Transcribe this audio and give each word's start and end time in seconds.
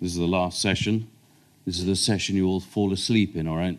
This 0.00 0.12
is 0.12 0.18
the 0.18 0.26
last 0.26 0.60
session. 0.60 1.08
This 1.64 1.78
is 1.78 1.86
the 1.86 1.96
session 1.96 2.36
you 2.36 2.46
all 2.46 2.60
fall 2.60 2.92
asleep 2.92 3.34
in, 3.34 3.48
all 3.48 3.56
right? 3.56 3.78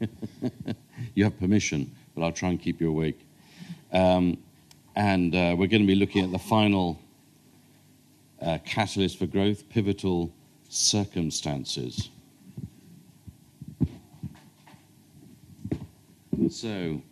you 1.14 1.24
have 1.24 1.38
permission, 1.38 1.90
but 2.14 2.22
I'll 2.22 2.32
try 2.32 2.48
and 2.48 2.60
keep 2.60 2.80
you 2.80 2.88
awake. 2.88 3.20
Um, 3.92 4.38
and 4.96 5.34
uh, 5.34 5.54
we're 5.56 5.68
going 5.68 5.82
to 5.82 5.86
be 5.86 5.94
looking 5.94 6.24
at 6.24 6.32
the 6.32 6.38
final 6.38 7.00
uh, 8.42 8.58
catalyst 8.64 9.18
for 9.18 9.26
growth, 9.26 9.68
pivotal 9.68 10.32
circumstances. 10.68 12.10
So, 16.50 17.02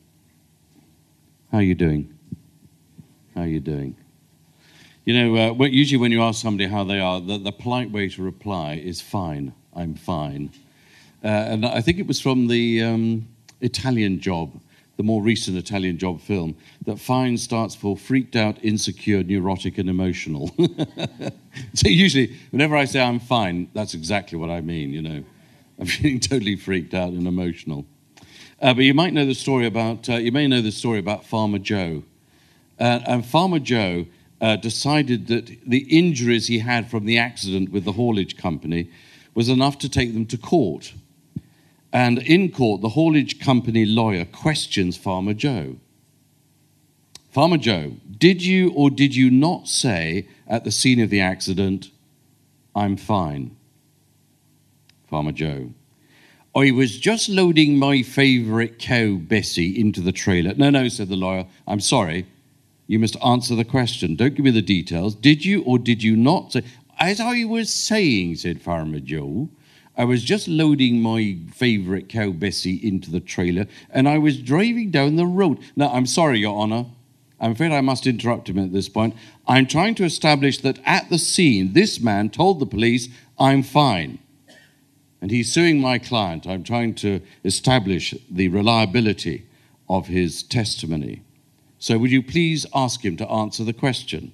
how 1.52 1.58
are 1.58 1.62
you 1.62 1.74
doing? 1.74 2.12
How 3.34 3.42
are 3.42 3.46
you 3.46 3.60
doing? 3.60 3.96
You 5.06 5.14
know, 5.14 5.52
uh, 5.52 5.66
usually 5.66 6.00
when 6.00 6.10
you 6.10 6.20
ask 6.20 6.42
somebody 6.42 6.68
how 6.68 6.82
they 6.82 6.98
are, 6.98 7.20
the, 7.20 7.38
the, 7.38 7.52
polite 7.52 7.92
way 7.92 8.08
to 8.08 8.22
reply 8.22 8.74
is 8.74 9.00
fine, 9.00 9.54
I'm 9.72 9.94
fine. 9.94 10.50
Uh, 11.22 11.28
and 11.28 11.64
I 11.64 11.80
think 11.80 12.00
it 12.00 12.08
was 12.08 12.20
from 12.20 12.48
the 12.48 12.82
um, 12.82 13.28
Italian 13.60 14.18
job, 14.18 14.60
the 14.96 15.04
more 15.04 15.22
recent 15.22 15.56
Italian 15.56 15.96
job 15.96 16.20
film, 16.20 16.56
that 16.86 16.98
fine 16.98 17.38
starts 17.38 17.76
for 17.76 17.96
freaked 17.96 18.34
out, 18.34 18.56
insecure, 18.64 19.22
neurotic, 19.22 19.78
and 19.78 19.88
emotional. 19.88 20.52
so 21.74 21.88
usually, 21.88 22.36
whenever 22.50 22.74
I 22.74 22.84
say 22.84 23.00
I'm 23.00 23.20
fine, 23.20 23.70
that's 23.74 23.94
exactly 23.94 24.36
what 24.36 24.50
I 24.50 24.60
mean, 24.60 24.90
you 24.90 25.02
know. 25.02 25.24
I'm 25.78 25.86
feeling 25.86 26.18
totally 26.18 26.56
freaked 26.56 26.94
out 26.94 27.10
and 27.10 27.28
emotional. 27.28 27.86
Uh, 28.60 28.74
but 28.74 28.82
you 28.82 28.92
might 28.92 29.12
know 29.12 29.24
the 29.24 29.36
story 29.36 29.66
about, 29.66 30.08
uh, 30.08 30.14
you 30.14 30.32
may 30.32 30.48
know 30.48 30.62
the 30.62 30.72
story 30.72 30.98
about 30.98 31.24
Farmer 31.24 31.60
Joe. 31.60 32.02
Uh, 32.80 33.00
and 33.06 33.24
Farmer 33.24 33.60
Joe 33.60 34.06
uh, 34.40 34.56
decided 34.56 35.26
that 35.28 35.46
the 35.66 35.86
injuries 35.96 36.46
he 36.46 36.58
had 36.58 36.90
from 36.90 37.06
the 37.06 37.18
accident 37.18 37.70
with 37.70 37.84
the 37.84 37.92
haulage 37.92 38.36
company 38.36 38.90
was 39.34 39.48
enough 39.48 39.78
to 39.78 39.88
take 39.88 40.12
them 40.12 40.26
to 40.26 40.38
court. 40.38 40.92
And 41.92 42.18
in 42.18 42.50
court, 42.50 42.80
the 42.80 42.90
haulage 42.90 43.40
company 43.40 43.84
lawyer 43.86 44.24
questions 44.24 44.96
Farmer 44.96 45.34
Joe. 45.34 45.76
Farmer 47.30 47.58
Joe, 47.58 47.96
did 48.18 48.42
you 48.42 48.70
or 48.72 48.90
did 48.90 49.14
you 49.14 49.30
not 49.30 49.68
say 49.68 50.26
at 50.46 50.64
the 50.64 50.70
scene 50.70 51.00
of 51.00 51.10
the 51.10 51.20
accident, 51.20 51.90
I'm 52.74 52.96
fine? 52.96 53.56
Farmer 55.08 55.32
Joe, 55.32 55.72
I 56.54 56.70
was 56.70 56.98
just 56.98 57.28
loading 57.28 57.78
my 57.78 58.02
favourite 58.02 58.78
cow, 58.78 59.16
Bessie, 59.16 59.78
into 59.78 60.00
the 60.00 60.12
trailer. 60.12 60.54
No, 60.54 60.70
no, 60.70 60.88
said 60.88 61.08
the 61.08 61.16
lawyer. 61.16 61.46
I'm 61.68 61.80
sorry. 61.80 62.26
You 62.86 62.98
must 62.98 63.16
answer 63.24 63.54
the 63.54 63.64
question. 63.64 64.16
Don't 64.16 64.34
give 64.34 64.44
me 64.44 64.50
the 64.50 64.62
details. 64.62 65.14
Did 65.14 65.44
you 65.44 65.62
or 65.62 65.78
did 65.78 66.02
you 66.02 66.16
not 66.16 66.52
say? 66.52 66.62
As 66.98 67.20
I 67.20 67.44
was 67.44 67.72
saying, 67.72 68.36
said 68.36 68.62
Farmer 68.62 69.00
Joe, 69.00 69.50
I 69.96 70.04
was 70.04 70.24
just 70.24 70.48
loading 70.48 71.02
my 71.02 71.38
favourite 71.52 72.08
cow, 72.08 72.30
Bessie, 72.30 72.76
into 72.86 73.10
the 73.10 73.20
trailer 73.20 73.66
and 73.90 74.08
I 74.08 74.18
was 74.18 74.40
driving 74.40 74.90
down 74.90 75.16
the 75.16 75.26
road. 75.26 75.58
Now, 75.74 75.90
I'm 75.90 76.06
sorry, 76.06 76.40
Your 76.40 76.58
Honour. 76.58 76.86
I'm 77.38 77.52
afraid 77.52 77.72
I 77.72 77.82
must 77.82 78.06
interrupt 78.06 78.48
him 78.48 78.58
at 78.58 78.72
this 78.72 78.88
point. 78.88 79.14
I'm 79.46 79.66
trying 79.66 79.94
to 79.96 80.04
establish 80.04 80.58
that 80.62 80.78
at 80.86 81.10
the 81.10 81.18
scene, 81.18 81.74
this 81.74 82.00
man 82.00 82.30
told 82.30 82.60
the 82.60 82.66
police, 82.66 83.08
I'm 83.38 83.62
fine 83.62 84.20
and 85.20 85.30
he's 85.30 85.52
suing 85.52 85.80
my 85.80 85.98
client. 85.98 86.46
I'm 86.46 86.62
trying 86.62 86.94
to 86.96 87.20
establish 87.44 88.14
the 88.30 88.48
reliability 88.48 89.46
of 89.88 90.06
his 90.06 90.42
testimony. 90.42 91.22
So, 91.78 91.98
would 91.98 92.10
you 92.10 92.22
please 92.22 92.66
ask 92.74 93.04
him 93.04 93.16
to 93.18 93.28
answer 93.28 93.64
the 93.64 93.72
question? 93.72 94.32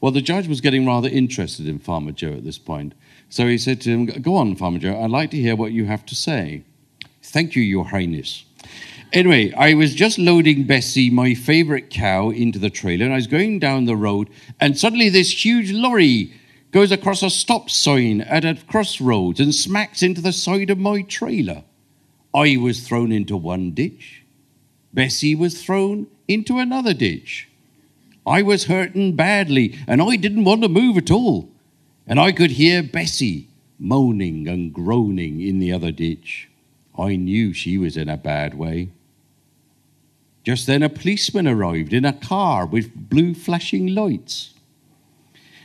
Well, 0.00 0.12
the 0.12 0.20
judge 0.20 0.48
was 0.48 0.60
getting 0.60 0.86
rather 0.86 1.08
interested 1.08 1.66
in 1.66 1.78
Farmer 1.78 2.12
Joe 2.12 2.32
at 2.32 2.44
this 2.44 2.58
point. 2.58 2.94
So 3.28 3.46
he 3.46 3.58
said 3.58 3.80
to 3.82 3.90
him, 3.90 4.06
Go 4.06 4.36
on, 4.36 4.56
Farmer 4.56 4.78
Joe, 4.78 5.00
I'd 5.00 5.10
like 5.10 5.30
to 5.30 5.36
hear 5.36 5.56
what 5.56 5.72
you 5.72 5.86
have 5.86 6.04
to 6.06 6.14
say. 6.14 6.64
Thank 7.22 7.56
you, 7.56 7.62
Your 7.62 7.86
Highness. 7.86 8.44
Anyway, 9.12 9.52
I 9.52 9.74
was 9.74 9.94
just 9.94 10.18
loading 10.18 10.64
Bessie, 10.64 11.10
my 11.10 11.34
favorite 11.34 11.90
cow, 11.90 12.30
into 12.30 12.58
the 12.58 12.70
trailer, 12.70 13.04
and 13.04 13.12
I 13.12 13.16
was 13.16 13.26
going 13.26 13.58
down 13.58 13.84
the 13.84 13.96
road, 13.96 14.30
and 14.58 14.78
suddenly 14.78 15.08
this 15.08 15.44
huge 15.44 15.70
lorry 15.70 16.32
goes 16.70 16.90
across 16.90 17.22
a 17.22 17.28
stop 17.28 17.68
sign 17.68 18.22
at 18.22 18.44
a 18.44 18.58
crossroads 18.66 19.38
and 19.38 19.54
smacks 19.54 20.02
into 20.02 20.22
the 20.22 20.32
side 20.32 20.70
of 20.70 20.78
my 20.78 21.02
trailer. 21.02 21.62
I 22.34 22.56
was 22.56 22.80
thrown 22.80 23.12
into 23.12 23.36
one 23.36 23.72
ditch. 23.72 24.24
Bessie 24.94 25.34
was 25.34 25.62
thrown 25.62 26.06
into 26.28 26.58
another 26.58 26.94
ditch. 26.94 27.48
I 28.26 28.42
was 28.42 28.64
hurting 28.64 29.16
badly 29.16 29.78
and 29.86 30.00
I 30.00 30.16
didn't 30.16 30.44
want 30.44 30.62
to 30.62 30.68
move 30.68 30.96
at 30.96 31.10
all. 31.10 31.48
And 32.06 32.18
I 32.20 32.32
could 32.32 32.52
hear 32.52 32.82
Bessie 32.82 33.48
moaning 33.78 34.46
and 34.46 34.72
groaning 34.72 35.40
in 35.40 35.58
the 35.58 35.72
other 35.72 35.90
ditch. 35.90 36.48
I 36.96 37.16
knew 37.16 37.52
she 37.52 37.78
was 37.78 37.96
in 37.96 38.08
a 38.08 38.16
bad 38.16 38.54
way. 38.54 38.90
Just 40.44 40.66
then, 40.66 40.82
a 40.82 40.88
policeman 40.88 41.46
arrived 41.46 41.92
in 41.92 42.04
a 42.04 42.12
car 42.12 42.66
with 42.66 43.08
blue 43.08 43.34
flashing 43.34 43.94
lights. 43.94 44.54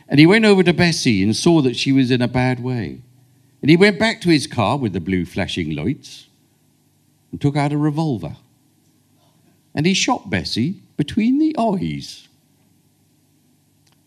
And 0.08 0.20
he 0.20 0.26
went 0.26 0.44
over 0.44 0.62
to 0.62 0.72
Bessie 0.72 1.22
and 1.22 1.34
saw 1.34 1.60
that 1.62 1.76
she 1.76 1.92
was 1.92 2.10
in 2.10 2.22
a 2.22 2.28
bad 2.28 2.60
way. 2.60 3.00
And 3.60 3.70
he 3.70 3.76
went 3.76 3.98
back 3.98 4.20
to 4.20 4.30
his 4.30 4.46
car 4.46 4.76
with 4.76 4.92
the 4.92 5.00
blue 5.00 5.24
flashing 5.24 5.74
lights 5.74 6.28
and 7.30 7.40
took 7.40 7.56
out 7.56 7.72
a 7.72 7.76
revolver. 7.76 8.36
And 9.78 9.86
he 9.86 9.94
shot 9.94 10.28
Bessie 10.28 10.82
between 10.96 11.38
the 11.38 11.54
eyes. 11.56 12.26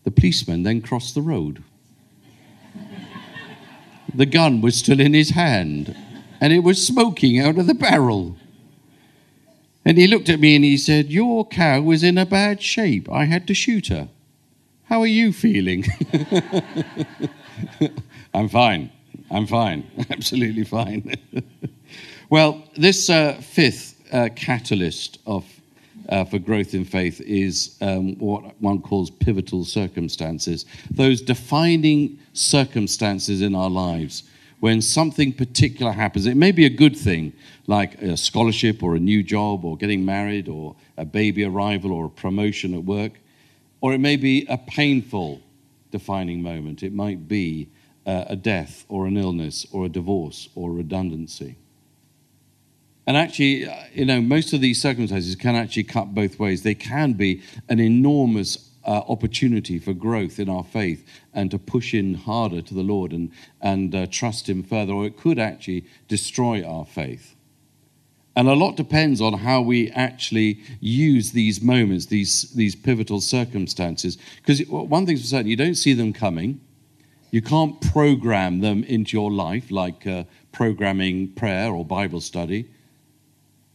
The 0.04 0.10
policeman 0.10 0.64
then 0.64 0.82
crossed 0.82 1.14
the 1.14 1.22
road. 1.22 1.64
the 4.14 4.26
gun 4.26 4.60
was 4.60 4.76
still 4.76 5.00
in 5.00 5.14
his 5.14 5.30
hand 5.30 5.96
and 6.42 6.52
it 6.52 6.58
was 6.58 6.86
smoking 6.86 7.38
out 7.38 7.56
of 7.56 7.66
the 7.66 7.72
barrel. 7.72 8.36
And 9.82 9.96
he 9.96 10.06
looked 10.06 10.28
at 10.28 10.40
me 10.40 10.56
and 10.56 10.64
he 10.64 10.76
said, 10.76 11.10
Your 11.10 11.46
cow 11.46 11.80
was 11.80 12.02
in 12.02 12.18
a 12.18 12.26
bad 12.26 12.60
shape. 12.60 13.10
I 13.10 13.24
had 13.24 13.46
to 13.46 13.54
shoot 13.54 13.86
her. 13.86 14.10
How 14.84 15.00
are 15.00 15.06
you 15.06 15.32
feeling? 15.32 15.86
I'm 18.34 18.50
fine. 18.50 18.90
I'm 19.30 19.46
fine. 19.46 19.90
Absolutely 20.10 20.64
fine. 20.64 21.14
well, 22.28 22.62
this 22.76 23.08
uh, 23.08 23.40
fifth 23.40 23.92
uh, 24.12 24.28
catalyst 24.36 25.18
of, 25.26 25.44
uh, 26.12 26.24
for 26.26 26.38
growth 26.38 26.74
in 26.74 26.84
faith 26.84 27.22
is 27.22 27.78
um, 27.80 28.14
what 28.18 28.60
one 28.60 28.82
calls 28.82 29.08
pivotal 29.08 29.64
circumstances, 29.64 30.66
those 30.90 31.22
defining 31.22 32.18
circumstances 32.34 33.40
in 33.40 33.54
our 33.54 33.70
lives 33.70 34.24
when 34.60 34.82
something 34.82 35.32
particular 35.32 35.90
happens. 35.90 36.26
It 36.26 36.36
may 36.36 36.52
be 36.52 36.66
a 36.66 36.70
good 36.70 36.94
thing, 36.94 37.32
like 37.66 37.94
a 38.02 38.14
scholarship 38.18 38.82
or 38.82 38.94
a 38.94 39.00
new 39.00 39.22
job 39.22 39.64
or 39.64 39.74
getting 39.78 40.04
married 40.04 40.48
or 40.48 40.76
a 40.98 41.06
baby 41.06 41.44
arrival 41.44 41.92
or 41.92 42.04
a 42.04 42.10
promotion 42.10 42.74
at 42.74 42.84
work. 42.84 43.12
Or 43.80 43.94
it 43.94 43.98
may 43.98 44.16
be 44.16 44.46
a 44.50 44.58
painful 44.58 45.40
defining 45.90 46.42
moment. 46.42 46.82
It 46.82 46.92
might 46.92 47.26
be 47.26 47.70
uh, 48.04 48.26
a 48.28 48.36
death 48.36 48.84
or 48.90 49.06
an 49.06 49.16
illness 49.16 49.66
or 49.72 49.86
a 49.86 49.88
divorce 49.88 50.50
or 50.54 50.72
redundancy. 50.72 51.56
And 53.06 53.16
actually, 53.16 53.66
uh, 53.66 53.74
you 53.92 54.04
know, 54.04 54.20
most 54.20 54.52
of 54.52 54.60
these 54.60 54.80
circumstances 54.80 55.34
can 55.34 55.56
actually 55.56 55.84
cut 55.84 56.14
both 56.14 56.38
ways. 56.38 56.62
They 56.62 56.74
can 56.74 57.14
be 57.14 57.42
an 57.68 57.80
enormous 57.80 58.70
uh, 58.84 59.02
opportunity 59.08 59.78
for 59.78 59.92
growth 59.92 60.38
in 60.38 60.48
our 60.48 60.64
faith 60.64 61.04
and 61.32 61.50
to 61.50 61.58
push 61.58 61.94
in 61.94 62.14
harder 62.14 62.62
to 62.62 62.74
the 62.74 62.82
Lord 62.82 63.12
and, 63.12 63.30
and 63.60 63.94
uh, 63.94 64.06
trust 64.10 64.48
Him 64.48 64.62
further, 64.62 64.92
or 64.92 65.04
it 65.04 65.16
could 65.16 65.38
actually 65.38 65.84
destroy 66.08 66.64
our 66.64 66.84
faith. 66.84 67.34
And 68.34 68.48
a 68.48 68.54
lot 68.54 68.76
depends 68.76 69.20
on 69.20 69.34
how 69.34 69.60
we 69.60 69.90
actually 69.90 70.60
use 70.80 71.32
these 71.32 71.60
moments, 71.60 72.06
these, 72.06 72.50
these 72.52 72.74
pivotal 72.74 73.20
circumstances. 73.20 74.16
Because 74.36 74.66
one 74.68 75.04
thing's 75.04 75.20
for 75.20 75.26
certain, 75.26 75.48
you 75.48 75.56
don't 75.56 75.74
see 75.74 75.92
them 75.92 76.12
coming. 76.12 76.60
You 77.30 77.42
can't 77.42 77.80
program 77.92 78.60
them 78.60 78.84
into 78.84 79.16
your 79.16 79.30
life 79.30 79.70
like 79.70 80.06
uh, 80.06 80.24
programming 80.50 81.32
prayer 81.32 81.72
or 81.72 81.84
Bible 81.84 82.20
study. 82.20 82.70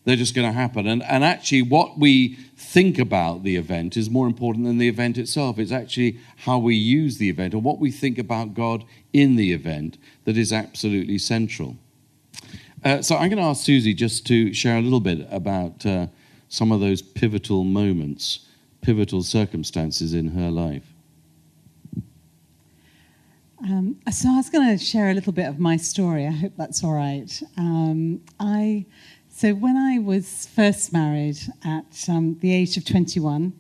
They're 0.08 0.16
just 0.16 0.34
going 0.34 0.48
to 0.48 0.54
happen. 0.54 0.88
And, 0.88 1.04
and 1.04 1.22
actually, 1.22 1.64
what 1.64 2.00
we 2.00 2.36
think 2.56 2.98
about 2.98 3.44
the 3.44 3.58
event 3.58 3.98
is 3.98 4.10
more 4.10 4.26
important 4.26 4.64
than 4.64 4.78
the 4.78 4.88
event 4.88 5.18
itself. 5.18 5.60
It's 5.60 5.74
actually 5.74 6.18
how 6.38 6.60
we 6.60 6.76
use 6.76 7.18
the 7.18 7.30
event 7.30 7.54
or 7.54 7.58
what 7.58 7.78
we 7.78 7.92
think 7.92 8.18
about 8.18 8.54
God 8.54 8.86
in 9.12 9.36
the 9.36 9.52
event 9.52 9.98
that 10.24 10.38
is 10.38 10.54
absolutely 10.54 11.18
central. 11.18 11.76
Uh, 12.86 13.02
so 13.02 13.18
I'm 13.18 13.30
going 13.30 13.38
to 13.38 13.50
ask 13.50 13.66
Susie 13.66 13.94
just 13.94 14.26
to 14.28 14.54
share 14.54 14.78
a 14.78 14.82
little 14.82 15.02
bit 15.02 15.28
about 15.30 15.86
uh, 15.86 16.08
some 16.48 16.72
of 16.72 16.80
those 16.80 17.02
pivotal 17.02 17.66
moments, 17.66 18.48
pivotal 18.80 19.24
circumstances 19.24 20.14
in 20.14 20.30
her 20.30 20.50
life. 20.50 20.86
Um, 23.62 23.98
so 24.10 24.30
I 24.30 24.38
was 24.38 24.50
going 24.50 24.78
to 24.78 24.82
share 24.82 25.10
a 25.10 25.14
little 25.14 25.34
bit 25.34 25.48
of 25.48 25.60
my 25.60 25.76
story. 25.76 26.26
I 26.28 26.32
hope 26.32 26.54
that's 26.56 26.82
all 26.82 26.94
right. 26.94 27.42
Um, 27.58 28.22
I 28.40 28.86
so 29.38 29.54
when 29.54 29.78
I 29.78 30.00
was 30.00 30.48
first 30.56 30.92
married 30.92 31.38
at 31.64 32.10
um, 32.10 32.40
the 32.40 32.52
age 32.52 32.76
of 32.76 32.86
21, 32.86 33.54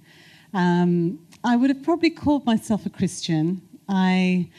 um, 0.55 1.19
I 1.43 1.55
would 1.55 1.69
have 1.69 1.83
probably 1.83 2.09
called 2.09 2.47
myself 2.47 2.87
a 2.87 2.89
Christian. 2.89 3.61
I 3.87 4.49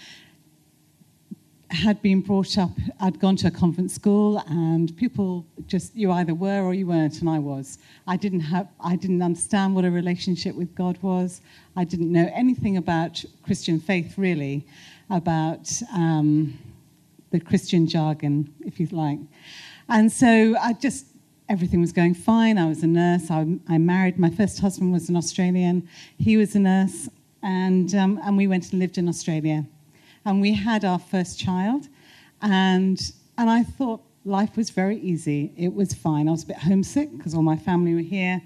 had 1.70 2.00
been 2.02 2.20
brought 2.20 2.56
up, 2.56 2.70
I'd 3.00 3.18
gone 3.18 3.34
to 3.38 3.48
a 3.48 3.50
convent 3.50 3.90
school, 3.90 4.44
and 4.46 4.96
people 4.96 5.44
just, 5.66 5.92
you 5.96 6.12
either 6.12 6.36
were 6.36 6.62
or 6.62 6.72
you 6.72 6.86
weren't, 6.86 7.20
and 7.20 7.28
I 7.28 7.40
was. 7.40 7.78
I 8.06 8.16
didn't, 8.16 8.42
have, 8.54 8.68
I 8.78 8.94
didn't 8.94 9.20
understand 9.20 9.74
what 9.74 9.84
a 9.84 9.90
relationship 9.90 10.54
with 10.54 10.72
God 10.76 11.02
was. 11.02 11.40
I 11.74 11.82
didn't 11.82 12.12
know 12.12 12.30
anything 12.32 12.76
about 12.76 13.24
Christian 13.42 13.80
faith, 13.80 14.16
really, 14.18 14.64
about 15.10 15.68
um, 15.92 16.56
the 17.32 17.40
Christian 17.40 17.88
jargon, 17.88 18.54
if 18.64 18.78
you 18.78 18.86
like. 18.92 19.18
And 19.88 20.12
so 20.12 20.56
I 20.60 20.74
just, 20.74 21.06
everything 21.48 21.80
was 21.80 21.92
going 21.92 22.14
fine. 22.14 22.58
I 22.58 22.68
was 22.68 22.82
a 22.82 22.86
nurse. 22.86 23.30
I, 23.30 23.46
I 23.68 23.78
married, 23.78 24.18
my 24.18 24.30
first 24.30 24.60
husband 24.60 24.92
was 24.92 25.08
an 25.08 25.16
Australian, 25.16 25.88
he 26.18 26.36
was 26.36 26.54
a 26.54 26.58
nurse, 26.58 27.08
and, 27.42 27.94
um, 27.94 28.20
and 28.22 28.36
we 28.36 28.46
went 28.46 28.70
and 28.72 28.80
lived 28.80 28.98
in 28.98 29.08
Australia 29.08 29.64
and 30.24 30.40
we 30.40 30.52
had 30.52 30.84
our 30.84 30.98
first 30.98 31.38
child. 31.38 31.88
And, 32.42 33.00
and 33.38 33.48
I 33.48 33.62
thought 33.62 34.02
life 34.24 34.56
was 34.56 34.70
very 34.70 34.98
easy. 34.98 35.52
It 35.56 35.72
was 35.72 35.94
fine. 35.94 36.28
I 36.28 36.32
was 36.32 36.44
a 36.44 36.48
bit 36.48 36.58
homesick 36.58 37.16
because 37.16 37.34
all 37.34 37.42
my 37.42 37.56
family 37.56 37.94
were 37.94 38.00
here. 38.00 38.42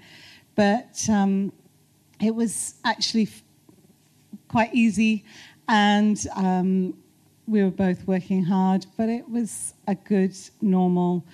But 0.55 1.07
um, 1.09 1.51
it 2.21 2.33
was 2.33 2.75
actually 2.85 3.23
f- 3.23 3.43
quite 4.47 4.73
easy. 4.73 5.25
And 5.67 6.25
um, 6.35 6.93
we 7.47 7.63
were 7.63 7.71
both 7.71 8.05
working 8.07 8.43
hard. 8.43 8.85
But 8.97 9.09
it 9.09 9.29
was 9.29 9.73
a 9.87 9.95
good, 9.95 10.35
normal 10.61 11.25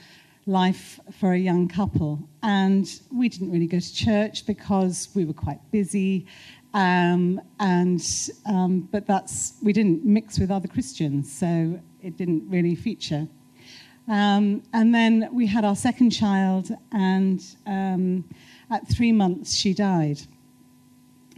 life 0.45 0.99
for 1.19 1.33
a 1.33 1.37
young 1.37 1.67
couple. 1.67 2.27
And 2.43 2.87
we 3.13 3.29
didn't 3.29 3.51
really 3.51 3.67
go 3.67 3.79
to 3.79 3.93
church 3.93 4.45
because 4.45 5.09
we 5.13 5.25
were 5.25 5.33
quite 5.33 5.59
busy. 5.71 6.25
Um, 6.73 7.41
and 7.59 8.01
um, 8.45 8.87
but 8.91 9.07
that's 9.07 9.55
we 9.63 9.73
didn't 9.73 10.05
mix 10.05 10.37
with 10.37 10.51
other 10.51 10.67
Christians, 10.67 11.31
so 11.31 11.79
it 12.01 12.15
didn't 12.15 12.47
really 12.47 12.75
feature. 12.75 13.27
Um, 14.07 14.63
and 14.73 14.93
then 14.93 15.29
we 15.31 15.45
had 15.47 15.65
our 15.65 15.75
second 15.75 16.11
child, 16.11 16.69
and 16.91 17.43
um, 17.65 18.23
at 18.69 18.87
three 18.87 19.11
months 19.11 19.55
she 19.55 19.73
died. 19.73 20.21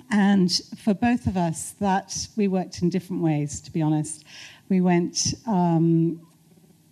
And 0.09 0.51
for 0.77 0.93
both 0.93 1.27
of 1.27 1.37
us, 1.37 1.71
that 1.79 2.27
we 2.35 2.49
worked 2.49 2.81
in 2.81 2.89
different 2.89 3.21
ways. 3.21 3.61
To 3.61 3.71
be 3.71 3.81
honest, 3.81 4.25
we 4.71 4.79
went. 4.79 5.33
Um, 5.45 6.21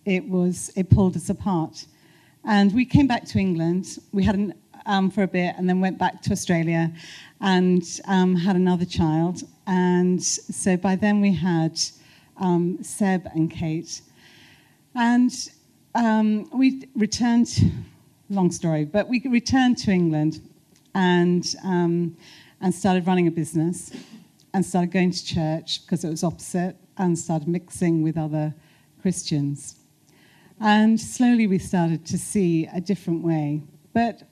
it 0.04 0.28
was 0.28 0.70
it 0.76 0.90
pulled 0.90 1.16
us 1.16 1.30
apart, 1.30 1.86
and 2.44 2.74
we 2.74 2.84
came 2.84 3.06
back 3.06 3.24
to 3.24 3.38
England. 3.38 3.98
We 4.12 4.22
had 4.22 4.34
an, 4.34 4.54
um, 4.84 5.10
for 5.10 5.22
a 5.22 5.26
bit, 5.26 5.54
and 5.56 5.66
then 5.66 5.80
went 5.80 5.98
back 5.98 6.20
to 6.22 6.32
Australia 6.32 6.92
and 7.40 7.82
um, 8.06 8.36
had 8.36 8.54
another 8.54 8.84
child. 8.84 9.44
And 9.66 10.22
so 10.22 10.76
by 10.76 10.94
then 10.94 11.22
we 11.22 11.32
had 11.32 11.80
um, 12.36 12.82
Seb 12.82 13.26
and 13.34 13.50
Kate. 13.50 14.02
And 14.94 15.32
um, 15.94 16.50
we 16.52 16.86
returned, 16.94 17.48
long 18.28 18.50
story, 18.50 18.84
but 18.84 19.08
we 19.08 19.22
returned 19.26 19.78
to 19.78 19.90
England 19.90 20.42
and, 20.94 21.46
um, 21.64 22.14
and 22.60 22.74
started 22.74 23.06
running 23.06 23.26
a 23.26 23.30
business 23.30 23.90
and 24.52 24.66
started 24.66 24.92
going 24.92 25.12
to 25.12 25.24
church 25.24 25.82
because 25.82 26.04
it 26.04 26.10
was 26.10 26.22
opposite 26.24 26.76
and 27.00 27.18
started 27.18 27.48
mixing 27.48 28.02
with 28.02 28.16
other 28.16 28.54
Christians. 29.00 29.76
And 30.60 31.00
slowly 31.00 31.46
we 31.46 31.58
started 31.58 32.04
to 32.06 32.18
see 32.18 32.68
a 32.72 32.80
different 32.80 33.24
way. 33.24 33.62
But 33.92 34.22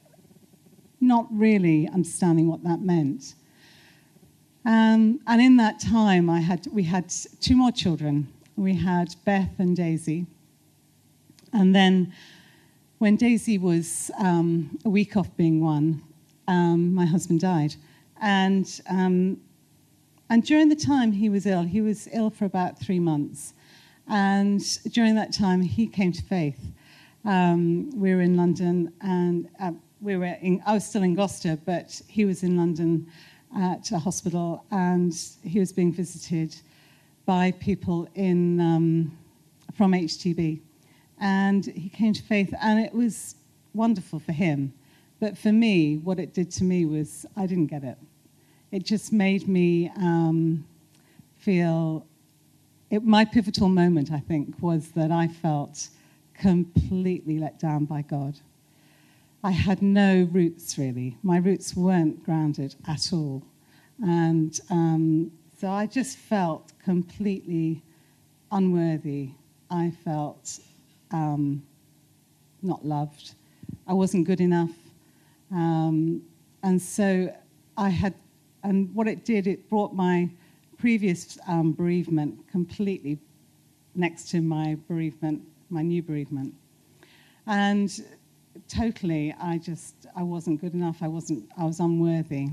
not 1.01 1.27
really 1.31 1.89
understanding 1.89 2.49
what 2.49 2.63
that 2.65 2.81
meant. 2.81 3.35
Um, 4.65 5.21
and 5.27 5.41
in 5.41 5.57
that 5.57 5.81
time, 5.81 6.29
I 6.29 6.41
had, 6.41 6.67
we 6.73 6.83
had 6.83 7.13
two 7.41 7.57
more 7.57 7.73
children. 7.73 8.29
We 8.57 8.75
had 8.75 9.15
Beth 9.25 9.59
and 9.59 9.77
Daisy. 9.77 10.27
And 11.53 11.75
then, 11.75 12.13
when 12.99 13.17
Daisy 13.17 13.59
was 13.59 14.11
um, 14.19 14.79
a 14.85 14.91
week 14.91 15.17
off 15.17 15.35
being 15.37 15.63
one, 15.63 16.03
um, 16.49 16.93
my 16.93 17.07
husband 17.07 17.41
died. 17.41 17.77
And, 18.21 18.69
um, 18.91 19.41
and 20.31 20.45
during 20.45 20.69
the 20.69 20.77
time 20.77 21.13
he 21.13 21.29
was 21.29 21.47
ill, 21.47 21.63
he 21.63 21.81
was 21.81 22.09
ill 22.13 22.31
for 22.31 22.45
about 22.45 22.79
three 22.79 23.01
months. 23.01 23.55
And 24.09 24.61
during 24.93 25.15
that 25.17 25.33
time, 25.33 25.61
he 25.61 25.87
came 25.87 26.13
to 26.13 26.23
faith. 26.23 26.73
Um, 27.25 27.91
we 27.91 28.15
were 28.15 28.23
in 28.23 28.37
London, 28.37 28.93
and 29.01 29.49
uh, 29.61 29.73
we 30.01 30.17
were 30.17 30.37
in, 30.41 30.63
I 30.67 30.73
was 30.73 30.87
still 30.87 31.03
in 31.03 31.15
Gloucester, 31.15 31.59
but 31.65 32.01
he 32.09 32.25
was 32.25 32.43
in 32.43 32.57
London 32.57 33.07
at 33.57 33.91
a 33.93 33.99
hospital, 33.99 34.65
and 34.71 35.15
he 35.43 35.59
was 35.59 35.73
being 35.73 35.93
visited 35.93 36.57
by 37.27 37.53
people 37.53 38.09
in 38.15 38.61
um, 38.61 39.19
from 39.75 39.93
HTB, 39.93 40.61
and 41.21 41.67
he 41.67 41.89
came 41.89 42.15
to 42.15 42.23
faith, 42.23 42.55
and 42.63 42.81
it 42.81 42.93
was 42.95 43.35
wonderful 43.75 44.19
for 44.19 44.33
him. 44.33 44.73
But 45.21 45.37
for 45.37 45.53
me, 45.53 45.99
what 45.99 46.19
it 46.19 46.33
did 46.33 46.51
to 46.53 46.65
me 46.65 46.87
was 46.87 47.27
I 47.37 47.47
didn't 47.47 47.67
get 47.67 47.85
it. 47.85 47.99
It 48.71 48.85
just 48.85 49.13
made 49.13 49.49
me 49.49 49.91
um, 49.97 50.65
feel. 51.37 52.07
It, 52.91 53.05
my 53.05 53.25
pivotal 53.25 53.69
moment, 53.69 54.13
I 54.13 54.21
think, 54.21 54.55
was 54.61 54.89
that 54.91 55.11
I 55.11 55.29
felt 55.29 55.89
completely 56.35 57.39
let 57.39 57.59
down 57.59 57.85
by 57.85 58.03
God. 58.03 58.39
I 59.43 59.53
had 59.53 59.83
no 59.83 60.29
roots 60.33 60.79
really. 60.79 61.17
My 61.23 61.39
roots 61.39 61.77
weren't 61.77 62.25
grounded 62.25 62.75
at 62.87 63.13
all. 63.13 63.43
And 64.03 64.59
um, 64.71 65.33
so 65.61 65.69
I 65.69 65.87
just 65.87 66.19
felt 66.19 66.73
completely 66.85 67.83
unworthy. 68.51 69.31
I 69.71 69.93
felt 70.05 70.59
um, 71.11 71.63
not 72.63 72.85
loved. 72.85 73.35
I 73.87 73.93
wasn't 73.93 74.27
good 74.27 74.41
enough. 74.41 74.73
Um, 75.51 76.23
and 76.63 76.81
so 76.81 77.35
I 77.77 77.89
had, 77.89 78.15
and 78.63 78.95
what 78.95 79.09
it 79.09 79.25
did, 79.25 79.47
it 79.47 79.69
brought 79.69 79.95
my 79.95 80.29
previous 80.79 81.39
um, 81.47 81.73
bereavement 81.73 82.49
completely 82.51 83.19
next 83.95 84.31
to 84.31 84.41
my 84.41 84.77
bereavement, 84.89 85.43
my 85.71 85.83
new 85.83 86.03
bereavement. 86.03 86.55
And 87.47 87.91
totally, 88.69 89.35
I 89.41 89.59
just, 89.59 90.07
I 90.17 90.23
wasn't 90.23 90.61
good 90.61 90.75
enough. 90.75 90.99
I 91.03 91.09
wasn't, 91.09 91.49
I 91.57 91.65
was 91.65 91.81
unworthy. 91.81 92.49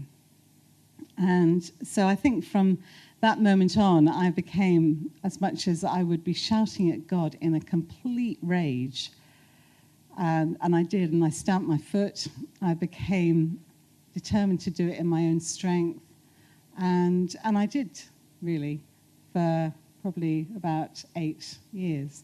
And 1.18 1.70
so 1.84 2.08
I 2.08 2.16
think 2.16 2.46
from 2.46 2.78
that 3.22 3.42
moment 3.42 3.78
on, 3.78 4.08
I 4.08 4.30
became, 4.30 5.12
as 5.24 5.40
much 5.40 5.68
as 5.68 5.84
I 5.84 6.04
would 6.04 6.24
be 6.24 6.34
shouting 6.34 6.92
at 6.92 7.08
God 7.08 7.38
in 7.42 7.56
a 7.56 7.60
complete 7.60 8.38
rage, 8.42 9.12
and, 10.18 10.58
and 10.62 10.76
I 10.76 10.84
did, 10.84 11.12
and 11.12 11.24
I 11.24 11.30
stamped 11.30 11.68
my 11.68 11.78
foot. 11.78 12.28
I 12.62 12.74
became 12.74 13.60
determined 14.14 14.62
to 14.62 14.70
do 14.70 14.88
it 14.88 14.98
in 14.98 15.08
my 15.08 15.22
own 15.22 15.40
strength. 15.40 16.05
And, 16.80 17.36
and 17.44 17.58
I 17.58 17.66
did, 17.66 18.02
really, 18.42 18.82
for 19.34 19.74
probably 20.02 20.48
about 20.56 21.04
eight 21.16 21.58
years. 21.72 22.24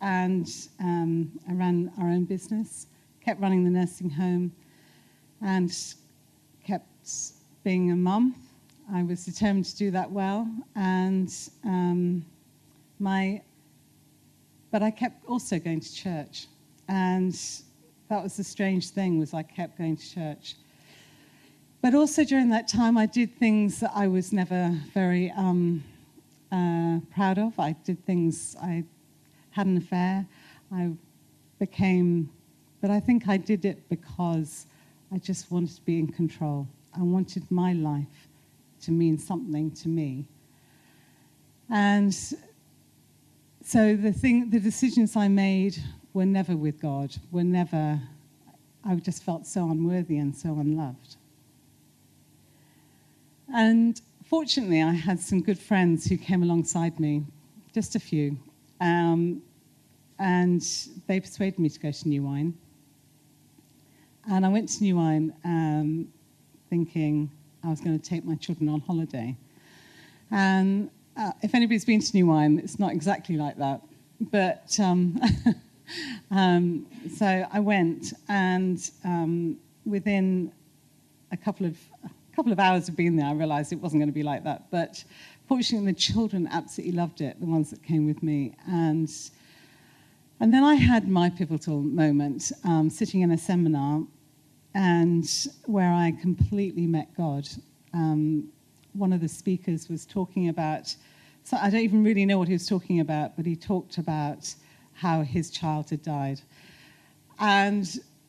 And 0.00 0.48
um, 0.80 1.32
I 1.48 1.52
ran 1.52 1.92
our 1.98 2.08
own 2.08 2.24
business 2.24 2.86
kept 3.28 3.42
running 3.42 3.62
the 3.62 3.68
nursing 3.68 4.08
home 4.08 4.50
and 5.42 5.70
kept 6.64 7.10
being 7.62 7.92
a 7.92 7.94
mum. 7.94 8.34
I 8.90 9.02
was 9.02 9.26
determined 9.26 9.66
to 9.66 9.76
do 9.76 9.90
that 9.90 10.10
well, 10.10 10.50
and 10.74 11.30
um, 11.62 12.24
my, 12.98 13.42
but 14.70 14.82
I 14.82 14.90
kept 14.90 15.26
also 15.26 15.58
going 15.58 15.80
to 15.80 15.94
church, 15.94 16.46
and 16.88 17.38
that 18.08 18.22
was 18.22 18.34
the 18.38 18.44
strange 18.44 18.88
thing 18.88 19.18
was 19.18 19.34
I 19.34 19.42
kept 19.42 19.76
going 19.76 19.98
to 19.98 20.14
church. 20.14 20.54
But 21.80 21.94
also 21.94 22.24
during 22.24 22.50
that 22.50 22.68
time, 22.68 22.98
I 22.98 23.06
did 23.06 23.36
things 23.38 23.80
that 23.80 23.92
I 23.94 24.08
was 24.08 24.32
never 24.32 24.76
very 24.92 25.30
um, 25.32 25.84
uh, 26.50 26.98
proud 27.14 27.38
of. 27.38 27.58
I 27.58 27.72
did 27.84 28.04
things. 28.04 28.56
I 28.60 28.84
had 29.50 29.66
an 29.66 29.76
affair. 29.76 30.26
I 30.72 30.92
became 31.58 32.30
but 32.80 32.90
I 32.90 33.00
think 33.00 33.28
I 33.28 33.36
did 33.36 33.64
it 33.64 33.88
because 33.88 34.66
I 35.12 35.18
just 35.18 35.50
wanted 35.50 35.74
to 35.74 35.82
be 35.82 35.98
in 35.98 36.08
control. 36.08 36.66
I 36.96 37.02
wanted 37.02 37.50
my 37.50 37.72
life 37.72 38.28
to 38.82 38.92
mean 38.92 39.18
something 39.18 39.70
to 39.72 39.88
me. 39.88 40.26
And 41.70 42.14
so 43.62 43.96
the 43.96 44.12
thing, 44.12 44.50
the 44.50 44.60
decisions 44.60 45.16
I 45.16 45.28
made 45.28 45.76
were 46.14 46.26
never 46.26 46.56
with 46.56 46.80
God, 46.80 47.16
were 47.32 47.44
never, 47.44 48.00
I 48.84 48.94
just 48.96 49.24
felt 49.24 49.46
so 49.46 49.70
unworthy 49.70 50.18
and 50.18 50.34
so 50.34 50.50
unloved. 50.50 51.16
And 53.54 54.00
fortunately, 54.24 54.82
I 54.82 54.92
had 54.92 55.20
some 55.20 55.42
good 55.42 55.58
friends 55.58 56.06
who 56.06 56.16
came 56.16 56.42
alongside 56.42 57.00
me, 57.00 57.24
just 57.72 57.94
a 57.94 58.00
few. 58.00 58.38
Um, 58.80 59.42
and 60.18 60.62
they 61.06 61.20
persuaded 61.20 61.58
me 61.58 61.68
to 61.68 61.80
go 61.80 61.90
to 61.90 62.08
New 62.08 62.24
Wine. 62.24 62.54
And 64.30 64.44
I 64.44 64.48
went 64.48 64.68
to 64.70 64.82
New 64.82 64.96
Wine 64.96 65.32
um, 65.44 66.08
thinking 66.68 67.30
I 67.64 67.68
was 67.68 67.80
going 67.80 67.98
to 67.98 68.04
take 68.04 68.24
my 68.24 68.34
children 68.34 68.68
on 68.68 68.80
holiday. 68.80 69.36
And 70.30 70.90
uh, 71.16 71.32
if 71.42 71.54
anybody's 71.54 71.84
been 71.84 72.00
to 72.00 72.14
New 72.14 72.26
Wine, 72.26 72.60
it's 72.62 72.78
not 72.78 72.92
exactly 72.92 73.36
like 73.36 73.56
that. 73.56 73.80
but 74.30 74.78
um, 74.80 75.20
um, 76.30 76.86
so 77.16 77.46
I 77.50 77.60
went, 77.60 78.12
and 78.28 78.78
um, 79.04 79.56
within 79.86 80.52
a 81.32 81.36
couple 81.36 81.66
of 81.66 81.78
couple 82.38 82.52
of 82.52 82.60
hours 82.60 82.88
of 82.88 82.94
being 82.94 83.16
there, 83.16 83.26
I 83.26 83.32
realised 83.32 83.72
it 83.72 83.80
wasn't 83.80 84.00
going 84.00 84.10
to 84.10 84.14
be 84.14 84.22
like 84.22 84.44
that. 84.44 84.70
But 84.70 85.02
fortunately, 85.48 85.90
the 85.90 85.98
children 85.98 86.46
absolutely 86.52 86.96
loved 86.96 87.20
it. 87.20 87.40
The 87.40 87.46
ones 87.46 87.68
that 87.70 87.82
came 87.82 88.06
with 88.06 88.22
me, 88.22 88.54
and 88.68 89.10
and 90.38 90.54
then 90.54 90.62
I 90.62 90.76
had 90.76 91.08
my 91.08 91.30
pivotal 91.30 91.82
moment, 91.82 92.52
um, 92.62 92.90
sitting 92.90 93.22
in 93.22 93.32
a 93.32 93.38
seminar, 93.38 94.04
and 94.72 95.28
where 95.64 95.92
I 95.92 96.12
completely 96.20 96.86
met 96.86 97.08
God. 97.16 97.48
Um, 97.92 98.52
one 98.92 99.12
of 99.12 99.20
the 99.20 99.28
speakers 99.28 99.88
was 99.88 100.06
talking 100.06 100.48
about. 100.48 100.94
So 101.42 101.56
I 101.60 101.70
don't 101.70 101.80
even 101.80 102.04
really 102.04 102.24
know 102.24 102.38
what 102.38 102.46
he 102.46 102.54
was 102.54 102.68
talking 102.68 103.00
about, 103.00 103.36
but 103.36 103.46
he 103.46 103.56
talked 103.56 103.98
about 103.98 104.54
how 104.92 105.22
his 105.22 105.50
child 105.50 105.90
had 105.90 106.02
died. 106.02 106.40
And 107.40 107.84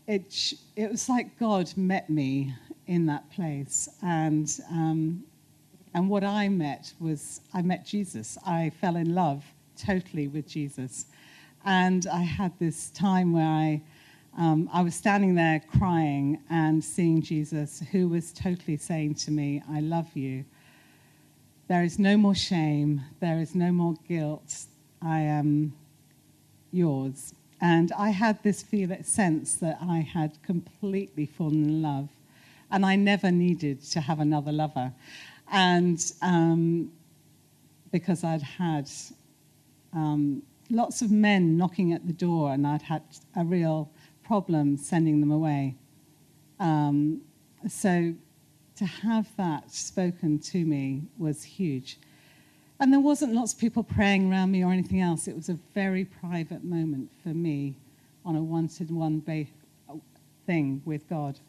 it, 0.08 0.54
it 0.76 0.90
was 0.90 1.10
like 1.10 1.38
God 1.38 1.72
met 1.78 2.10
me 2.10 2.56
in 2.90 3.06
that 3.06 3.30
place. 3.30 3.88
And, 4.02 4.52
um, 4.72 5.24
and 5.94 6.10
what 6.10 6.24
I 6.24 6.50
met 6.50 6.92
was 7.00 7.42
I 7.54 7.62
met 7.62 7.86
Jesus. 7.86 8.38
I 8.46 8.72
fell 8.82 8.96
in 8.96 9.14
love 9.14 9.46
totally 9.78 10.28
with 10.28 10.48
Jesus. 10.48 11.06
And 11.64 12.08
I 12.08 12.24
had 12.24 12.52
this 12.58 12.90
time 12.90 13.32
where 13.32 13.46
I, 13.46 13.82
um, 14.38 14.70
I 14.74 14.82
was 14.82 14.96
standing 14.96 15.36
there 15.36 15.62
crying 15.78 16.40
and 16.50 16.84
seeing 16.84 17.22
Jesus, 17.22 17.84
who 17.92 18.10
was 18.10 18.34
totally 18.34 18.78
saying 18.78 19.16
to 19.16 19.32
me, 19.32 19.62
I 19.70 19.82
love 19.82 20.08
you. 20.16 20.44
There 21.68 21.84
is 21.84 22.00
no 22.00 22.18
more 22.18 22.36
shame. 22.36 23.02
There 23.20 23.38
is 23.38 23.54
no 23.54 23.72
more 23.72 23.94
guilt. 24.08 24.66
I 25.00 25.20
am 25.20 25.74
yours. 26.72 27.36
And 27.62 27.92
I 27.92 28.10
had 28.10 28.42
this 28.42 28.64
feel, 28.64 28.96
sense 29.04 29.56
that 29.58 29.78
I 29.80 30.00
had 30.00 30.42
completely 30.42 31.28
fallen 31.28 31.64
in 31.66 31.82
love. 31.84 32.10
And 32.72 32.86
I 32.86 32.96
never 32.96 33.32
needed 33.32 33.82
to 33.92 34.02
have 34.02 34.20
another 34.20 34.52
lover. 34.52 34.94
And 35.52 36.00
um, 36.22 36.92
because 37.92 38.24
I'd 38.24 38.42
had 38.42 38.90
um, 39.94 40.44
lots 40.70 41.02
of 41.02 41.12
men 41.12 41.58
knocking 41.58 41.94
at 41.94 42.06
the 42.06 42.14
door, 42.14 42.54
and 42.54 42.66
I'd 42.68 42.84
had 42.84 43.04
a 43.36 43.44
real 43.44 43.90
problem 44.24 44.78
sending 44.78 45.20
them 45.20 45.32
away. 45.32 45.76
Um, 46.60 47.22
so 47.68 48.14
to 48.76 48.86
have 48.86 49.28
that 49.38 49.72
spoken 49.72 50.40
to 50.40 50.64
me 50.64 51.04
was 51.18 51.44
huge. 51.44 51.98
And 52.80 52.94
there 52.94 53.00
wasn't 53.00 53.34
lots 53.34 53.54
of 53.54 53.60
people 53.60 53.84
praying 53.84 54.32
around 54.32 54.52
me 54.52 54.64
or 54.64 54.72
anything 54.72 55.02
else. 55.02 55.28
It 55.28 55.36
was 55.36 55.50
a 55.50 55.58
very 55.74 56.06
private 56.06 56.64
moment 56.64 57.12
for 57.24 57.30
me 57.30 57.76
on 58.24 58.36
a 58.36 58.42
one 58.42 58.70
to 58.70 58.86
one 58.86 59.22
thing 60.46 60.82
with 60.86 61.10
God. 61.10 61.40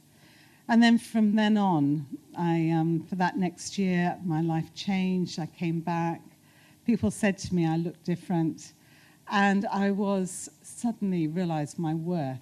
And 0.71 0.81
then 0.81 0.99
from 0.99 1.35
then 1.35 1.57
on, 1.57 2.07
I, 2.39 2.71
um, 2.71 3.05
for 3.09 3.17
that 3.17 3.37
next 3.37 3.77
year, 3.77 4.17
my 4.25 4.41
life 4.41 4.73
changed. 4.73 5.41
I 5.41 5.47
came 5.47 5.81
back. 5.81 6.23
People 6.87 7.11
said 7.11 7.37
to 7.39 7.55
me 7.55 7.67
I 7.67 7.77
looked 7.77 8.05
different. 8.05 8.73
And 9.33 9.67
I 9.67 9.91
was 9.91 10.49
suddenly 10.63 11.27
realized 11.27 11.77
my 11.77 11.95
worth, 11.95 12.39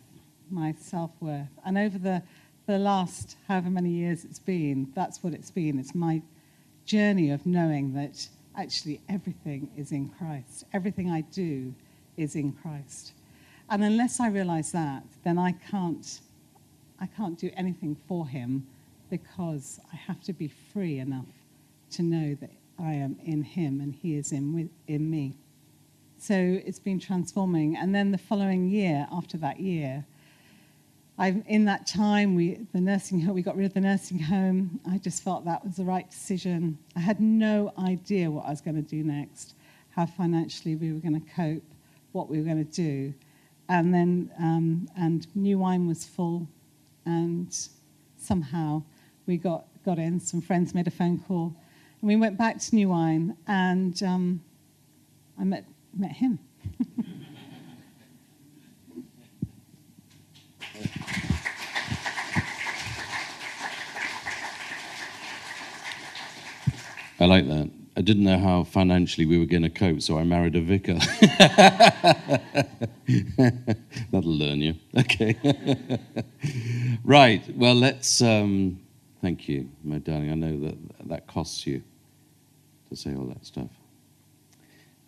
my 0.51 0.75
self 0.79 1.11
worth. 1.21 1.49
And 1.65 1.77
over 1.77 1.99
the 1.99 2.23
the 2.67 2.79
last 2.79 3.37
however 3.49 3.71
many 3.71 3.89
years 3.89 4.27
it's 4.27 4.39
been, 4.39 4.93
that's 4.95 5.25
what 5.25 5.33
it's 5.33 5.51
been. 5.51 5.79
It's 5.79 5.95
my 5.95 6.21
journey 6.85 7.31
of 7.31 7.47
knowing 7.47 7.95
that 7.95 8.29
actually 8.59 9.01
everything 9.09 9.71
is 9.75 9.91
in 9.91 10.11
Christ. 10.11 10.65
Everything 10.75 11.11
I 11.11 11.23
do 11.33 11.75
is 12.19 12.37
in 12.37 12.53
Christ. 12.53 13.13
And 13.71 13.83
unless 13.83 14.21
I 14.21 14.29
realize 14.29 14.71
that, 14.73 15.03
then 15.25 15.39
I 15.39 15.53
can't, 15.53 16.21
I 17.01 17.07
can't 17.07 17.39
do 17.39 17.51
anything 17.57 17.97
for 18.07 18.27
him 18.27 18.67
because 19.11 19.81
I 19.93 19.97
have 19.97 20.23
to 20.23 20.33
be 20.33 20.49
free 20.49 20.99
enough 20.99 21.27
to 21.93 22.03
know 22.03 22.37
that 22.41 22.51
I 22.79 22.93
am 22.93 23.17
in 23.25 23.43
him 23.43 23.81
and 23.81 23.95
he 23.95 24.17
is 24.17 24.33
in, 24.33 24.55
with, 24.55 24.69
in 24.87 25.11
me. 25.11 25.37
So 26.19 26.35
it's 26.35 26.79
been 26.79 26.99
transforming. 26.99 27.77
And 27.77 27.95
then 27.95 28.11
the 28.11 28.19
following 28.19 28.69
year, 28.69 29.07
after 29.13 29.37
that 29.39 29.61
year, 29.61 30.05
I, 31.19 31.43
in 31.47 31.65
that 31.65 31.87
time, 31.87 32.37
we, 32.37 32.67
the 32.73 32.81
nursing 32.81 33.21
home, 33.21 33.35
we 33.35 33.43
got 33.43 33.57
rid 33.57 33.67
of 33.67 33.75
the 33.75 33.81
nursing 33.81 34.21
home. 34.21 34.81
I 34.89 34.99
just 34.99 35.25
felt 35.25 35.45
that 35.47 35.65
was 35.65 35.77
the 35.77 35.85
right 35.85 36.09
decision. 36.09 36.79
I 36.95 37.01
had 37.01 37.21
no 37.21 37.73
idea 37.79 38.31
what 38.31 38.47
I 38.47 38.51
was 38.51 38.61
going 38.61 38.77
to 38.77 38.83
do 38.83 39.03
next, 39.03 39.55
how 39.91 40.07
financially 40.07 40.77
we 40.77 40.93
were 40.93 41.01
going 41.01 41.21
to 41.21 41.31
cope, 41.35 41.65
what 42.13 42.29
we 42.29 42.39
were 42.39 42.45
going 42.45 42.65
to 42.65 42.73
do. 42.73 43.15
And 43.69 43.93
then, 43.93 44.31
um, 44.39 44.89
and 44.97 45.27
New 45.35 45.59
Wine 45.59 45.89
was 45.89 46.05
full, 46.05 46.47
and 47.09 47.69
somehow 48.19 48.83
we 49.27 49.39
got, 49.39 49.65
got 49.85 49.99
in. 49.99 50.21
Some 50.21 50.43
friends 50.43 50.75
made 50.75 50.87
a 50.87 50.91
phone 50.91 51.19
call, 51.27 51.57
and 52.01 52.09
we 52.09 52.17
went 52.17 52.37
back 52.37 52.61
to 52.61 52.75
New 52.75 52.91
Wine, 52.91 53.35
and 53.47 54.01
um, 54.03 54.43
I 55.41 55.45
met, 55.45 55.65
met 55.97 56.13
him. 56.13 56.39
I 67.21 67.25
like 67.25 67.49
that. 67.49 67.69
I 67.97 68.01
didn't 68.01 68.23
know 68.23 68.39
how 68.39 68.63
financially 68.63 69.27
we 69.27 69.41
were 69.41 69.45
going 69.45 69.65
to 69.65 69.71
cope, 69.71 70.03
so 70.03 70.19
I 70.19 70.23
married 70.23 70.55
a 70.55 70.61
vicar. 70.61 70.95
That'll 74.13 74.31
learn 74.31 74.61
you. 74.61 74.77
Okay. 74.97 75.37
right. 77.05 77.43
Well, 77.57 77.75
let's. 77.75 78.21
Um, 78.21 78.81
thank 79.21 79.49
you, 79.49 79.69
my 79.85 79.99
darling. 79.99 80.31
I 80.31 80.35
know 80.35 80.59
that 80.61 81.09
that 81.09 81.27
costs 81.27 81.67
you 81.67 81.83
to 82.89 82.97
say 82.97 83.15
all 83.15 83.27
that 83.27 83.45
stuff. 83.45 83.71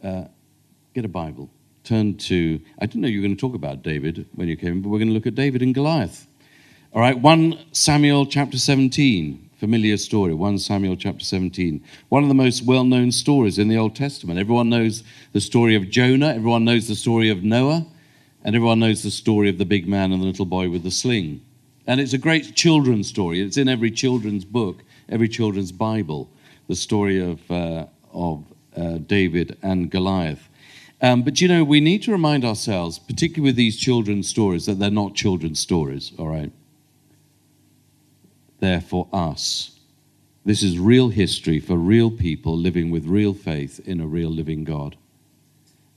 Uh, 0.03 0.25
get 0.95 1.05
a 1.05 1.09
Bible. 1.09 1.51
Turn 1.85 2.17
to. 2.19 2.61
I 2.79 2.87
didn't 2.87 3.03
know 3.03 3.09
you 3.09 3.21
were 3.21 3.27
going 3.27 3.37
to 3.37 3.41
talk 3.41 3.55
about 3.55 3.83
David 3.83 4.27
when 4.35 4.49
you 4.49 4.57
came, 4.57 4.83
but 4.83 4.89
we're 4.89 4.99
going 4.99 5.09
to 5.09 5.15
look 5.15 5.27
at 5.27 5.35
David 5.35 5.63
and 5.63 5.75
Goliath. 5.75 6.27
All 6.93 7.01
right. 7.01 7.19
1 7.19 7.59
Samuel 7.73 8.27
chapter 8.27 8.59
17 8.59 9.51
familiar 9.61 9.99
story, 9.99 10.33
1 10.33 10.59
Samuel 10.59 10.97
chapter 10.97 11.23
17. 11.23 11.85
One 12.09 12.23
of 12.23 12.31
the 12.31 12.35
most 12.35 12.65
well 12.65 12.83
known 12.83 13.13
stories 13.13 13.59
in 13.59 13.69
the 13.69 13.77
Old 13.77 13.95
Testament. 13.95 14.41
Everyone 14.41 14.71
knows 14.71 15.05
the 15.33 15.41
story 15.41 15.75
of 15.77 15.91
Jonah, 15.91 16.29
everyone 16.29 16.65
knows 16.65 16.89
the 16.89 16.95
story 16.95 17.29
of 17.29 17.45
Noah, 17.45 17.87
and 18.43 18.57
everyone 18.57 18.81
knows 18.81 19.03
the 19.03 19.11
story 19.11 19.51
of 19.51 19.59
the 19.59 19.67
big 19.67 19.87
man 19.87 20.13
and 20.13 20.23
the 20.23 20.27
little 20.27 20.47
boy 20.47 20.71
with 20.71 20.83
the 20.83 20.91
sling. 20.91 21.43
And 21.87 22.01
it's 22.01 22.13
a 22.13 22.19
great 22.19 22.55
children's 22.55 23.09
story. 23.09 23.41
It's 23.41 23.57
in 23.57 23.69
every 23.69 23.91
children's 23.91 24.45
book, 24.45 24.83
every 25.09 25.29
children's 25.29 25.73
Bible, 25.73 26.31
the 26.69 26.77
story 26.77 27.21
of, 27.21 27.51
uh, 27.51 27.87
of 28.13 28.45
uh, 28.77 28.99
David 28.99 29.57
and 29.63 29.91
Goliath. 29.91 30.49
Um, 31.03 31.23
but 31.23 31.41
you 31.41 31.49
know, 31.49 31.65
we 31.65 31.81
need 31.81 32.03
to 32.03 32.13
remind 32.13 32.45
ourselves, 32.45 32.99
particularly 32.99 33.51
with 33.51 33.57
these 33.57 33.77
children's 33.77 34.29
stories, 34.29 34.67
that 34.67 34.79
they're 34.79 34.91
not 34.91 35.15
children's 35.15 35.59
stories, 35.59 36.13
all 36.19 36.29
right? 36.29 36.53
They're 38.61 38.83
for 38.83 39.09
us. 39.13 39.79
This 40.45 40.63
is 40.63 40.79
real 40.79 41.09
history 41.09 41.59
for 41.59 41.77
real 41.77 42.11
people 42.11 42.57
living 42.57 42.91
with 42.91 43.07
real 43.07 43.35
faith 43.35 43.81
in 43.87 44.01
a 44.01 44.07
real 44.07 44.31
living 44.31 44.65
God. 44.65 44.97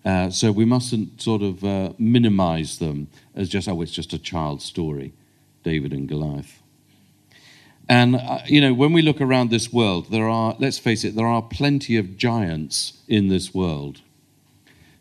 Uh, 0.05 0.29
so 0.29 0.51
we 0.51 0.65
mustn't 0.65 1.21
sort 1.21 1.41
of 1.41 1.63
uh, 1.63 1.93
minimize 1.97 2.79
them 2.79 3.07
as 3.35 3.49
just, 3.49 3.67
oh, 3.69 3.81
it's 3.81 3.91
just 3.91 4.13
a 4.13 4.19
child's 4.19 4.65
story, 4.65 5.13
David 5.63 5.93
and 5.93 6.07
Goliath. 6.07 6.61
And, 7.89 8.15
uh, 8.15 8.39
you 8.45 8.61
know, 8.61 8.73
when 8.73 8.93
we 8.93 9.01
look 9.01 9.19
around 9.19 9.49
this 9.49 9.73
world, 9.73 10.09
there 10.09 10.29
are, 10.29 10.55
let's 10.59 10.79
face 10.79 11.03
it, 11.03 11.15
there 11.15 11.27
are 11.27 11.41
plenty 11.41 11.97
of 11.97 12.17
giants 12.17 12.93
in 13.07 13.27
this 13.27 13.53
world. 13.53 14.01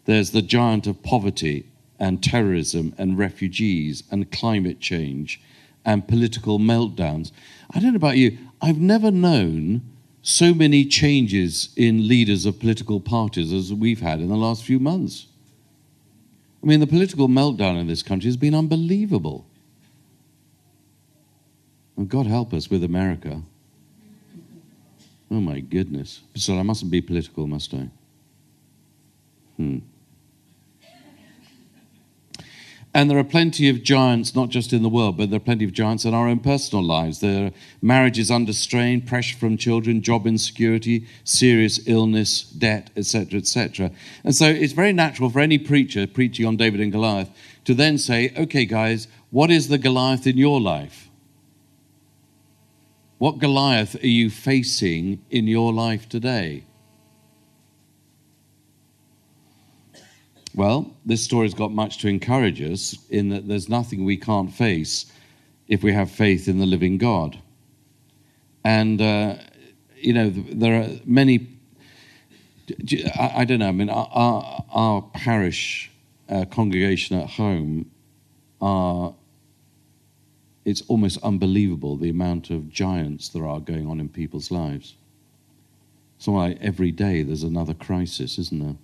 There's 0.04 0.30
the 0.30 0.42
giant 0.42 0.86
of 0.86 1.02
poverty 1.02 1.66
and 1.98 2.22
terrorism 2.22 2.94
and 2.98 3.16
refugees 3.16 4.02
and 4.10 4.32
climate 4.32 4.80
change 4.80 5.40
and 5.84 6.08
political 6.08 6.58
meltdowns. 6.58 7.30
I 7.72 7.78
don't 7.78 7.92
know 7.92 7.96
about 7.96 8.16
you, 8.16 8.38
I've 8.60 8.80
never 8.80 9.10
known 9.10 9.82
so 10.22 10.54
many 10.54 10.84
changes 10.84 11.70
in 11.76 12.06
leaders 12.06 12.46
of 12.46 12.60
political 12.60 13.00
parties 13.00 13.52
as 13.52 13.72
we've 13.72 14.00
had 14.00 14.20
in 14.20 14.28
the 14.28 14.36
last 14.36 14.64
few 14.64 14.78
months. 14.78 15.26
I 16.62 16.66
mean, 16.66 16.80
the 16.80 16.86
political 16.86 17.28
meltdown 17.28 17.80
in 17.80 17.88
this 17.88 18.04
country 18.04 18.28
has 18.28 18.36
been 18.36 18.54
unbelievable. 18.54 19.46
And 21.96 22.08
God 22.08 22.26
help 22.26 22.52
us 22.52 22.70
with 22.70 22.84
America. 22.84 23.42
Oh 25.30 25.40
my 25.40 25.60
goodness. 25.60 26.20
So 26.34 26.58
I 26.58 26.62
mustn't 26.62 26.90
be 26.90 27.00
political, 27.00 27.46
must 27.46 27.72
I? 27.72 27.88
Hmm. 29.56 29.78
And 32.94 33.08
there 33.08 33.16
are 33.16 33.24
plenty 33.24 33.70
of 33.70 33.82
giants, 33.82 34.34
not 34.34 34.50
just 34.50 34.74
in 34.74 34.82
the 34.82 34.88
world, 34.90 35.16
but 35.16 35.30
there 35.30 35.38
are 35.38 35.40
plenty 35.40 35.64
of 35.64 35.72
giants 35.72 36.04
in 36.04 36.12
our 36.12 36.28
own 36.28 36.40
personal 36.40 36.84
lives. 36.84 37.20
There 37.20 37.46
are 37.46 37.50
marriages 37.80 38.30
under 38.30 38.52
strain, 38.52 39.00
pressure 39.00 39.38
from 39.38 39.56
children, 39.56 40.02
job 40.02 40.26
insecurity, 40.26 41.06
serious 41.24 41.80
illness, 41.88 42.42
debt, 42.42 42.90
etc., 42.94 43.38
etc. 43.38 43.90
And 44.24 44.34
so 44.34 44.46
it's 44.46 44.74
very 44.74 44.92
natural 44.92 45.30
for 45.30 45.40
any 45.40 45.56
preacher 45.56 46.06
preaching 46.06 46.44
on 46.44 46.58
David 46.58 46.80
and 46.80 46.92
Goliath 46.92 47.30
to 47.64 47.72
then 47.72 47.96
say, 47.96 48.34
okay, 48.36 48.66
guys, 48.66 49.08
what 49.30 49.50
is 49.50 49.68
the 49.68 49.78
Goliath 49.78 50.26
in 50.26 50.36
your 50.36 50.60
life? 50.60 51.08
What 53.22 53.38
Goliath 53.38 53.94
are 54.02 54.08
you 54.08 54.30
facing 54.30 55.24
in 55.30 55.46
your 55.46 55.72
life 55.72 56.08
today? 56.08 56.64
Well, 60.56 60.96
this 61.06 61.22
story's 61.22 61.54
got 61.54 61.70
much 61.70 61.98
to 61.98 62.08
encourage 62.08 62.60
us 62.60 62.98
in 63.10 63.28
that 63.28 63.46
there's 63.46 63.68
nothing 63.68 64.04
we 64.04 64.16
can't 64.16 64.52
face 64.52 65.06
if 65.68 65.84
we 65.84 65.92
have 65.92 66.10
faith 66.10 66.48
in 66.48 66.58
the 66.58 66.66
living 66.66 66.98
God. 66.98 67.38
And, 68.64 69.00
uh, 69.00 69.36
you 69.94 70.14
know, 70.14 70.30
there 70.30 70.82
are 70.82 70.88
many, 71.04 71.46
I, 73.16 73.44
don't 73.44 73.60
know, 73.60 73.68
I 73.68 73.70
mean, 73.70 73.88
our, 73.88 74.64
our 74.72 75.00
parish 75.00 75.92
uh, 76.28 76.44
congregation 76.46 77.20
at 77.20 77.28
home 77.28 77.88
are, 78.60 79.14
it's 80.64 80.82
almost 80.88 81.18
unbelievable 81.22 81.96
the 81.96 82.10
amount 82.10 82.50
of 82.50 82.70
giants 82.70 83.28
there 83.28 83.46
are 83.46 83.60
going 83.60 83.86
on 83.86 84.00
in 84.00 84.08
people's 84.08 84.50
lives. 84.50 84.94
So 86.18 86.32
like 86.32 86.58
every 86.60 86.92
day 86.92 87.22
there's 87.22 87.42
another 87.42 87.74
crisis, 87.74 88.38
isn't 88.38 88.62
there? 88.62 88.76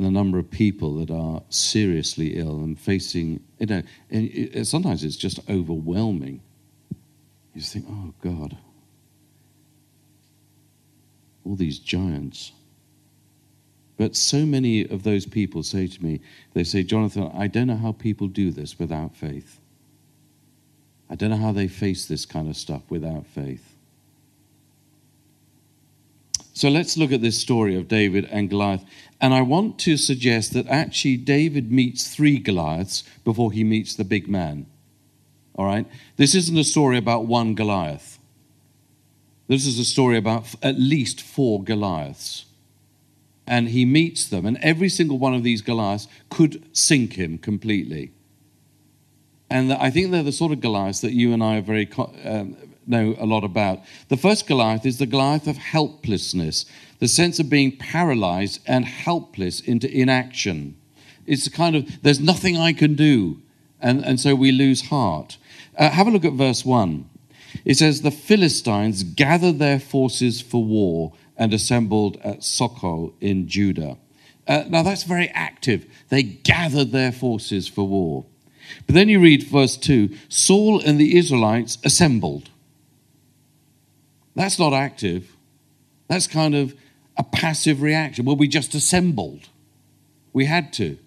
and 0.00 0.04
the 0.06 0.10
number 0.10 0.38
of 0.38 0.50
people 0.50 0.94
that 0.96 1.10
are 1.10 1.42
seriously 1.50 2.38
ill 2.38 2.60
and 2.60 2.78
facing, 2.78 3.38
you 3.58 3.66
know, 3.66 3.82
it, 4.08 4.66
sometimes 4.66 5.04
it's 5.04 5.14
just 5.14 5.40
overwhelming. 5.50 6.40
You 7.54 7.60
think, 7.60 7.84
oh 7.86 8.14
God, 8.22 8.56
all 11.44 11.54
these 11.54 11.78
giants. 11.78 12.52
But 13.98 14.16
so 14.16 14.46
many 14.46 14.88
of 14.88 15.02
those 15.02 15.26
people 15.26 15.62
say 15.62 15.86
to 15.86 16.02
me, 16.02 16.20
they 16.54 16.64
say, 16.64 16.82
Jonathan, 16.82 17.30
I 17.34 17.48
don't 17.48 17.66
know 17.66 17.76
how 17.76 17.92
people 17.92 18.28
do 18.28 18.50
this 18.50 18.78
without 18.78 19.14
faith. 19.14 19.59
I 21.10 21.16
don't 21.16 21.30
know 21.30 21.36
how 21.36 21.52
they 21.52 21.66
face 21.66 22.06
this 22.06 22.24
kind 22.24 22.48
of 22.48 22.56
stuff 22.56 22.82
without 22.88 23.26
faith. 23.26 23.74
So 26.54 26.68
let's 26.68 26.96
look 26.96 27.10
at 27.10 27.20
this 27.20 27.38
story 27.38 27.74
of 27.74 27.88
David 27.88 28.28
and 28.30 28.48
Goliath. 28.48 28.84
And 29.20 29.34
I 29.34 29.42
want 29.42 29.78
to 29.80 29.96
suggest 29.96 30.52
that 30.52 30.68
actually 30.68 31.16
David 31.16 31.72
meets 31.72 32.14
three 32.14 32.38
Goliaths 32.38 33.02
before 33.24 33.50
he 33.50 33.64
meets 33.64 33.94
the 33.94 34.04
big 34.04 34.28
man. 34.28 34.66
All 35.56 35.64
right? 35.64 35.86
This 36.16 36.34
isn't 36.34 36.56
a 36.56 36.64
story 36.64 36.96
about 36.96 37.24
one 37.24 37.54
Goliath. 37.54 38.18
This 39.48 39.66
is 39.66 39.78
a 39.78 39.84
story 39.84 40.16
about 40.16 40.54
at 40.62 40.78
least 40.78 41.20
four 41.20 41.62
Goliaths. 41.62 42.44
And 43.46 43.70
he 43.70 43.84
meets 43.84 44.28
them, 44.28 44.46
and 44.46 44.58
every 44.58 44.88
single 44.88 45.18
one 45.18 45.34
of 45.34 45.42
these 45.42 45.60
Goliaths 45.60 46.06
could 46.28 46.64
sink 46.72 47.14
him 47.14 47.36
completely. 47.36 48.12
And 49.50 49.72
I 49.72 49.90
think 49.90 50.10
they're 50.10 50.22
the 50.22 50.32
sort 50.32 50.52
of 50.52 50.60
Goliaths 50.60 51.00
that 51.00 51.12
you 51.12 51.32
and 51.32 51.42
I 51.42 51.58
are 51.58 51.62
very 51.62 51.90
um, 52.24 52.56
know 52.86 53.14
a 53.18 53.26
lot 53.26 53.44
about. 53.44 53.80
The 54.08 54.16
first 54.16 54.46
Goliath 54.46 54.86
is 54.86 54.98
the 54.98 55.06
Goliath 55.06 55.46
of 55.46 55.56
helplessness, 55.56 56.66
the 56.98 57.08
sense 57.08 57.38
of 57.38 57.50
being 57.50 57.76
paralyzed 57.76 58.60
and 58.66 58.84
helpless 58.84 59.60
into 59.60 59.90
inaction. 59.90 60.76
It's 61.26 61.48
kind 61.48 61.76
of, 61.76 62.02
there's 62.02 62.20
nothing 62.20 62.56
I 62.56 62.72
can 62.72 62.94
do. 62.94 63.40
And, 63.80 64.04
and 64.04 64.20
so 64.20 64.34
we 64.34 64.52
lose 64.52 64.88
heart. 64.88 65.38
Uh, 65.76 65.90
have 65.90 66.06
a 66.06 66.10
look 66.10 66.24
at 66.24 66.34
verse 66.34 66.64
1. 66.64 67.08
It 67.64 67.76
says, 67.76 68.02
The 68.02 68.10
Philistines 68.10 69.02
gathered 69.02 69.58
their 69.58 69.80
forces 69.80 70.40
for 70.40 70.62
war 70.62 71.12
and 71.36 71.54
assembled 71.54 72.18
at 72.22 72.40
Socoh 72.40 73.14
in 73.20 73.48
Judah. 73.48 73.96
Uh, 74.46 74.64
now 74.68 74.82
that's 74.82 75.04
very 75.04 75.28
active. 75.28 75.86
They 76.08 76.22
gathered 76.22 76.92
their 76.92 77.12
forces 77.12 77.68
for 77.68 77.86
war. 77.86 78.26
But 78.86 78.94
then 78.94 79.08
you 79.08 79.20
read 79.20 79.44
verse 79.44 79.76
2 79.76 80.10
Saul 80.28 80.80
and 80.80 80.98
the 80.98 81.16
Israelites 81.16 81.78
assembled. 81.84 82.50
That's 84.34 84.58
not 84.58 84.72
active. 84.72 85.36
That's 86.08 86.26
kind 86.26 86.54
of 86.54 86.74
a 87.16 87.22
passive 87.22 87.82
reaction. 87.82 88.24
Well, 88.24 88.36
we 88.36 88.48
just 88.48 88.74
assembled. 88.74 89.48
We 90.32 90.46
had 90.46 90.72
to. 90.74 90.98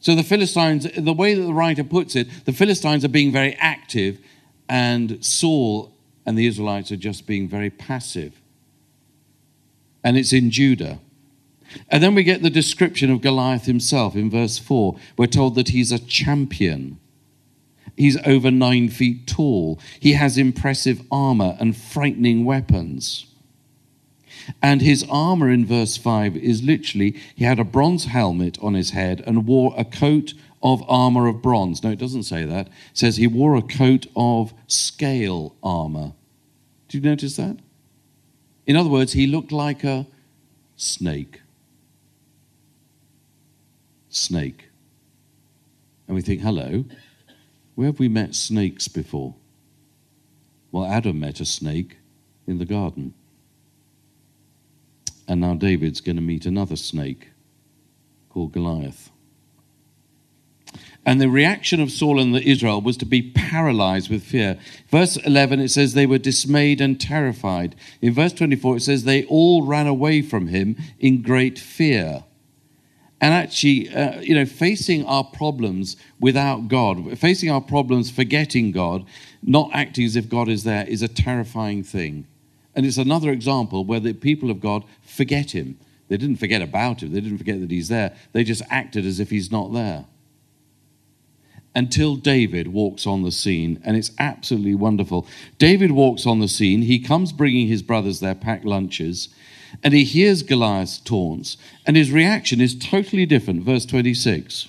So 0.00 0.14
the 0.14 0.22
Philistines, 0.22 0.86
the 0.96 1.12
way 1.12 1.34
that 1.34 1.42
the 1.42 1.54
writer 1.54 1.82
puts 1.84 2.14
it, 2.14 2.28
the 2.44 2.52
Philistines 2.52 3.04
are 3.04 3.08
being 3.08 3.32
very 3.32 3.54
active, 3.54 4.18
and 4.68 5.24
Saul 5.24 5.92
and 6.26 6.36
the 6.36 6.46
Israelites 6.46 6.92
are 6.92 6.96
just 6.96 7.26
being 7.26 7.48
very 7.48 7.70
passive. 7.70 8.40
And 10.02 10.16
it's 10.18 10.32
in 10.32 10.50
Judah. 10.50 10.98
And 11.88 12.02
then 12.02 12.14
we 12.14 12.22
get 12.22 12.42
the 12.42 12.50
description 12.50 13.10
of 13.10 13.20
Goliath 13.20 13.66
himself 13.66 14.14
in 14.14 14.30
verse 14.30 14.58
4. 14.58 14.96
We're 15.16 15.26
told 15.26 15.54
that 15.54 15.68
he's 15.68 15.92
a 15.92 15.98
champion. 15.98 16.98
He's 17.96 18.16
over 18.26 18.50
nine 18.50 18.88
feet 18.88 19.26
tall. 19.26 19.78
He 20.00 20.12
has 20.14 20.36
impressive 20.36 21.02
armor 21.10 21.56
and 21.60 21.76
frightening 21.76 22.44
weapons. 22.44 23.26
And 24.62 24.82
his 24.82 25.06
armor 25.08 25.50
in 25.50 25.64
verse 25.64 25.96
5 25.96 26.36
is 26.36 26.62
literally 26.62 27.16
he 27.34 27.44
had 27.44 27.58
a 27.58 27.64
bronze 27.64 28.06
helmet 28.06 28.58
on 28.60 28.74
his 28.74 28.90
head 28.90 29.22
and 29.26 29.46
wore 29.46 29.74
a 29.76 29.84
coat 29.84 30.34
of 30.62 30.82
armor 30.88 31.26
of 31.26 31.42
bronze. 31.42 31.82
No, 31.82 31.90
it 31.90 31.98
doesn't 31.98 32.24
say 32.24 32.44
that. 32.44 32.66
It 32.66 32.72
says 32.94 33.16
he 33.16 33.26
wore 33.26 33.54
a 33.54 33.62
coat 33.62 34.06
of 34.16 34.52
scale 34.66 35.54
armor. 35.62 36.12
Did 36.88 37.04
you 37.04 37.10
notice 37.10 37.36
that? 37.36 37.58
In 38.66 38.76
other 38.76 38.88
words, 38.88 39.12
he 39.12 39.26
looked 39.26 39.52
like 39.52 39.84
a 39.84 40.06
snake. 40.76 41.40
Snake. 44.16 44.68
And 46.06 46.14
we 46.14 46.22
think, 46.22 46.40
hello, 46.40 46.84
where 47.74 47.86
have 47.86 47.98
we 47.98 48.08
met 48.08 48.34
snakes 48.34 48.88
before? 48.88 49.34
Well, 50.70 50.84
Adam 50.84 51.20
met 51.20 51.40
a 51.40 51.44
snake 51.44 51.98
in 52.46 52.58
the 52.58 52.64
garden. 52.64 53.14
And 55.26 55.40
now 55.40 55.54
David's 55.54 56.00
going 56.00 56.16
to 56.16 56.22
meet 56.22 56.46
another 56.46 56.76
snake 56.76 57.30
called 58.28 58.52
Goliath. 58.52 59.10
And 61.06 61.20
the 61.20 61.28
reaction 61.28 61.80
of 61.80 61.90
Saul 61.90 62.18
and 62.18 62.34
the 62.34 62.42
Israel 62.42 62.80
was 62.80 62.96
to 62.98 63.04
be 63.06 63.30
paralyzed 63.32 64.10
with 64.10 64.22
fear. 64.22 64.58
Verse 64.90 65.16
11, 65.18 65.60
it 65.60 65.68
says 65.68 65.92
they 65.92 66.06
were 66.06 66.18
dismayed 66.18 66.80
and 66.80 67.00
terrified. 67.00 67.76
In 68.00 68.14
verse 68.14 68.32
24, 68.32 68.76
it 68.76 68.80
says 68.80 69.04
they 69.04 69.24
all 69.26 69.66
ran 69.66 69.86
away 69.86 70.22
from 70.22 70.48
him 70.48 70.76
in 70.98 71.22
great 71.22 71.58
fear 71.58 72.24
and 73.24 73.32
actually, 73.32 73.88
uh, 73.88 74.20
you 74.20 74.34
know, 74.34 74.44
facing 74.44 75.06
our 75.06 75.24
problems 75.24 75.96
without 76.20 76.68
God, 76.68 77.18
facing 77.18 77.50
our 77.50 77.62
problems 77.62 78.10
forgetting 78.10 78.70
God, 78.70 79.06
not 79.42 79.70
acting 79.72 80.04
as 80.04 80.14
if 80.14 80.28
God 80.28 80.46
is 80.46 80.64
there, 80.64 80.86
is 80.86 81.00
a 81.00 81.08
terrifying 81.08 81.82
thing. 81.82 82.26
And 82.74 82.84
it's 82.84 82.98
another 82.98 83.30
example 83.30 83.82
where 83.86 83.98
the 83.98 84.12
people 84.12 84.50
of 84.50 84.60
God 84.60 84.84
forget 85.00 85.52
Him. 85.52 85.78
They 86.08 86.18
didn't 86.18 86.36
forget 86.36 86.60
about 86.60 87.02
Him, 87.02 87.14
they 87.14 87.22
didn't 87.22 87.38
forget 87.38 87.60
that 87.60 87.70
He's 87.70 87.88
there, 87.88 88.14
they 88.32 88.44
just 88.44 88.62
acted 88.68 89.06
as 89.06 89.18
if 89.18 89.30
He's 89.30 89.50
not 89.50 89.72
there. 89.72 90.04
Until 91.74 92.16
David 92.16 92.74
walks 92.74 93.06
on 93.06 93.22
the 93.22 93.32
scene, 93.32 93.80
and 93.86 93.96
it's 93.96 94.10
absolutely 94.18 94.74
wonderful. 94.74 95.26
David 95.56 95.92
walks 95.92 96.26
on 96.26 96.40
the 96.40 96.48
scene, 96.48 96.82
he 96.82 96.98
comes 96.98 97.32
bringing 97.32 97.68
his 97.68 97.80
brothers 97.80 98.20
their 98.20 98.34
packed 98.34 98.66
lunches 98.66 99.30
and 99.82 99.94
he 99.94 100.04
hears 100.04 100.42
Goliath's 100.42 100.98
taunts, 100.98 101.56
and 101.86 101.96
his 101.96 102.12
reaction 102.12 102.60
is 102.60 102.74
totally 102.74 103.26
different. 103.26 103.62
Verse 103.62 103.84
26. 103.86 104.68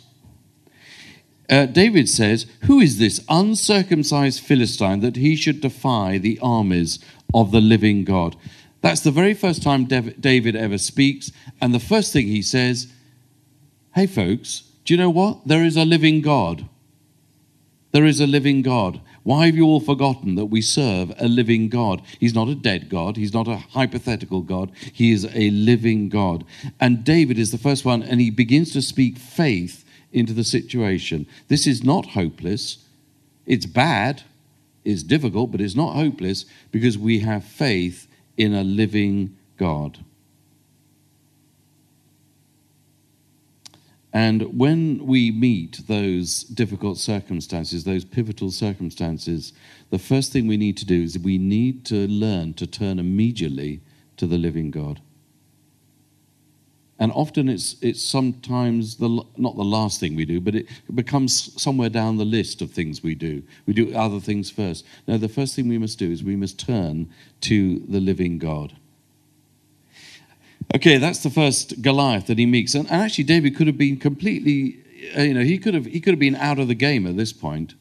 Uh, 1.49 1.67
David 1.67 2.09
says, 2.09 2.47
Who 2.63 2.79
is 2.79 2.97
this 2.97 3.23
uncircumcised 3.29 4.39
Philistine 4.41 5.01
that 5.01 5.15
he 5.15 5.35
should 5.35 5.61
defy 5.61 6.17
the 6.17 6.39
armies 6.41 6.99
of 7.33 7.51
the 7.51 7.61
living 7.61 8.03
God? 8.03 8.35
That's 8.81 9.01
the 9.01 9.11
very 9.11 9.33
first 9.33 9.63
time 9.63 9.85
David 9.85 10.55
ever 10.55 10.77
speaks. 10.77 11.31
And 11.61 11.73
the 11.73 11.79
first 11.79 12.13
thing 12.13 12.27
he 12.27 12.41
says, 12.41 12.87
Hey, 13.93 14.07
folks, 14.07 14.63
do 14.83 14.93
you 14.93 14.97
know 14.99 15.09
what? 15.09 15.47
There 15.47 15.63
is 15.63 15.77
a 15.77 15.85
living 15.85 16.21
God. 16.21 16.67
There 17.91 18.05
is 18.05 18.19
a 18.19 18.27
living 18.27 18.61
God. 18.61 19.01
Why 19.25 19.47
have 19.47 19.55
you 19.55 19.65
all 19.65 19.79
forgotten 19.79 20.35
that 20.35 20.45
we 20.45 20.61
serve 20.61 21.11
a 21.17 21.27
living 21.27 21.67
God? 21.67 22.03
He's 22.19 22.35
not 22.35 22.47
a 22.47 22.53
dead 22.53 22.89
God. 22.89 23.17
He's 23.17 23.33
not 23.33 23.47
a 23.47 23.55
hypothetical 23.55 24.41
God. 24.41 24.71
He 24.93 25.11
is 25.11 25.25
a 25.33 25.49
living 25.49 26.09
God. 26.09 26.45
And 26.79 27.03
David 27.03 27.39
is 27.39 27.51
the 27.51 27.57
first 27.57 27.85
one, 27.85 28.03
and 28.03 28.21
he 28.21 28.29
begins 28.29 28.71
to 28.73 28.83
speak 28.83 29.17
faith 29.17 29.83
into 30.13 30.31
the 30.31 30.43
situation. 30.43 31.25
This 31.47 31.65
is 31.65 31.83
not 31.83 32.09
hopeless. 32.09 32.85
It's 33.47 33.65
bad. 33.65 34.21
It's 34.83 35.01
difficult, 35.01 35.51
but 35.51 35.59
it's 35.59 35.75
not 35.75 35.95
hopeless 35.95 36.45
because 36.71 36.95
we 36.95 37.21
have 37.21 37.43
faith 37.43 38.07
in 38.37 38.53
a 38.53 38.63
living 38.63 39.35
God. 39.57 40.05
And 44.15 44.57
when 44.57 45.05
we 45.05 45.29
meet 45.29 45.81
those 45.89 46.43
difficult 46.43 46.97
circumstances, 46.97 47.83
those 47.83 48.05
pivotal 48.05 48.49
circumstances, 48.49 49.51
the 49.89 49.99
first 49.99 50.31
thing 50.31 50.47
we 50.47 50.55
need 50.55 50.77
to 50.77 50.85
do 50.85 51.03
is 51.03 51.19
we 51.19 51.37
need 51.37 51.83
to 51.87 52.07
learn 52.07 52.53
to 52.53 52.65
turn 52.65 52.97
immediately 52.97 53.81
to 54.15 54.25
the 54.25 54.37
living 54.37 54.71
God. 54.71 55.01
And 56.97 57.11
often 57.11 57.49
it's, 57.49 57.75
it's 57.81 58.01
sometimes 58.01 58.95
the, 58.95 59.21
not 59.35 59.57
the 59.57 59.65
last 59.65 59.99
thing 59.99 60.15
we 60.15 60.23
do, 60.23 60.39
but 60.39 60.55
it 60.55 60.67
becomes 60.95 61.61
somewhere 61.61 61.89
down 61.89 62.15
the 62.15 62.23
list 62.23 62.61
of 62.61 62.71
things 62.71 63.03
we 63.03 63.15
do. 63.15 63.43
We 63.65 63.73
do 63.73 63.93
other 63.93 64.21
things 64.21 64.49
first. 64.49 64.85
No, 65.09 65.17
the 65.17 65.27
first 65.27 65.57
thing 65.57 65.67
we 65.67 65.77
must 65.77 65.99
do 65.99 66.09
is 66.09 66.23
we 66.23 66.37
must 66.37 66.57
turn 66.57 67.09
to 67.41 67.79
the 67.79 67.99
living 67.99 68.37
God. 68.37 68.77
Okay, 70.73 70.97
that's 70.97 71.23
the 71.23 71.29
first 71.29 71.81
Goliath 71.81 72.27
that 72.27 72.37
he 72.37 72.45
meets. 72.45 72.73
And, 72.75 72.89
and 72.89 73.01
actually, 73.01 73.25
David 73.25 73.55
could 73.55 73.67
have 73.67 73.77
been 73.77 73.97
completely, 73.97 74.79
uh, 75.17 75.21
you 75.21 75.33
know, 75.33 75.41
he 75.43 75.57
could 75.57 75.73
have, 75.73 75.85
he 75.85 75.99
could 75.99 76.13
have 76.13 76.19
been 76.19 76.35
out 76.35 76.59
of 76.59 76.67
the 76.67 76.75
game 76.75 77.05
at 77.05 77.17
this 77.17 77.33
point. 77.33 77.75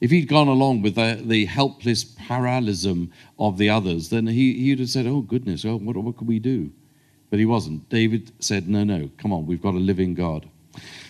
If 0.00 0.10
he'd 0.10 0.26
gone 0.26 0.48
along 0.48 0.82
with 0.82 0.96
the, 0.96 1.22
the 1.24 1.44
helpless 1.44 2.04
parallelism 2.04 3.12
of 3.38 3.56
the 3.56 3.70
others, 3.70 4.08
then 4.08 4.26
he, 4.26 4.52
he'd 4.54 4.80
have 4.80 4.88
said, 4.88 5.06
oh, 5.06 5.20
goodness, 5.20 5.64
oh, 5.64 5.76
what, 5.76 5.96
what 5.96 6.16
could 6.16 6.26
we 6.26 6.40
do? 6.40 6.72
But 7.30 7.38
he 7.38 7.46
wasn't. 7.46 7.88
David 7.88 8.32
said, 8.40 8.68
no, 8.68 8.82
no, 8.82 9.10
come 9.16 9.32
on, 9.32 9.46
we've 9.46 9.62
got 9.62 9.74
a 9.74 9.78
living 9.78 10.14
God. 10.14 10.48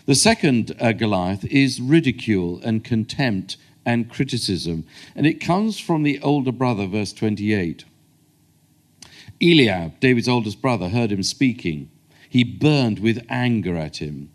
The 0.05 0.15
second 0.15 0.77
uh, 0.79 0.93
Goliath 0.93 1.45
is 1.47 1.81
ridicule 1.81 2.61
and 2.63 2.85
contempt 2.85 3.57
and 3.87 4.11
criticism. 4.11 4.85
And 5.15 5.27
it 5.27 5.41
comes 5.41 5.81
from 5.81 6.03
the 6.03 6.21
older 6.21 6.53
brother, 6.53 6.87
verse 6.87 7.13
28. 7.13 7.85
Eliab, 9.43 9.99
David's 9.99 10.29
oldest 10.29 10.63
brother, 10.63 10.89
heard 10.89 11.11
him 11.11 11.23
speaking. 11.23 11.91
He 12.29 12.45
burned 12.45 13.01
with 13.01 13.27
anger 13.29 13.77
at 13.77 13.97
him. 13.97 14.31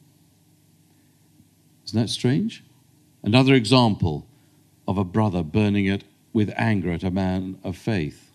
Isn't 1.86 2.00
that 2.00 2.10
strange? 2.10 2.64
Another 3.24 3.54
example 3.54 4.28
of 4.88 4.98
a 4.98 5.06
brother 5.06 5.44
burning 5.44 5.86
it 5.86 6.04
with 6.34 6.54
anger 6.58 6.92
at 6.92 7.04
a 7.04 7.12
man 7.12 7.58
of 7.64 7.78
faith. 7.78 8.32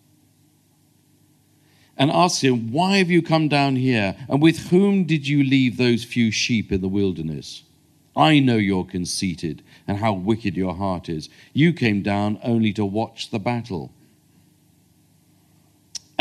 And 1.97 2.11
asked 2.11 2.43
him, 2.43 2.73
Why 2.73 2.97
have 2.97 3.11
you 3.11 3.23
come 3.23 3.49
down 3.49 3.77
here? 3.77 4.17
And 4.29 4.41
with 4.41 4.71
whom 4.71 5.05
did 5.05 5.29
you 5.29 5.45
leave 5.45 5.77
those 5.77 6.05
few 6.05 6.31
sheep 6.31 6.73
in 6.73 6.81
the 6.81 6.89
wilderness? 6.89 7.65
I 8.17 8.41
know 8.41 8.57
you're 8.57 8.85
conceited 8.85 9.63
and 9.87 9.99
how 9.99 10.15
wicked 10.15 10.57
your 10.57 10.75
heart 10.75 11.09
is. 11.09 11.29
You 11.53 11.73
came 11.73 12.03
down 12.03 12.41
only 12.43 12.73
to 12.75 12.85
watch 12.85 13.31
the 13.31 13.39
battle. 13.39 13.93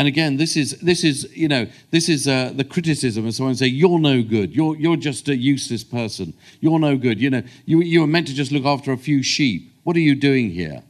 And 0.02 0.08
again, 0.08 0.36
this 0.36 0.56
is 0.56 0.72
this 0.80 1.04
is 1.04 1.30
you 1.32 1.46
know 1.46 1.68
this 1.92 2.08
is 2.08 2.26
uh, 2.26 2.52
the 2.56 2.64
criticism 2.64 3.24
of 3.24 3.36
someone 3.36 3.54
say 3.54 3.68
you're 3.68 4.00
no 4.00 4.20
good. 4.20 4.52
You're 4.52 4.74
you're 4.74 4.96
just 4.96 5.28
a 5.28 5.36
useless 5.36 5.84
person. 5.84 6.34
You're 6.58 6.80
no 6.80 6.96
good. 6.96 7.20
You 7.20 7.30
know 7.30 7.44
you 7.66 7.82
you 7.82 8.00
were 8.00 8.08
meant 8.08 8.26
to 8.26 8.34
just 8.34 8.50
look 8.50 8.64
after 8.64 8.90
a 8.90 8.96
few 8.96 9.22
sheep. 9.22 9.72
What 9.84 9.94
are 9.94 10.00
you 10.00 10.16
doing 10.16 10.50
here? 10.50 10.82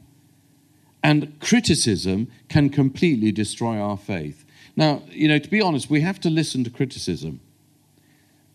And 1.03 1.39
criticism 1.39 2.27
can 2.49 2.71
completely 2.71 3.31
destroy 3.31 3.77
our 3.77 3.97
faith. 3.97 4.45
Now, 4.75 5.03
you 5.11 5.27
know, 5.27 5.37
to 5.37 5.47
be 5.47 5.61
honest, 5.61 5.91
we 5.91 6.01
have 6.01 6.19
to 6.21 6.31
listen 6.31 6.63
to 6.63 6.71
criticism. 6.71 7.39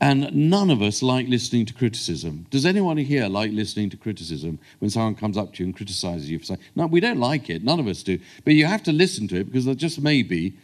And 0.00 0.32
none 0.32 0.70
of 0.70 0.80
us 0.80 1.02
like 1.02 1.26
listening 1.26 1.66
to 1.66 1.74
criticism. 1.74 2.46
Does 2.50 2.64
anyone 2.64 2.96
here 2.98 3.26
like 3.26 3.50
listening 3.50 3.90
to 3.90 3.96
criticism 3.96 4.60
when 4.78 4.90
someone 4.90 5.16
comes 5.16 5.36
up 5.36 5.54
to 5.54 5.62
you 5.62 5.66
and 5.66 5.76
criticizes 5.76 6.30
you 6.30 6.38
for 6.38 6.44
saying, 6.44 6.60
no, 6.76 6.86
we 6.86 7.00
don't 7.00 7.18
like 7.18 7.50
it. 7.50 7.64
None 7.64 7.80
of 7.80 7.88
us 7.88 8.04
do. 8.04 8.18
But 8.44 8.54
you 8.54 8.66
have 8.66 8.84
to 8.84 8.92
listen 8.92 9.26
to 9.28 9.40
it 9.40 9.44
because 9.44 9.64
there 9.64 9.74
just 9.74 10.00
may 10.00 10.22
be 10.22 10.54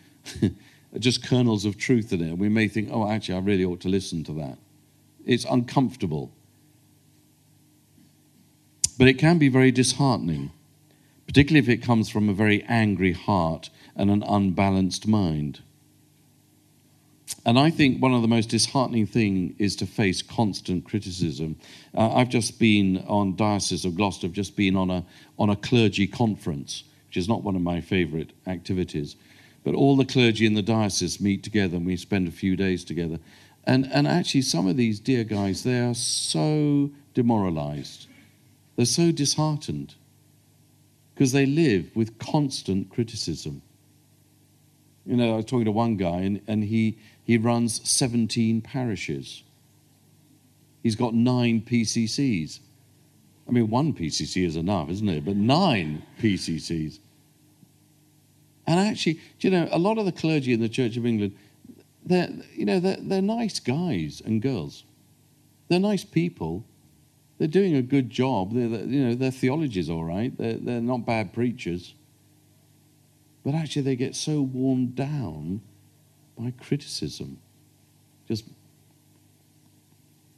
just 0.99 1.27
kernels 1.27 1.65
of 1.65 1.77
truth 1.77 2.13
in 2.13 2.23
it. 2.23 2.39
We 2.39 2.49
may 2.49 2.69
think, 2.69 2.91
oh, 2.93 3.09
actually, 3.09 3.35
I 3.35 3.41
really 3.41 3.65
ought 3.65 3.81
to 3.81 3.89
listen 3.89 4.23
to 4.25 4.33
that. 4.35 4.59
It's 5.27 5.45
uncomfortable. 5.45 6.31
But 8.97 9.09
it 9.09 9.15
can 9.15 9.39
be 9.39 9.49
very 9.49 9.73
disheartening, 9.73 10.53
particularly 11.27 11.59
if 11.59 11.69
it 11.69 11.85
comes 11.85 12.09
from 12.09 12.29
a 12.29 12.33
very 12.33 12.63
angry 12.69 13.13
heart 13.13 13.71
and 13.97 14.11
an 14.13 14.23
unbalanced 14.23 15.09
mind. 15.09 15.61
And 17.47 17.59
I 17.59 17.71
think 17.71 18.03
one 18.03 18.15
of 18.15 18.23
the 18.23 18.29
most 18.29 18.49
disheartening 18.49 19.07
things 19.07 19.55
is 19.59 19.77
to 19.77 19.87
face 19.87 20.23
constant 20.23 20.85
criticism. 20.85 21.57
Uh, 21.95 22.15
I've 22.15 22.29
just 22.29 22.59
been 22.59 23.05
on 23.07 23.37
Diocese 23.37 23.85
of 23.85 23.97
Gloucester, 23.97 24.27
I've 24.27 24.33
just 24.33 24.57
been 24.57 24.77
on 24.77 24.91
a, 24.91 25.05
on 25.39 25.51
a 25.51 25.57
clergy 25.57 26.07
conference, 26.07 26.85
which 27.09 27.17
is 27.17 27.29
not 27.29 27.43
one 27.43 27.57
of 27.57 27.63
my 27.63 27.81
favourite 27.81 28.33
activities. 28.47 29.17
But 29.63 29.75
all 29.75 29.97
the 29.97 30.05
clergy 30.05 30.47
in 30.47 30.55
the 30.55 30.63
diocese 30.63 31.21
meet 31.21 31.43
together 31.43 31.77
and 31.77 31.87
we 31.87 31.97
spend 31.97 32.29
a 32.29 32.33
few 32.33 32.55
days 32.55 32.85
together. 32.85 33.19
And, 33.67 33.87
and 33.93 34.07
actually, 34.07 34.43
some 34.43 34.67
of 34.67 34.77
these 34.77 35.01
dear 35.01 35.25
guys, 35.25 35.63
they 35.63 35.81
are 35.81 35.95
so 35.95 36.91
demoralized. 37.15 38.07
They're 38.77 38.85
so 38.85 39.11
disheartened 39.11 39.95
because 41.15 41.33
they 41.33 41.47
live 41.47 41.95
with 41.95 42.19
constant 42.19 42.91
criticism. 42.91 43.63
You 45.07 45.17
know, 45.17 45.35
I 45.35 45.37
was 45.37 45.45
talking 45.45 45.67
to 45.67 45.73
one 45.73 45.97
guy, 45.97 46.21
and, 46.21 46.41
and 46.47 46.65
he, 46.65 46.99
he 47.25 47.37
runs 47.37 47.87
17 47.89 48.63
parishes. 48.63 49.43
He's 50.83 50.97
got 50.97 51.15
nine 51.15 51.61
PCCs. 51.61 52.61
I 53.47 53.53
mean, 53.53 53.69
one 53.69 53.93
PCC 53.93 54.47
is 54.47 54.57
enough, 54.57 54.89
isn't 54.89 55.09
it? 55.09 55.25
But 55.25 55.37
nine 55.37 56.03
PCCs. 56.21 56.99
And 58.67 58.81
actually, 58.81 59.21
you 59.41 59.51
know, 59.51 59.69
a 59.71 59.79
lot 59.79 59.99
of 59.99 60.07
the 60.07 60.13
clergy 60.13 60.53
in 60.53 60.61
the 60.61 60.69
Church 60.69 60.97
of 60.97 61.05
England, 61.05 61.37
they're, 62.05 62.31
you 62.55 62.65
know, 62.65 62.81
they're, 62.81 62.97
they're 62.99 63.23
nice 63.23 63.61
guys 63.61 64.23
and 64.25 64.41
girls. 64.41 64.85
They're 65.69 65.81
nice 65.81 66.05
people. 66.05 66.65
They're 67.39 67.49
doing 67.49 67.75
a 67.75 67.83
good 67.83 68.11
job. 68.11 68.55
They're, 68.55 68.69
you 68.69 69.05
know, 69.05 69.15
their 69.15 69.31
theology 69.31 69.81
is 69.81 69.91
all 69.91 70.05
right. 70.05 70.37
They're, 70.37 70.57
they're 70.57 70.81
not 70.81 71.05
bad 71.05 71.33
preachers. 71.33 71.95
But 73.45 73.55
actually, 73.55 73.83
they 73.83 73.97
get 73.97 74.17
so 74.17 74.41
worn 74.41 74.95
down 74.95 75.61
by 76.39 76.53
criticism, 76.61 77.39
just 78.27 78.45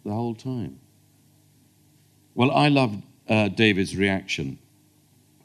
the 0.05 0.13
whole 0.13 0.35
time. 0.35 0.79
Well, 2.35 2.51
I 2.51 2.69
love 2.69 3.03
uh, 3.29 3.49
David's 3.49 3.97
reaction. 3.97 4.59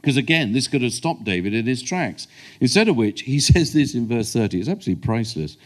Because 0.01 0.17
again, 0.17 0.51
this 0.53 0.67
could 0.67 0.81
have 0.81 0.93
stopped 0.93 1.23
David 1.23 1.53
in 1.53 1.67
his 1.67 1.83
tracks. 1.83 2.27
Instead 2.59 2.87
of 2.87 2.95
which, 2.95 3.21
he 3.21 3.39
says 3.39 3.73
this 3.73 3.93
in 3.93 4.07
verse 4.07 4.33
30. 4.33 4.59
It's 4.59 4.69
absolutely 4.69 5.05
priceless. 5.05 5.57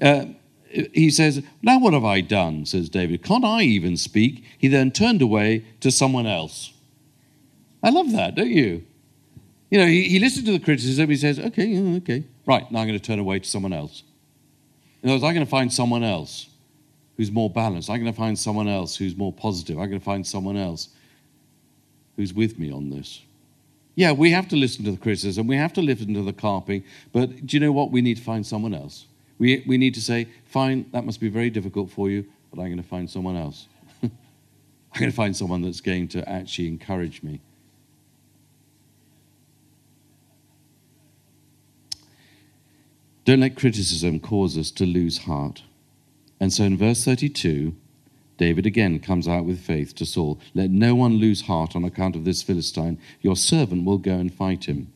Uh, 0.00 0.26
he 0.70 1.10
says, 1.10 1.42
Now 1.62 1.78
what 1.78 1.94
have 1.94 2.04
I 2.04 2.20
done? 2.20 2.66
says 2.66 2.90
David. 2.90 3.22
Can't 3.22 3.44
I 3.44 3.62
even 3.62 3.96
speak? 3.96 4.44
He 4.58 4.68
then 4.68 4.90
turned 4.90 5.22
away 5.22 5.64
to 5.80 5.90
someone 5.90 6.26
else. 6.26 6.72
I 7.82 7.90
love 7.90 8.12
that, 8.12 8.34
don't 8.34 8.50
you? 8.50 8.84
You 9.70 9.78
know, 9.78 9.86
he, 9.86 10.08
he 10.08 10.18
listens 10.18 10.46
to 10.46 10.52
the 10.52 10.58
criticism. 10.58 11.10
He 11.10 11.16
says, 11.16 11.38
okay, 11.38 11.66
yeah, 11.66 11.96
okay. 11.98 12.24
Right, 12.46 12.70
now 12.70 12.80
I'm 12.80 12.86
going 12.86 12.98
to 12.98 13.04
turn 13.04 13.18
away 13.18 13.38
to 13.38 13.48
someone 13.48 13.72
else. 13.72 14.02
In 15.02 15.08
other 15.08 15.16
words, 15.16 15.24
I'm 15.24 15.34
going 15.34 15.46
to 15.46 15.50
find 15.50 15.72
someone 15.72 16.02
else 16.02 16.48
who's 17.16 17.30
more 17.30 17.50
balanced. 17.50 17.90
I'm 17.90 18.00
going 18.00 18.12
to 18.12 18.16
find 18.16 18.38
someone 18.38 18.68
else 18.68 18.96
who's 18.96 19.16
more 19.16 19.32
positive. 19.32 19.78
I'm 19.78 19.88
going 19.88 20.00
to 20.00 20.04
find 20.04 20.26
someone 20.26 20.56
else 20.56 20.88
who's 22.16 22.32
with 22.32 22.58
me 22.58 22.72
on 22.72 22.90
this. 22.90 23.20
Yeah, 23.94 24.12
we 24.12 24.30
have 24.30 24.48
to 24.48 24.56
listen 24.56 24.84
to 24.84 24.92
the 24.92 24.96
criticism. 24.96 25.46
We 25.46 25.56
have 25.56 25.72
to 25.74 25.82
listen 25.82 26.14
to 26.14 26.22
the 26.22 26.32
carping. 26.32 26.84
But 27.12 27.46
do 27.46 27.56
you 27.56 27.60
know 27.60 27.72
what? 27.72 27.90
We 27.90 28.00
need 28.00 28.16
to 28.16 28.22
find 28.22 28.46
someone 28.46 28.72
else. 28.72 29.06
We, 29.38 29.64
we 29.66 29.76
need 29.76 29.94
to 29.94 30.00
say, 30.00 30.28
fine, 30.46 30.86
that 30.92 31.04
must 31.04 31.20
be 31.20 31.28
very 31.28 31.50
difficult 31.50 31.90
for 31.90 32.08
you, 32.08 32.24
but 32.50 32.60
I'm 32.60 32.66
going 32.66 32.82
to 32.82 32.88
find 32.88 33.08
someone 33.08 33.36
else. 33.36 33.66
I'm 34.02 34.10
going 34.94 35.10
to 35.10 35.16
find 35.16 35.36
someone 35.36 35.62
that's 35.62 35.80
going 35.80 36.08
to 36.08 36.28
actually 36.28 36.68
encourage 36.68 37.22
me. 37.22 37.40
Don't 43.28 43.40
let 43.40 43.56
criticism 43.56 44.20
cause 44.20 44.56
us 44.56 44.70
to 44.70 44.86
lose 44.86 45.18
heart. 45.18 45.62
And 46.40 46.50
so 46.50 46.64
in 46.64 46.78
verse 46.78 47.04
32, 47.04 47.76
David 48.38 48.64
again 48.64 49.00
comes 49.00 49.28
out 49.28 49.44
with 49.44 49.60
faith 49.60 49.94
to 49.96 50.06
Saul 50.06 50.40
Let 50.54 50.70
no 50.70 50.94
one 50.94 51.16
lose 51.16 51.42
heart 51.42 51.76
on 51.76 51.84
account 51.84 52.16
of 52.16 52.24
this 52.24 52.42
Philistine. 52.42 52.98
Your 53.20 53.36
servant 53.36 53.84
will 53.84 53.98
go 53.98 54.14
and 54.14 54.32
fight 54.32 54.64
him. 54.64 54.94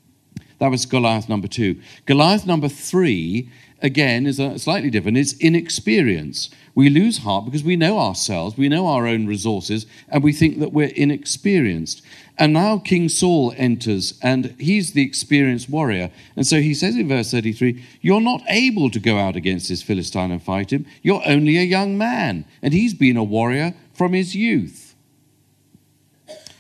That 0.62 0.70
was 0.70 0.86
Goliath 0.86 1.28
number 1.28 1.48
two. 1.48 1.80
Goliath 2.06 2.46
number 2.46 2.68
three, 2.68 3.50
again, 3.80 4.26
is 4.26 4.36
slightly 4.62 4.90
different. 4.90 5.18
It's 5.18 5.32
inexperience. 5.40 6.50
We 6.76 6.88
lose 6.88 7.18
heart 7.18 7.46
because 7.46 7.64
we 7.64 7.74
know 7.74 7.98
ourselves, 7.98 8.56
we 8.56 8.68
know 8.68 8.86
our 8.86 9.08
own 9.08 9.26
resources, 9.26 9.86
and 10.08 10.22
we 10.22 10.32
think 10.32 10.60
that 10.60 10.72
we're 10.72 10.92
inexperienced. 10.94 12.02
And 12.38 12.52
now 12.52 12.78
King 12.78 13.08
Saul 13.08 13.52
enters, 13.56 14.16
and 14.22 14.54
he's 14.60 14.92
the 14.92 15.02
experienced 15.02 15.68
warrior. 15.68 16.12
And 16.36 16.46
so 16.46 16.60
he 16.60 16.74
says 16.74 16.94
in 16.94 17.08
verse 17.08 17.32
33 17.32 17.84
You're 18.00 18.20
not 18.20 18.42
able 18.48 18.88
to 18.90 19.00
go 19.00 19.18
out 19.18 19.34
against 19.34 19.68
this 19.68 19.82
Philistine 19.82 20.30
and 20.30 20.40
fight 20.40 20.72
him. 20.72 20.86
You're 21.02 21.26
only 21.26 21.58
a 21.58 21.62
young 21.62 21.98
man, 21.98 22.44
and 22.62 22.72
he's 22.72 22.94
been 22.94 23.16
a 23.16 23.24
warrior 23.24 23.74
from 23.92 24.12
his 24.12 24.36
youth. 24.36 24.94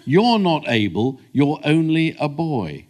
You're 0.04 0.40
not 0.40 0.64
able, 0.66 1.20
you're 1.32 1.60
only 1.62 2.16
a 2.18 2.28
boy. 2.28 2.86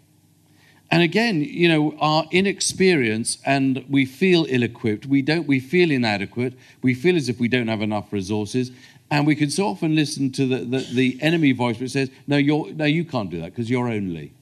And 0.92 1.02
again, 1.02 1.40
you 1.40 1.70
know, 1.70 1.96
our 2.00 2.26
inexperience 2.30 3.38
and 3.46 3.82
we 3.88 4.04
feel 4.04 4.44
ill 4.50 4.62
equipped, 4.62 5.06
we, 5.06 5.22
don't, 5.22 5.48
we 5.48 5.58
feel 5.58 5.90
inadequate, 5.90 6.52
we 6.82 6.92
feel 6.92 7.16
as 7.16 7.30
if 7.30 7.40
we 7.40 7.48
don't 7.48 7.68
have 7.68 7.80
enough 7.80 8.12
resources. 8.12 8.70
And 9.10 9.26
we 9.26 9.34
can 9.34 9.48
so 9.48 9.68
often 9.68 9.94
listen 9.94 10.30
to 10.32 10.46
the, 10.46 10.58
the, 10.58 10.86
the 10.92 11.18
enemy 11.22 11.52
voice 11.52 11.80
which 11.80 11.92
says, 11.92 12.10
no, 12.26 12.36
you're, 12.36 12.70
no, 12.74 12.84
you 12.84 13.06
can't 13.06 13.30
do 13.30 13.40
that 13.40 13.52
because 13.52 13.70
you're 13.70 13.88
only. 13.88 14.34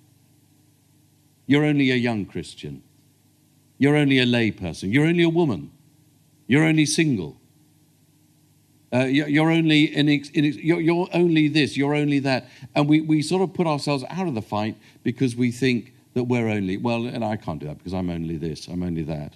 You're 1.47 1.65
only 1.65 1.93
a 1.93 1.95
young 1.95 2.27
Christian. 2.27 2.83
You're 3.79 3.97
only 3.97 4.19
a 4.19 4.27
lay 4.27 4.51
person. 4.51 4.93
You're 4.93 5.07
only 5.07 5.23
a 5.23 5.29
woman. 5.29 5.71
You're 6.49 6.65
only 6.65 6.85
single. 6.85 7.37
Uh, 8.93 9.05
you're, 9.05 9.53
only 9.53 9.85
in, 9.85 10.09
in, 10.09 10.25
you're, 10.35 10.81
you're 10.81 11.09
only 11.13 11.47
this, 11.47 11.77
you're 11.77 11.95
only 11.95 12.19
that. 12.19 12.49
And 12.75 12.89
we, 12.89 13.01
we 13.03 13.23
sort 13.23 13.41
of 13.41 13.55
put 13.55 13.69
ourselves 13.69 14.03
out 14.11 14.27
of 14.27 14.35
the 14.35 14.43
fight 14.43 14.77
because 15.05 15.37
we 15.37 15.53
think 15.53 15.93
that 16.15 16.25
we're 16.25 16.49
only, 16.49 16.77
well, 16.77 17.07
and 17.07 17.25
I 17.25 17.37
can't 17.37 17.61
do 17.61 17.67
that 17.67 17.79
because 17.79 17.95
I'm 17.95 18.11
only 18.11 18.37
this, 18.37 18.67
I'm 18.69 18.83
only 18.83 19.03
that. 19.03 19.35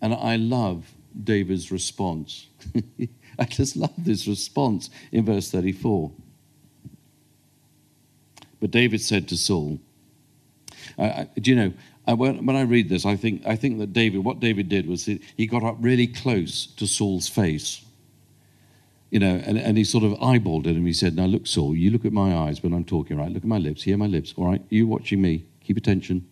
And 0.00 0.14
I 0.14 0.36
love 0.36 0.92
David's 1.24 1.72
response. 1.72 2.46
I 3.38 3.44
just 3.44 3.76
love 3.76 3.92
this 3.98 4.26
response 4.26 4.90
in 5.12 5.24
verse 5.24 5.50
34. 5.50 6.12
But 8.60 8.70
David 8.70 9.00
said 9.00 9.28
to 9.28 9.36
Saul, 9.36 9.78
uh, 10.98 11.24
do 11.40 11.50
you 11.50 11.56
know, 11.56 11.72
I, 12.06 12.14
when, 12.14 12.46
when, 12.46 12.56
I 12.56 12.62
read 12.62 12.88
this, 12.88 13.04
I 13.04 13.16
think, 13.16 13.44
I 13.46 13.56
think 13.56 13.78
that 13.78 13.92
David, 13.92 14.24
what 14.24 14.40
David 14.40 14.68
did 14.68 14.86
was 14.86 15.04
he, 15.06 15.20
he 15.36 15.46
got 15.46 15.64
up 15.64 15.76
really 15.80 16.06
close 16.06 16.66
to 16.76 16.86
Saul's 16.86 17.28
face. 17.28 17.84
You 19.16 19.20
know, 19.20 19.40
and, 19.46 19.56
and 19.56 19.78
he 19.78 19.84
sort 19.84 20.04
of 20.04 20.12
eyeballed 20.18 20.66
it 20.66 20.76
and 20.76 20.86
he 20.86 20.92
said, 20.92 21.16
Now 21.16 21.24
look, 21.24 21.46
Saul, 21.46 21.74
you 21.74 21.90
look 21.90 22.04
at 22.04 22.12
my 22.12 22.36
eyes 22.36 22.62
when 22.62 22.74
I'm 22.74 22.84
talking, 22.84 23.16
right? 23.16 23.32
Look 23.32 23.44
at 23.44 23.48
my 23.48 23.56
lips, 23.56 23.84
hear 23.84 23.96
my 23.96 24.06
lips, 24.06 24.34
all 24.36 24.44
right? 24.44 24.60
You 24.68 24.86
watching 24.86 25.22
me, 25.22 25.46
keep 25.64 25.78
attention. 25.78 26.28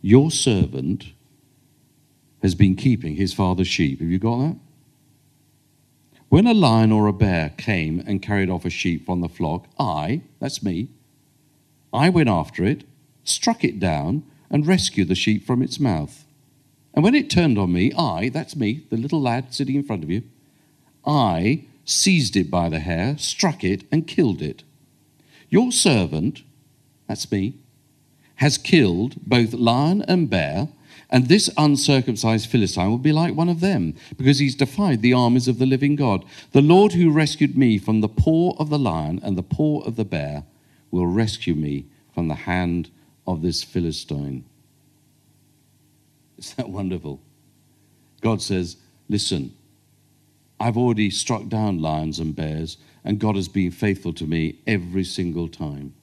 Your 0.00 0.30
servant 0.30 1.06
has 2.40 2.54
been 2.54 2.76
keeping 2.76 3.16
his 3.16 3.34
father's 3.34 3.66
sheep. 3.66 3.98
Have 3.98 4.10
you 4.10 4.20
got 4.20 4.38
that? 4.38 4.56
When 6.28 6.46
a 6.46 6.54
lion 6.54 6.92
or 6.92 7.08
a 7.08 7.12
bear 7.12 7.48
came 7.58 7.98
and 8.06 8.22
carried 8.22 8.48
off 8.48 8.64
a 8.64 8.70
sheep 8.70 9.06
from 9.06 9.22
the 9.22 9.28
flock, 9.28 9.66
I, 9.76 10.22
that's 10.38 10.62
me, 10.62 10.86
I 11.92 12.10
went 12.10 12.28
after 12.28 12.62
it, 12.64 12.84
struck 13.24 13.64
it 13.64 13.80
down, 13.80 14.22
and 14.48 14.68
rescued 14.68 15.08
the 15.08 15.16
sheep 15.16 15.44
from 15.44 15.62
its 15.62 15.80
mouth. 15.80 16.23
And 16.94 17.02
when 17.02 17.14
it 17.14 17.28
turned 17.28 17.58
on 17.58 17.72
me, 17.72 17.92
I, 17.92 18.28
that's 18.28 18.54
me, 18.54 18.84
the 18.88 18.96
little 18.96 19.20
lad 19.20 19.52
sitting 19.52 19.74
in 19.74 19.82
front 19.82 20.04
of 20.04 20.10
you, 20.10 20.22
I 21.04 21.64
seized 21.84 22.36
it 22.36 22.50
by 22.50 22.68
the 22.68 22.78
hair, 22.78 23.18
struck 23.18 23.64
it, 23.64 23.84
and 23.90 24.06
killed 24.06 24.40
it. 24.40 24.62
Your 25.50 25.72
servant, 25.72 26.42
that's 27.08 27.30
me, 27.30 27.54
has 28.36 28.58
killed 28.58 29.16
both 29.26 29.52
lion 29.52 30.02
and 30.08 30.30
bear, 30.30 30.68
and 31.10 31.28
this 31.28 31.50
uncircumcised 31.56 32.48
Philistine 32.48 32.90
will 32.90 32.98
be 32.98 33.12
like 33.12 33.34
one 33.34 33.48
of 33.48 33.60
them, 33.60 33.94
because 34.16 34.38
he's 34.38 34.54
defied 34.54 35.02
the 35.02 35.12
armies 35.12 35.48
of 35.48 35.58
the 35.58 35.66
living 35.66 35.96
God. 35.96 36.24
The 36.52 36.62
Lord 36.62 36.92
who 36.92 37.10
rescued 37.10 37.56
me 37.56 37.76
from 37.78 38.00
the 38.00 38.08
paw 38.08 38.56
of 38.58 38.70
the 38.70 38.78
lion 38.78 39.20
and 39.22 39.36
the 39.36 39.42
paw 39.42 39.80
of 39.82 39.96
the 39.96 40.04
bear 40.04 40.44
will 40.90 41.06
rescue 41.06 41.54
me 41.54 41.86
from 42.14 42.28
the 42.28 42.34
hand 42.34 42.90
of 43.26 43.42
this 43.42 43.62
Philistine. 43.62 44.44
Is 46.38 46.54
that 46.54 46.68
wonderful? 46.68 47.20
God 48.20 48.42
says, 48.42 48.76
Listen, 49.08 49.54
I've 50.58 50.76
already 50.76 51.10
struck 51.10 51.48
down 51.48 51.80
lions 51.80 52.18
and 52.18 52.34
bears, 52.34 52.78
and 53.04 53.18
God 53.18 53.36
has 53.36 53.48
been 53.48 53.70
faithful 53.70 54.12
to 54.14 54.26
me 54.26 54.58
every 54.66 55.04
single 55.04 55.48
time. 55.48 55.94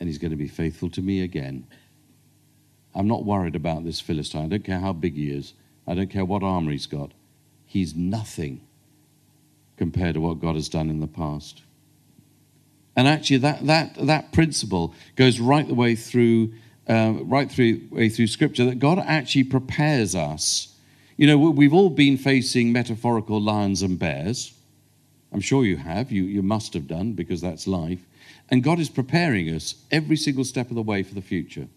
And 0.00 0.08
He's 0.08 0.18
going 0.18 0.30
to 0.30 0.36
be 0.36 0.48
faithful 0.48 0.88
to 0.90 1.02
me 1.02 1.22
again. 1.22 1.66
I'm 2.94 3.08
not 3.08 3.24
worried 3.24 3.56
about 3.56 3.84
this 3.84 4.00
Philistine. 4.00 4.44
I 4.44 4.48
don't 4.48 4.64
care 4.64 4.80
how 4.80 4.92
big 4.92 5.14
he 5.14 5.30
is, 5.30 5.54
I 5.86 5.94
don't 5.94 6.10
care 6.10 6.24
what 6.24 6.42
armor 6.42 6.70
he's 6.70 6.86
got. 6.86 7.12
He's 7.66 7.94
nothing 7.94 8.60
compared 9.76 10.14
to 10.14 10.20
what 10.20 10.40
God 10.40 10.54
has 10.54 10.68
done 10.68 10.90
in 10.90 11.00
the 11.00 11.06
past. 11.06 11.62
And 12.94 13.08
actually, 13.08 13.38
that, 13.38 13.66
that, 13.66 13.94
that 14.06 14.32
principle 14.32 14.94
goes 15.16 15.40
right 15.40 15.66
the 15.66 15.74
way 15.74 15.94
through, 15.94 16.52
uh, 16.88 17.14
right 17.22 17.50
through, 17.50 17.80
way 17.90 18.08
through 18.08 18.26
Scripture, 18.26 18.64
that 18.66 18.78
God 18.78 18.98
actually 18.98 19.44
prepares 19.44 20.14
us. 20.14 20.74
You 21.16 21.26
know, 21.26 21.38
we've 21.38 21.74
all 21.74 21.90
been 21.90 22.16
facing 22.16 22.72
metaphorical 22.72 23.40
lions 23.40 23.82
and 23.82 23.98
bears. 23.98 24.54
I'm 25.32 25.40
sure 25.40 25.64
you 25.64 25.76
have. 25.76 26.10
You, 26.10 26.24
you 26.24 26.42
must 26.42 26.74
have 26.74 26.86
done 26.86 27.12
because 27.12 27.40
that's 27.40 27.66
life. 27.66 28.00
And 28.50 28.62
God 28.62 28.78
is 28.78 28.88
preparing 28.88 29.48
us 29.48 29.76
every 29.90 30.16
single 30.16 30.44
step 30.44 30.68
of 30.70 30.76
the 30.76 30.82
way 30.82 31.02
for 31.02 31.14
the 31.14 31.22
future. 31.22 31.68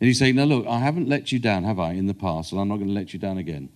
And 0.00 0.08
He's 0.08 0.18
saying, 0.18 0.36
Now, 0.36 0.44
look, 0.44 0.66
I 0.66 0.78
haven't 0.78 1.08
let 1.08 1.32
you 1.32 1.38
down, 1.38 1.64
have 1.64 1.78
I, 1.78 1.92
in 1.92 2.06
the 2.06 2.14
past, 2.14 2.52
and 2.52 2.60
I'm 2.60 2.68
not 2.68 2.76
going 2.76 2.88
to 2.88 2.94
let 2.94 3.12
you 3.12 3.18
down 3.18 3.38
again. 3.38 3.68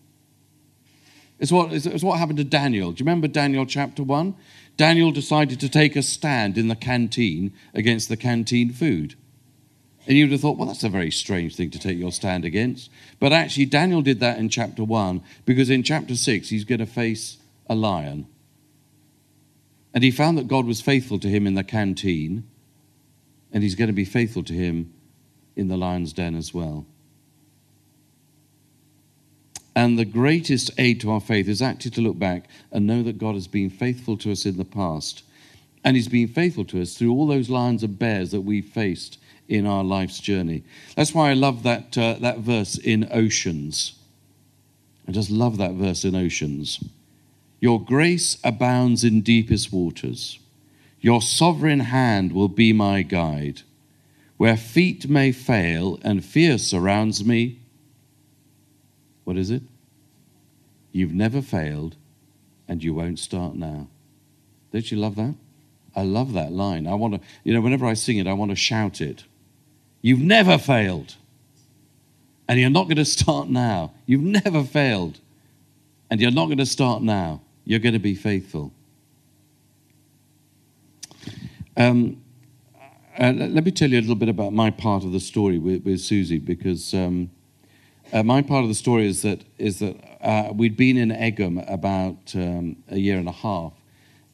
It's 1.39 1.53
what, 1.53 1.73
it's 1.73 2.03
what 2.03 2.19
happened 2.19 2.39
to 2.39 2.45
Daniel. 2.45 2.91
Do 2.91 3.01
you 3.01 3.05
remember 3.05 3.29
Daniel 3.29 3.65
chapter 3.65 4.03
1? 4.03 4.35
Daniel 4.77 5.13
decided 5.13 5.61
to 5.61 5.69
take 5.69 5.95
a 5.95 6.03
stand 6.03 6.59
in 6.59 6.69
the 6.69 6.75
canteen 6.75 7.53
against 7.75 8.09
the 8.09 8.17
canteen 8.17 8.73
food. 8.73 9.15
And 10.09 10.17
you'd 10.17 10.33
have 10.33 10.41
thought, 10.41 10.57
well, 10.57 10.69
that's 10.69 10.85
a 10.85 10.89
very 10.89 11.11
strange 11.11 11.55
thing 11.55 11.71
to 11.71 11.79
take 11.79 11.99
your 11.99 12.13
stand 12.13 12.47
against. 12.47 12.91
But 13.21 13.35
actually, 13.35 13.67
Daniel 13.67 14.01
did 14.01 14.21
that 14.21 14.39
in 14.39 14.49
chapter 14.49 14.83
1 14.83 15.23
because 15.45 15.69
in 15.69 15.83
chapter 15.83 16.17
6, 16.17 16.49
he's 16.49 16.65
going 16.65 16.79
to 16.79 16.87
face 16.87 17.37
a 17.69 17.75
lion. 17.75 18.27
And 19.93 20.03
he 20.03 20.11
found 20.11 20.39
that 20.39 20.49
God 20.49 20.65
was 20.65 20.81
faithful 20.81 21.19
to 21.19 21.29
him 21.29 21.47
in 21.47 21.55
the 21.55 21.65
canteen, 21.65 22.49
and 23.53 23.63
he's 23.63 23.75
going 23.75 23.89
to 23.89 23.95
be 23.95 24.07
faithful 24.07 24.43
to 24.45 24.55
him 24.55 24.95
in 25.57 25.69
the 25.69 25.77
lion's 25.77 26.15
den 26.15 26.35
as 26.35 26.55
well. 26.55 26.87
And 29.77 29.99
the 29.99 30.07
greatest 30.07 30.71
aid 30.79 31.03
to 31.03 31.11
our 31.11 31.21
faith 31.21 31.49
is 31.49 31.61
actually 31.61 31.93
to 31.93 32.01
look 32.01 32.19
back 32.19 32.49
and 32.73 32.87
know 32.87 33.03
that 33.03 33.19
God 33.19 33.35
has 33.35 33.47
been 33.47 33.71
faithful 33.71 34.17
to 34.19 34.33
us 34.33 34.47
in 34.47 34.57
the 34.57 34.65
past. 34.65 35.23
And 35.85 35.97
He's 35.97 36.09
been 36.09 36.29
faithful 36.29 36.65
to 36.67 36.83
us 36.83 36.95
through 36.95 37.13
all 37.13 37.29
those 37.29 37.49
lions 37.49 37.85
and 37.85 37.97
bears 37.97 38.33
that 38.33 38.41
we've 38.41 38.65
faced 38.65 39.19
in 39.49 39.67
our 39.67 39.83
life's 39.83 40.21
journey. 40.21 40.63
That's 40.95 41.15
why 41.15 41.31
I 41.31 41.35
love 41.35 41.63
that, 41.63 41.97
uh, 41.97 42.17
that 42.21 42.39
verse 42.39 42.77
in 42.77 43.09
Oceans. 43.11 43.95
I 45.07 45.13
just 45.13 45.31
love 45.31 45.57
that 45.57 45.73
verse 45.73 46.05
in 46.05 46.15
Oceans. 46.15 46.85
Your 47.61 47.83
grace 47.83 48.37
abounds 48.45 49.05
in 49.05 49.23
deepest 49.23 49.73
waters. 49.73 50.39
Your 51.01 51.23
sovereign 51.23 51.81
hand 51.81 52.33
will 52.33 52.49
be 52.49 52.73
my 52.73 53.03
guide. 53.03 53.63
Where 54.37 54.57
feet 54.57 55.09
may 55.09 55.33
fail 55.33 55.99
and 56.03 56.25
fear 56.25 56.59
surrounds 56.59 57.25
me, 57.25 57.59
what 59.25 59.37
is 59.37 59.51
it? 59.51 59.63
You've 60.93 61.15
never 61.15 61.43
failed 61.43 61.97
and 62.69 62.85
you 62.85 62.95
won't 62.95 63.19
start 63.19 63.57
now. 63.57 63.89
Don't 64.73 64.91
you 64.91 64.99
love 64.99 65.17
that? 65.17 65.35
I 65.97 66.03
love 66.03 66.35
that 66.35 66.53
line. 66.53 66.87
I 66.87 66.95
want 66.95 67.15
to, 67.15 67.21
you 67.43 67.53
know, 67.53 67.61
whenever 67.61 67.87
I 67.87 67.95
sing 67.95 68.19
it, 68.19 68.27
I 68.27 68.35
want 68.35 68.51
to 68.51 68.57
shout 68.57 69.01
it. 69.01 69.25
You've 70.01 70.21
never 70.21 70.59
failed. 70.59 71.17
And 72.49 72.59
you're 72.59 72.71
not 72.71 72.85
going 72.85 72.97
to 72.97 73.05
start 73.05 73.49
now. 73.49 73.93
You've 74.07 74.23
never 74.23 74.65
failed. 74.65 75.21
And 76.11 76.21
you're 76.21 76.31
not 76.31 76.47
going 76.47 76.59
to 76.59 76.67
start 76.67 77.03
now. 77.03 77.43
You're 77.65 77.81
going 77.81 77.93
to 77.93 77.99
be 77.99 78.15
faithful. 78.15 78.73
Um, 81.77 82.23
uh, 83.19 83.33
let 83.33 83.65
me 83.65 83.71
tell 83.71 83.91
you 83.91 83.99
a 83.99 84.01
little 84.01 84.17
bit 84.17 84.29
about 84.29 84.53
my 84.53 84.71
part 84.71 85.05
of 85.05 85.13
the 85.13 85.21
story 85.21 85.59
with, 85.59 85.85
with 85.85 86.01
Susie 86.01 86.39
because 86.39 86.95
um, 86.95 87.31
uh, 88.13 88.23
my 88.23 88.43
part 88.43 88.63
of 88.63 88.69
the 88.69 88.75
story 88.75 89.07
is 89.07 89.23
that 89.23 89.45
is 89.59 89.81
that 89.81 89.97
uh, 90.21 90.53
we'd 90.53 90.77
been 90.77 90.97
in 90.97 91.11
Egham 91.11 91.59
about 91.69 92.35
um, 92.35 92.77
a 92.89 92.99
year 92.99 93.19
and 93.19 93.29
a 93.29 93.33
half, 93.33 93.73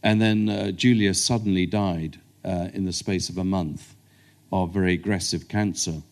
and 0.02 0.20
then 0.20 0.48
uh, 0.48 0.70
Julia 0.70 1.12
suddenly 1.14 1.66
died 1.66 2.20
uh, 2.44 2.68
in 2.72 2.84
the 2.84 2.92
space 2.92 3.28
of 3.28 3.36
a 3.36 3.44
month 3.44 3.93
of 4.54 4.72
very 4.72 4.94
aggressive 4.94 5.48
cancer, 5.48 6.02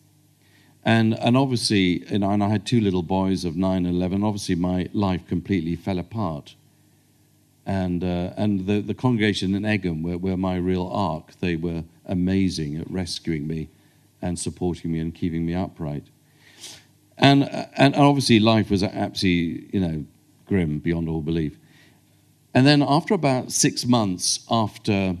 and 0.83 1.13
and 1.19 1.37
obviously, 1.37 2.03
and 2.09 2.23
I 2.25 2.49
had 2.49 2.65
two 2.65 2.81
little 2.81 3.03
boys 3.03 3.45
of 3.45 3.55
nine 3.55 3.85
and 3.85 3.95
eleven. 3.95 4.23
Obviously, 4.23 4.55
my 4.55 4.89
life 4.93 5.25
completely 5.27 5.75
fell 5.75 5.99
apart, 5.99 6.55
and 7.65 8.03
uh, 8.03 8.33
and 8.35 8.67
the 8.67 8.81
the 8.81 8.93
congregation 8.93 9.55
in 9.55 9.63
Egham 9.65 10.03
were, 10.03 10.17
were 10.17 10.37
my 10.37 10.57
real 10.57 10.87
ark. 10.87 11.31
They 11.39 11.55
were 11.55 11.83
amazing 12.05 12.77
at 12.77 12.91
rescuing 12.91 13.47
me, 13.47 13.69
and 14.21 14.37
supporting 14.39 14.91
me 14.91 14.99
and 14.99 15.13
keeping 15.15 15.45
me 15.45 15.53
upright. 15.53 16.05
And, 17.17 17.43
and 17.77 17.95
obviously, 17.95 18.39
life 18.39 18.71
was 18.71 18.83
absolutely, 18.83 19.69
you 19.71 19.79
know, 19.79 20.05
grim 20.47 20.79
beyond 20.79 21.07
all 21.07 21.21
belief. 21.21 21.57
And 22.53 22.65
then, 22.65 22.81
after 22.81 23.13
about 23.13 23.51
six 23.51 23.85
months 23.85 24.45
after, 24.49 25.17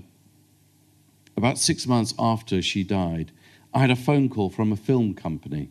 about 1.35 1.57
six 1.57 1.87
months 1.87 2.13
after 2.19 2.61
she 2.61 2.83
died, 2.83 3.31
I 3.73 3.79
had 3.79 3.91
a 3.91 3.95
phone 3.95 4.29
call 4.29 4.49
from 4.49 4.71
a 4.71 4.75
film 4.75 5.13
company. 5.13 5.69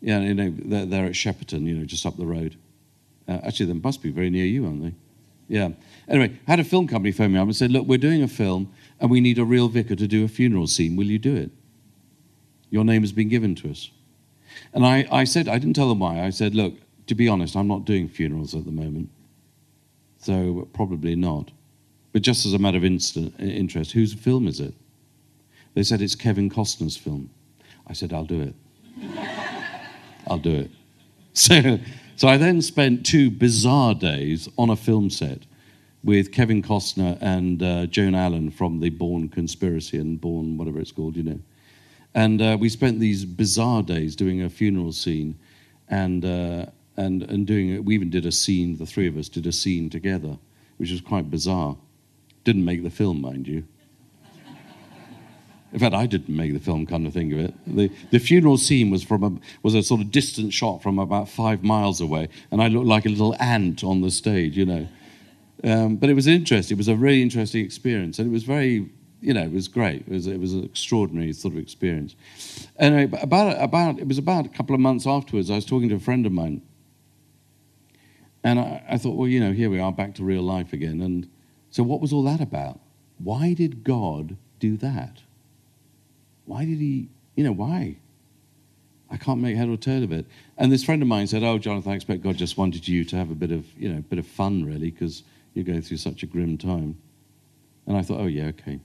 Yeah, 0.00 0.20
you 0.20 0.34
know, 0.34 0.54
they're, 0.56 0.86
they're 0.86 1.06
at 1.06 1.12
Shepperton, 1.12 1.66
you 1.66 1.74
know, 1.74 1.84
just 1.84 2.04
up 2.04 2.16
the 2.16 2.26
road. 2.26 2.56
Uh, 3.26 3.40
actually, 3.42 3.66
they 3.66 3.72
must 3.72 4.02
be 4.02 4.10
very 4.10 4.30
near 4.30 4.44
you, 4.44 4.66
aren't 4.66 4.82
they? 4.82 4.94
Yeah. 5.48 5.70
Anyway, 6.08 6.38
I 6.46 6.50
had 6.50 6.60
a 6.60 6.64
film 6.64 6.86
company 6.86 7.12
phone 7.12 7.32
me 7.32 7.38
up 7.38 7.44
and 7.44 7.56
said, 7.56 7.70
Look, 7.70 7.86
we're 7.86 7.98
doing 7.98 8.22
a 8.22 8.28
film 8.28 8.72
and 9.00 9.10
we 9.10 9.20
need 9.20 9.38
a 9.38 9.44
real 9.44 9.68
vicar 9.68 9.94
to 9.94 10.06
do 10.06 10.24
a 10.24 10.28
funeral 10.28 10.66
scene. 10.66 10.96
Will 10.96 11.06
you 11.06 11.18
do 11.18 11.34
it? 11.34 11.50
Your 12.70 12.84
name 12.84 13.02
has 13.02 13.12
been 13.12 13.28
given 13.28 13.54
to 13.56 13.70
us. 13.70 13.90
And 14.72 14.84
I, 14.84 15.06
I 15.10 15.24
said, 15.24 15.48
I 15.48 15.58
didn't 15.58 15.76
tell 15.76 15.88
them 15.88 16.00
why. 16.00 16.20
I 16.22 16.30
said, 16.30 16.54
Look, 16.54 16.74
to 17.06 17.14
be 17.14 17.28
honest, 17.28 17.56
I'm 17.56 17.68
not 17.68 17.84
doing 17.84 18.08
funerals 18.08 18.54
at 18.54 18.64
the 18.64 18.72
moment. 18.72 19.10
So 20.18 20.68
probably 20.72 21.14
not. 21.14 21.52
But 22.16 22.22
just 22.22 22.46
as 22.46 22.54
a 22.54 22.58
matter 22.58 22.78
of 22.78 22.84
interest, 22.86 23.92
whose 23.92 24.14
film 24.14 24.48
is 24.48 24.58
it? 24.58 24.72
They 25.74 25.82
said 25.82 26.00
it's 26.00 26.14
Kevin 26.14 26.48
Costner's 26.48 26.96
film. 26.96 27.28
I 27.86 27.92
said, 27.92 28.14
I'll 28.14 28.24
do 28.24 28.40
it. 28.40 28.54
I'll 30.26 30.38
do 30.38 30.54
it. 30.60 30.70
So, 31.34 31.78
so 32.16 32.26
I 32.28 32.38
then 32.38 32.62
spent 32.62 33.04
two 33.04 33.30
bizarre 33.30 33.92
days 33.94 34.48
on 34.56 34.70
a 34.70 34.76
film 34.76 35.10
set 35.10 35.40
with 36.02 36.32
Kevin 36.32 36.62
Costner 36.62 37.18
and 37.20 37.62
uh, 37.62 37.84
Joan 37.84 38.14
Allen 38.14 38.50
from 38.50 38.80
the 38.80 38.88
Bourne 38.88 39.28
Conspiracy 39.28 39.98
and 39.98 40.18
Bourne, 40.18 40.56
whatever 40.56 40.80
it's 40.80 40.92
called, 40.92 41.16
you 41.16 41.22
know. 41.22 41.40
And 42.14 42.40
uh, 42.40 42.56
we 42.58 42.70
spent 42.70 42.98
these 42.98 43.26
bizarre 43.26 43.82
days 43.82 44.16
doing 44.16 44.40
a 44.40 44.48
funeral 44.48 44.92
scene 44.92 45.38
and, 45.90 46.24
uh, 46.24 46.64
and, 46.96 47.24
and 47.24 47.46
doing 47.46 47.74
it. 47.74 47.84
We 47.84 47.94
even 47.94 48.08
did 48.08 48.24
a 48.24 48.32
scene, 48.32 48.78
the 48.78 48.86
three 48.86 49.06
of 49.06 49.18
us 49.18 49.28
did 49.28 49.46
a 49.46 49.52
scene 49.52 49.90
together, 49.90 50.38
which 50.78 50.90
was 50.90 51.02
quite 51.02 51.30
bizarre. 51.30 51.76
Didn't 52.46 52.64
make 52.64 52.84
the 52.84 52.90
film, 52.90 53.20
mind 53.20 53.48
you. 53.48 53.64
In 55.72 55.80
fact, 55.80 55.96
I 55.96 56.06
didn't 56.06 56.34
make 56.34 56.52
the 56.52 56.60
film, 56.60 56.86
come 56.86 57.02
to 57.04 57.10
think 57.10 57.32
of 57.32 57.40
it. 57.40 57.54
The, 57.66 57.90
the 58.12 58.20
funeral 58.20 58.56
scene 58.56 58.88
was, 58.88 59.02
from 59.02 59.24
a, 59.24 59.32
was 59.64 59.74
a 59.74 59.82
sort 59.82 60.00
of 60.00 60.12
distant 60.12 60.52
shot 60.52 60.80
from 60.80 61.00
about 61.00 61.28
five 61.28 61.64
miles 61.64 62.00
away, 62.00 62.28
and 62.52 62.62
I 62.62 62.68
looked 62.68 62.86
like 62.86 63.04
a 63.04 63.08
little 63.08 63.34
ant 63.40 63.82
on 63.82 64.00
the 64.00 64.12
stage, 64.12 64.56
you 64.56 64.64
know. 64.64 64.88
Um, 65.64 65.96
but 65.96 66.08
it 66.08 66.14
was 66.14 66.28
interesting. 66.28 66.76
It 66.76 66.78
was 66.78 66.86
a 66.86 66.94
really 66.94 67.20
interesting 67.20 67.64
experience, 67.64 68.20
and 68.20 68.28
it 68.28 68.32
was 68.32 68.44
very, 68.44 68.88
you 69.20 69.34
know, 69.34 69.42
it 69.42 69.52
was 69.52 69.66
great. 69.66 70.02
It 70.02 70.08
was, 70.08 70.28
it 70.28 70.38
was 70.38 70.54
an 70.54 70.62
extraordinary 70.62 71.32
sort 71.32 71.54
of 71.54 71.58
experience. 71.58 72.14
Anyway, 72.78 73.10
about, 73.20 73.60
about, 73.60 73.98
it 73.98 74.06
was 74.06 74.18
about 74.18 74.46
a 74.46 74.50
couple 74.50 74.72
of 74.72 74.80
months 74.80 75.04
afterwards, 75.04 75.50
I 75.50 75.56
was 75.56 75.64
talking 75.64 75.88
to 75.88 75.96
a 75.96 76.00
friend 76.00 76.26
of 76.26 76.30
mine, 76.30 76.62
and 78.44 78.60
I, 78.60 78.84
I 78.90 78.98
thought, 78.98 79.16
well, 79.16 79.26
you 79.26 79.40
know, 79.40 79.52
here 79.52 79.68
we 79.68 79.80
are, 79.80 79.90
back 79.90 80.14
to 80.14 80.22
real 80.22 80.42
life 80.42 80.72
again. 80.72 81.02
And 81.02 81.28
so, 81.76 81.82
what 81.82 82.00
was 82.00 82.10
all 82.10 82.22
that 82.22 82.40
about? 82.40 82.80
Why 83.18 83.52
did 83.52 83.84
God 83.84 84.38
do 84.60 84.78
that? 84.78 85.18
Why 86.46 86.64
did 86.64 86.78
he, 86.78 87.10
you 87.34 87.44
know, 87.44 87.52
why? 87.52 87.96
I 89.10 89.18
can't 89.18 89.42
make 89.42 89.58
head 89.58 89.68
or 89.68 89.76
tail 89.76 90.02
of 90.02 90.10
it. 90.10 90.24
And 90.56 90.72
this 90.72 90.82
friend 90.82 91.02
of 91.02 91.08
mine 91.08 91.26
said, 91.26 91.42
"Oh, 91.42 91.58
Jonathan, 91.58 91.92
I 91.92 91.96
expect 91.96 92.22
God 92.22 92.38
just 92.38 92.56
wanted 92.56 92.88
you 92.88 93.04
to 93.04 93.16
have 93.16 93.30
a 93.30 93.34
bit 93.34 93.52
of, 93.52 93.66
you 93.78 93.90
know, 93.90 93.98
a 93.98 94.00
bit 94.00 94.18
of 94.18 94.26
fun, 94.26 94.64
really, 94.64 94.90
because 94.90 95.22
you're 95.52 95.66
going 95.66 95.82
through 95.82 95.98
such 95.98 96.22
a 96.22 96.26
grim 96.26 96.56
time." 96.56 96.96
And 97.86 97.94
I 97.94 98.00
thought, 98.00 98.20
"Oh, 98.20 98.26
yeah, 98.26 98.46
okay." 98.46 98.80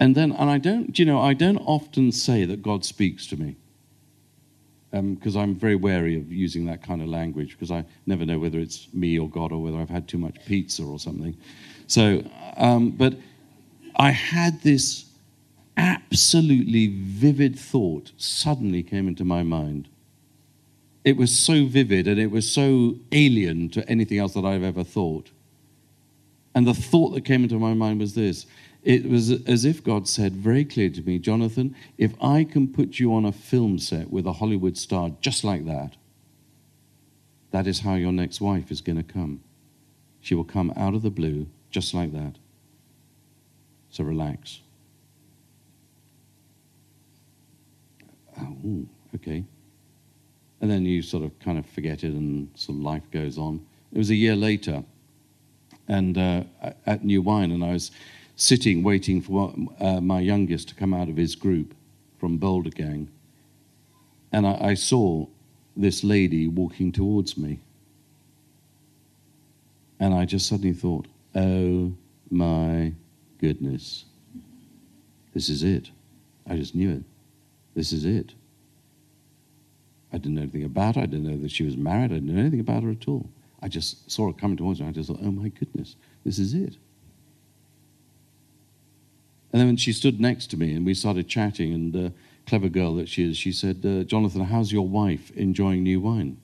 And 0.00 0.16
then, 0.16 0.32
and 0.32 0.50
I 0.50 0.58
don't, 0.58 0.98
you 0.98 1.04
know, 1.04 1.20
I 1.20 1.34
don't 1.34 1.58
often 1.58 2.10
say 2.10 2.44
that 2.46 2.62
God 2.62 2.84
speaks 2.84 3.28
to 3.28 3.36
me 3.36 3.54
because 4.90 5.36
um, 5.36 5.42
I'm 5.42 5.54
very 5.54 5.76
wary 5.76 6.16
of 6.16 6.32
using 6.32 6.66
that 6.66 6.82
kind 6.82 7.00
of 7.00 7.08
language 7.08 7.52
because 7.52 7.70
I 7.70 7.84
never 8.06 8.26
know 8.26 8.38
whether 8.38 8.58
it's 8.58 8.92
me 8.92 9.18
or 9.18 9.28
God 9.28 9.52
or 9.52 9.62
whether 9.62 9.76
I've 9.76 9.90
had 9.90 10.08
too 10.08 10.18
much 10.18 10.44
pizza 10.46 10.82
or 10.82 10.98
something. 10.98 11.36
So, 11.86 12.24
um, 12.56 12.90
but 12.90 13.14
I 13.96 14.10
had 14.10 14.62
this 14.62 15.04
absolutely 15.76 16.88
vivid 16.88 17.58
thought 17.58 18.12
suddenly 18.16 18.82
came 18.82 19.06
into 19.08 19.24
my 19.24 19.42
mind. 19.42 19.88
It 21.04 21.16
was 21.16 21.36
so 21.36 21.66
vivid 21.66 22.06
and 22.06 22.20
it 22.20 22.30
was 22.30 22.50
so 22.50 22.96
alien 23.12 23.70
to 23.70 23.88
anything 23.88 24.18
else 24.18 24.34
that 24.34 24.44
I've 24.44 24.62
ever 24.62 24.84
thought. 24.84 25.30
And 26.54 26.66
the 26.66 26.74
thought 26.74 27.10
that 27.10 27.24
came 27.24 27.44
into 27.44 27.58
my 27.58 27.74
mind 27.74 28.00
was 28.00 28.14
this 28.14 28.46
it 28.82 29.08
was 29.08 29.30
as 29.30 29.64
if 29.64 29.84
God 29.84 30.08
said 30.08 30.34
very 30.34 30.64
clearly 30.64 30.94
to 30.94 31.02
me, 31.02 31.18
Jonathan, 31.18 31.74
if 31.98 32.12
I 32.22 32.44
can 32.44 32.68
put 32.68 32.98
you 32.98 33.14
on 33.14 33.24
a 33.24 33.32
film 33.32 33.78
set 33.78 34.10
with 34.10 34.26
a 34.26 34.34
Hollywood 34.34 34.78
star 34.78 35.10
just 35.20 35.44
like 35.44 35.66
that, 35.66 35.96
that 37.50 37.66
is 37.66 37.80
how 37.80 37.94
your 37.94 38.12
next 38.12 38.40
wife 38.40 38.70
is 38.70 38.80
going 38.80 38.96
to 38.96 39.12
come. 39.12 39.42
She 40.20 40.34
will 40.34 40.44
come 40.44 40.72
out 40.76 40.94
of 40.94 41.02
the 41.02 41.10
blue 41.10 41.46
just 41.70 41.94
like 41.94 42.12
that. 42.12 42.36
So 43.90 44.04
relax. 44.04 44.60
Oh, 48.40 48.86
okay. 49.16 49.44
And 50.60 50.70
then 50.70 50.84
you 50.84 51.02
sort 51.02 51.24
of 51.24 51.38
kind 51.40 51.58
of 51.58 51.66
forget 51.66 52.04
it 52.04 52.12
and 52.12 52.48
sort 52.54 52.78
of 52.78 52.82
life 52.82 53.10
goes 53.10 53.36
on. 53.36 53.66
It 53.92 53.98
was 53.98 54.10
a 54.10 54.14
year 54.14 54.36
later 54.36 54.84
and 55.90 56.16
uh, 56.16 56.44
at 56.86 57.04
New 57.04 57.20
Wine, 57.20 57.50
and 57.50 57.64
I 57.64 57.72
was 57.72 57.90
sitting 58.40 58.82
waiting 58.82 59.20
for 59.20 59.54
uh, 59.80 60.00
my 60.00 60.18
youngest 60.18 60.70
to 60.70 60.74
come 60.74 60.94
out 60.94 61.10
of 61.10 61.16
his 61.18 61.34
group 61.34 61.74
from 62.18 62.38
Boulder 62.38 62.70
Gang. 62.70 63.06
And 64.32 64.46
I, 64.46 64.58
I 64.70 64.74
saw 64.74 65.26
this 65.76 66.02
lady 66.02 66.48
walking 66.48 66.90
towards 66.90 67.36
me. 67.36 67.58
And 69.98 70.14
I 70.14 70.24
just 70.24 70.48
suddenly 70.48 70.72
thought, 70.72 71.06
oh 71.34 71.92
my 72.30 72.94
goodness, 73.38 74.06
this 75.34 75.50
is 75.50 75.62
it. 75.62 75.90
I 76.48 76.56
just 76.56 76.74
knew 76.74 76.92
it. 76.92 77.02
This 77.74 77.92
is 77.92 78.06
it. 78.06 78.32
I 80.14 80.16
didn't 80.16 80.36
know 80.36 80.42
anything 80.42 80.64
about 80.64 80.96
her. 80.96 81.02
I 81.02 81.06
didn't 81.06 81.30
know 81.30 81.36
that 81.42 81.50
she 81.50 81.64
was 81.64 81.76
married. 81.76 82.10
I 82.10 82.14
didn't 82.14 82.34
know 82.34 82.40
anything 82.40 82.60
about 82.60 82.84
her 82.84 82.90
at 82.90 83.06
all. 83.06 83.28
I 83.60 83.68
just 83.68 84.10
saw 84.10 84.28
her 84.28 84.32
coming 84.32 84.56
towards 84.56 84.80
me. 84.80 84.88
I 84.88 84.92
just 84.92 85.10
thought, 85.10 85.20
oh 85.22 85.30
my 85.30 85.48
goodness, 85.48 85.96
this 86.24 86.38
is 86.38 86.54
it. 86.54 86.78
And 89.52 89.60
then 89.60 89.76
she 89.76 89.92
stood 89.92 90.20
next 90.20 90.48
to 90.48 90.56
me 90.56 90.74
and 90.74 90.86
we 90.86 90.94
started 90.94 91.28
chatting, 91.28 91.72
and 91.72 91.96
uh, 91.96 92.10
clever 92.46 92.68
girl 92.68 92.94
that 92.96 93.08
she 93.08 93.28
is, 93.28 93.36
she 93.36 93.52
said, 93.52 93.84
uh, 93.84 94.04
Jonathan, 94.04 94.44
how's 94.44 94.72
your 94.72 94.86
wife 94.86 95.30
enjoying 95.32 95.82
new 95.82 96.00
wine? 96.00 96.36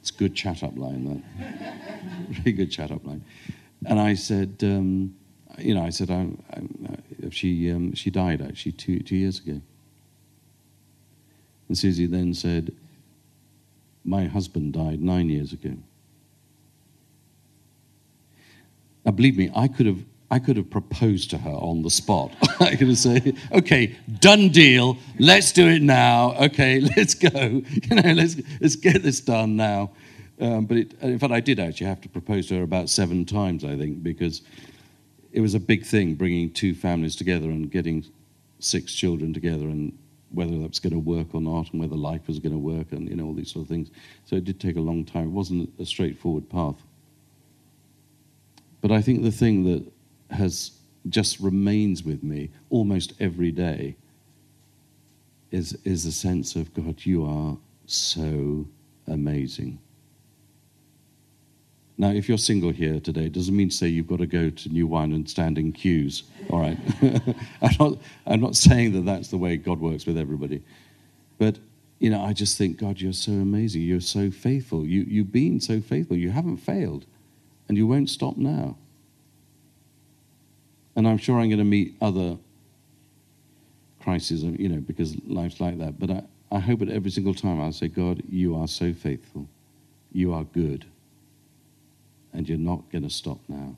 It's 0.00 0.10
a 0.10 0.14
good 0.14 0.34
chat 0.34 0.62
up 0.62 0.76
line, 0.76 1.22
that. 1.38 2.28
really 2.38 2.52
good 2.52 2.70
chat 2.70 2.90
up 2.90 3.06
line. 3.06 3.24
And 3.86 3.98
I 3.98 4.14
said, 4.14 4.56
um, 4.62 5.14
you 5.58 5.74
know, 5.74 5.82
I 5.82 5.90
said, 5.90 6.10
I, 6.10 6.28
I, 6.52 7.30
she, 7.30 7.70
um, 7.70 7.94
she 7.94 8.10
died 8.10 8.42
actually 8.42 8.72
two, 8.72 9.00
two 9.00 9.16
years 9.16 9.38
ago. 9.38 9.60
And 11.68 11.78
Susie 11.78 12.06
then 12.06 12.34
said, 12.34 12.72
My 14.04 14.26
husband 14.26 14.74
died 14.74 15.00
nine 15.00 15.30
years 15.30 15.52
ago. 15.52 15.74
Now, 19.04 19.12
believe 19.12 19.36
me, 19.36 19.50
I 19.54 19.68
could 19.68 19.86
have 19.86 20.04
I 20.30 20.38
could 20.38 20.56
have 20.56 20.70
proposed 20.70 21.30
to 21.30 21.38
her 21.38 21.50
on 21.50 21.82
the 21.82 21.90
spot. 21.90 22.34
I 22.60 22.76
could 22.76 22.88
have 22.88 22.98
said, 22.98 23.36
okay, 23.52 23.96
done 24.20 24.48
deal, 24.48 24.96
let's 25.18 25.52
do 25.52 25.68
it 25.68 25.82
now. 25.82 26.34
Okay, 26.46 26.80
let's 26.96 27.14
go. 27.14 27.30
You 27.30 27.62
know, 27.90 28.12
let's, 28.12 28.36
let's 28.60 28.76
get 28.76 29.02
this 29.02 29.20
done 29.20 29.56
now. 29.56 29.92
Um, 30.40 30.66
but 30.66 30.76
it, 30.78 30.94
in 31.00 31.18
fact, 31.18 31.32
I 31.32 31.40
did 31.40 31.60
actually 31.60 31.86
have 31.86 32.00
to 32.00 32.08
propose 32.08 32.48
to 32.48 32.56
her 32.56 32.62
about 32.62 32.90
seven 32.90 33.24
times, 33.24 33.64
I 33.64 33.76
think, 33.76 34.02
because 34.02 34.42
it 35.32 35.40
was 35.40 35.54
a 35.54 35.60
big 35.60 35.84
thing 35.84 36.14
bringing 36.14 36.50
two 36.50 36.74
families 36.74 37.16
together 37.16 37.50
and 37.50 37.70
getting 37.70 38.04
six 38.58 38.92
children 38.92 39.32
together 39.32 39.64
and 39.66 39.96
whether 40.30 40.58
that 40.58 40.68
was 40.68 40.80
going 40.80 40.92
to 40.92 40.98
work 40.98 41.28
or 41.32 41.40
not 41.40 41.70
and 41.72 41.80
whether 41.80 41.94
life 41.94 42.26
was 42.26 42.40
going 42.40 42.52
to 42.52 42.58
work 42.58 42.90
and, 42.90 43.08
you 43.08 43.14
know, 43.14 43.26
all 43.26 43.34
these 43.34 43.52
sort 43.52 43.62
of 43.62 43.68
things. 43.68 43.90
So 44.24 44.36
it 44.36 44.44
did 44.44 44.58
take 44.58 44.76
a 44.76 44.80
long 44.80 45.04
time. 45.04 45.26
It 45.26 45.30
wasn't 45.30 45.70
a 45.78 45.86
straightforward 45.86 46.48
path. 46.48 46.76
But 48.80 48.90
I 48.90 49.00
think 49.00 49.22
the 49.22 49.30
thing 49.30 49.64
that 49.64 49.93
has 50.34 50.72
just 51.08 51.40
remains 51.40 52.02
with 52.02 52.22
me 52.22 52.50
almost 52.70 53.12
every 53.20 53.50
day 53.50 53.96
is, 55.50 55.78
is 55.84 56.04
a 56.04 56.12
sense 56.12 56.56
of 56.56 56.72
God, 56.74 56.96
you 57.04 57.24
are 57.24 57.56
so 57.86 58.66
amazing. 59.06 59.78
Now, 61.96 62.10
if 62.10 62.28
you're 62.28 62.38
single 62.38 62.72
here 62.72 62.98
today, 62.98 63.26
it 63.26 63.32
doesn't 63.32 63.56
mean 63.56 63.68
to 63.68 63.76
say 63.76 63.86
you've 63.86 64.08
got 64.08 64.18
to 64.18 64.26
go 64.26 64.50
to 64.50 64.68
New 64.68 64.88
Wine 64.88 65.12
and 65.12 65.30
stand 65.30 65.58
in 65.58 65.70
queues. 65.70 66.24
All 66.50 66.58
right. 66.58 66.76
I'm, 67.62 67.76
not, 67.78 67.98
I'm 68.26 68.40
not 68.40 68.56
saying 68.56 68.92
that 68.94 69.04
that's 69.04 69.28
the 69.28 69.36
way 69.36 69.56
God 69.56 69.78
works 69.78 70.06
with 70.06 70.18
everybody. 70.18 70.60
But, 71.38 71.58
you 72.00 72.10
know, 72.10 72.24
I 72.24 72.32
just 72.32 72.58
think, 72.58 72.78
God, 72.78 73.00
you're 73.00 73.12
so 73.12 73.30
amazing. 73.30 73.82
You're 73.82 74.00
so 74.00 74.32
faithful. 74.32 74.84
You, 74.84 75.02
you've 75.02 75.30
been 75.30 75.60
so 75.60 75.80
faithful. 75.80 76.16
You 76.16 76.30
haven't 76.30 76.56
failed. 76.56 77.06
And 77.68 77.78
you 77.78 77.86
won't 77.86 78.10
stop 78.10 78.36
now. 78.36 78.76
And 80.96 81.08
I'm 81.08 81.18
sure 81.18 81.38
I'm 81.38 81.48
going 81.48 81.58
to 81.58 81.64
meet 81.64 81.96
other 82.00 82.38
crises, 84.02 84.42
you 84.42 84.68
know, 84.68 84.80
because 84.80 85.16
life's 85.26 85.60
like 85.60 85.78
that. 85.78 85.98
But 85.98 86.10
I, 86.10 86.22
I 86.52 86.58
hope 86.60 86.80
that 86.80 86.90
every 86.90 87.10
single 87.10 87.34
time 87.34 87.60
I'll 87.60 87.72
say, 87.72 87.88
God, 87.88 88.22
you 88.28 88.54
are 88.56 88.68
so 88.68 88.92
faithful. 88.92 89.48
You 90.12 90.32
are 90.32 90.44
good. 90.44 90.84
And 92.32 92.48
you're 92.48 92.58
not 92.58 92.90
going 92.90 93.02
to 93.04 93.10
stop 93.10 93.38
now. 93.48 93.76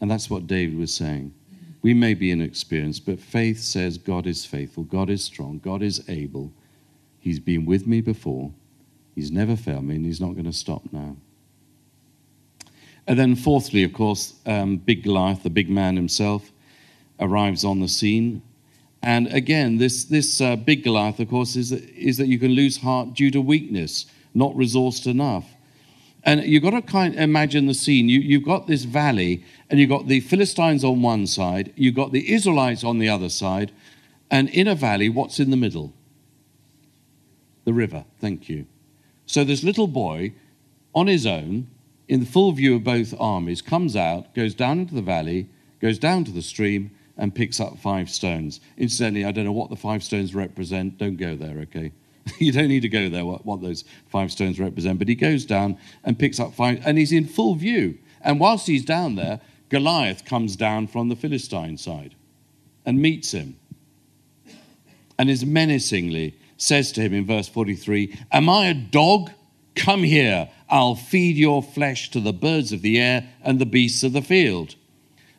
And 0.00 0.10
that's 0.10 0.30
what 0.30 0.46
David 0.46 0.78
was 0.78 0.94
saying. 0.94 1.34
We 1.82 1.94
may 1.94 2.14
be 2.14 2.30
inexperienced, 2.30 3.06
but 3.06 3.20
faith 3.20 3.60
says 3.60 3.98
God 3.98 4.26
is 4.26 4.44
faithful, 4.44 4.84
God 4.84 5.10
is 5.10 5.22
strong, 5.22 5.58
God 5.58 5.82
is 5.82 6.02
able. 6.08 6.52
He's 7.20 7.38
been 7.38 7.64
with 7.64 7.86
me 7.86 8.00
before. 8.00 8.52
He's 9.14 9.30
never 9.30 9.56
failed 9.56 9.84
me, 9.84 9.96
and 9.96 10.04
He's 10.04 10.20
not 10.20 10.32
going 10.32 10.44
to 10.44 10.52
stop 10.52 10.82
now. 10.92 11.16
And 13.08 13.18
then, 13.18 13.36
fourthly, 13.36 13.84
of 13.84 13.94
course, 13.94 14.34
um, 14.44 14.76
Big 14.76 15.02
Goliath, 15.02 15.42
the 15.42 15.48
big 15.48 15.70
man 15.70 15.96
himself, 15.96 16.52
arrives 17.18 17.64
on 17.64 17.80
the 17.80 17.88
scene. 17.88 18.42
And 19.02 19.28
again, 19.28 19.78
this, 19.78 20.04
this 20.04 20.42
uh, 20.42 20.56
big 20.56 20.84
Goliath, 20.84 21.18
of 21.18 21.30
course, 21.30 21.56
is, 21.56 21.72
is 21.72 22.18
that 22.18 22.28
you 22.28 22.38
can 22.38 22.50
lose 22.50 22.76
heart 22.76 23.14
due 23.14 23.30
to 23.30 23.40
weakness, 23.40 24.04
not 24.34 24.52
resourced 24.52 25.06
enough. 25.06 25.46
And 26.22 26.44
you've 26.44 26.62
got 26.62 26.72
to 26.72 26.82
kind 26.82 27.14
of 27.14 27.20
imagine 27.20 27.66
the 27.66 27.72
scene. 27.72 28.10
You, 28.10 28.20
you've 28.20 28.44
got 28.44 28.66
this 28.66 28.84
valley, 28.84 29.42
and 29.70 29.80
you've 29.80 29.88
got 29.88 30.06
the 30.06 30.20
Philistines 30.20 30.84
on 30.84 31.00
one 31.00 31.26
side, 31.26 31.72
you've 31.76 31.94
got 31.94 32.12
the 32.12 32.30
Israelites 32.30 32.84
on 32.84 32.98
the 32.98 33.08
other 33.08 33.30
side, 33.30 33.72
and 34.30 34.50
in 34.50 34.68
a 34.68 34.74
valley, 34.74 35.08
what's 35.08 35.40
in 35.40 35.48
the 35.48 35.56
middle? 35.56 35.94
The 37.64 37.72
river. 37.72 38.04
Thank 38.20 38.50
you. 38.50 38.66
So 39.24 39.44
this 39.44 39.64
little 39.64 39.86
boy, 39.86 40.34
on 40.94 41.06
his 41.06 41.24
own, 41.24 41.68
in 42.08 42.20
the 42.20 42.26
full 42.26 42.52
view 42.52 42.76
of 42.76 42.84
both 42.84 43.14
armies, 43.18 43.62
comes 43.62 43.94
out, 43.94 44.34
goes 44.34 44.54
down 44.54 44.80
into 44.80 44.94
the 44.94 45.02
valley, 45.02 45.48
goes 45.80 45.98
down 45.98 46.24
to 46.24 46.30
the 46.30 46.42
stream, 46.42 46.90
and 47.16 47.34
picks 47.34 47.60
up 47.60 47.78
five 47.78 48.08
stones. 48.08 48.60
Incidentally, 48.76 49.24
I 49.24 49.32
don't 49.32 49.44
know 49.44 49.52
what 49.52 49.70
the 49.70 49.76
five 49.76 50.02
stones 50.02 50.34
represent. 50.34 50.98
Don't 50.98 51.16
go 51.16 51.36
there, 51.36 51.58
okay? 51.60 51.92
you 52.38 52.52
don't 52.52 52.68
need 52.68 52.82
to 52.82 52.88
go 52.88 53.08
there, 53.08 53.24
what, 53.24 53.44
what 53.44 53.60
those 53.60 53.84
five 54.06 54.30
stones 54.30 54.58
represent. 54.58 54.98
But 54.98 55.08
he 55.08 55.14
goes 55.14 55.44
down 55.44 55.78
and 56.04 56.18
picks 56.18 56.40
up 56.40 56.54
five, 56.54 56.80
and 56.84 56.96
he's 56.96 57.12
in 57.12 57.26
full 57.26 57.54
view. 57.54 57.98
And 58.22 58.40
whilst 58.40 58.66
he's 58.66 58.84
down 58.84 59.16
there, 59.16 59.40
Goliath 59.68 60.24
comes 60.24 60.56
down 60.56 60.86
from 60.86 61.08
the 61.08 61.16
Philistine 61.16 61.76
side 61.76 62.14
and 62.86 63.02
meets 63.02 63.32
him 63.32 63.58
and 65.18 65.28
is 65.28 65.44
menacingly 65.44 66.34
says 66.56 66.92
to 66.92 67.00
him 67.00 67.12
in 67.12 67.26
verse 67.26 67.48
43 67.48 68.16
Am 68.32 68.48
I 68.48 68.66
a 68.66 68.74
dog? 68.74 69.30
Come 69.78 70.02
here, 70.02 70.50
I'll 70.68 70.96
feed 70.96 71.36
your 71.36 71.62
flesh 71.62 72.10
to 72.10 72.20
the 72.20 72.32
birds 72.32 72.72
of 72.72 72.82
the 72.82 72.98
air 72.98 73.28
and 73.42 73.58
the 73.58 73.66
beasts 73.66 74.02
of 74.02 74.12
the 74.12 74.22
field. 74.22 74.74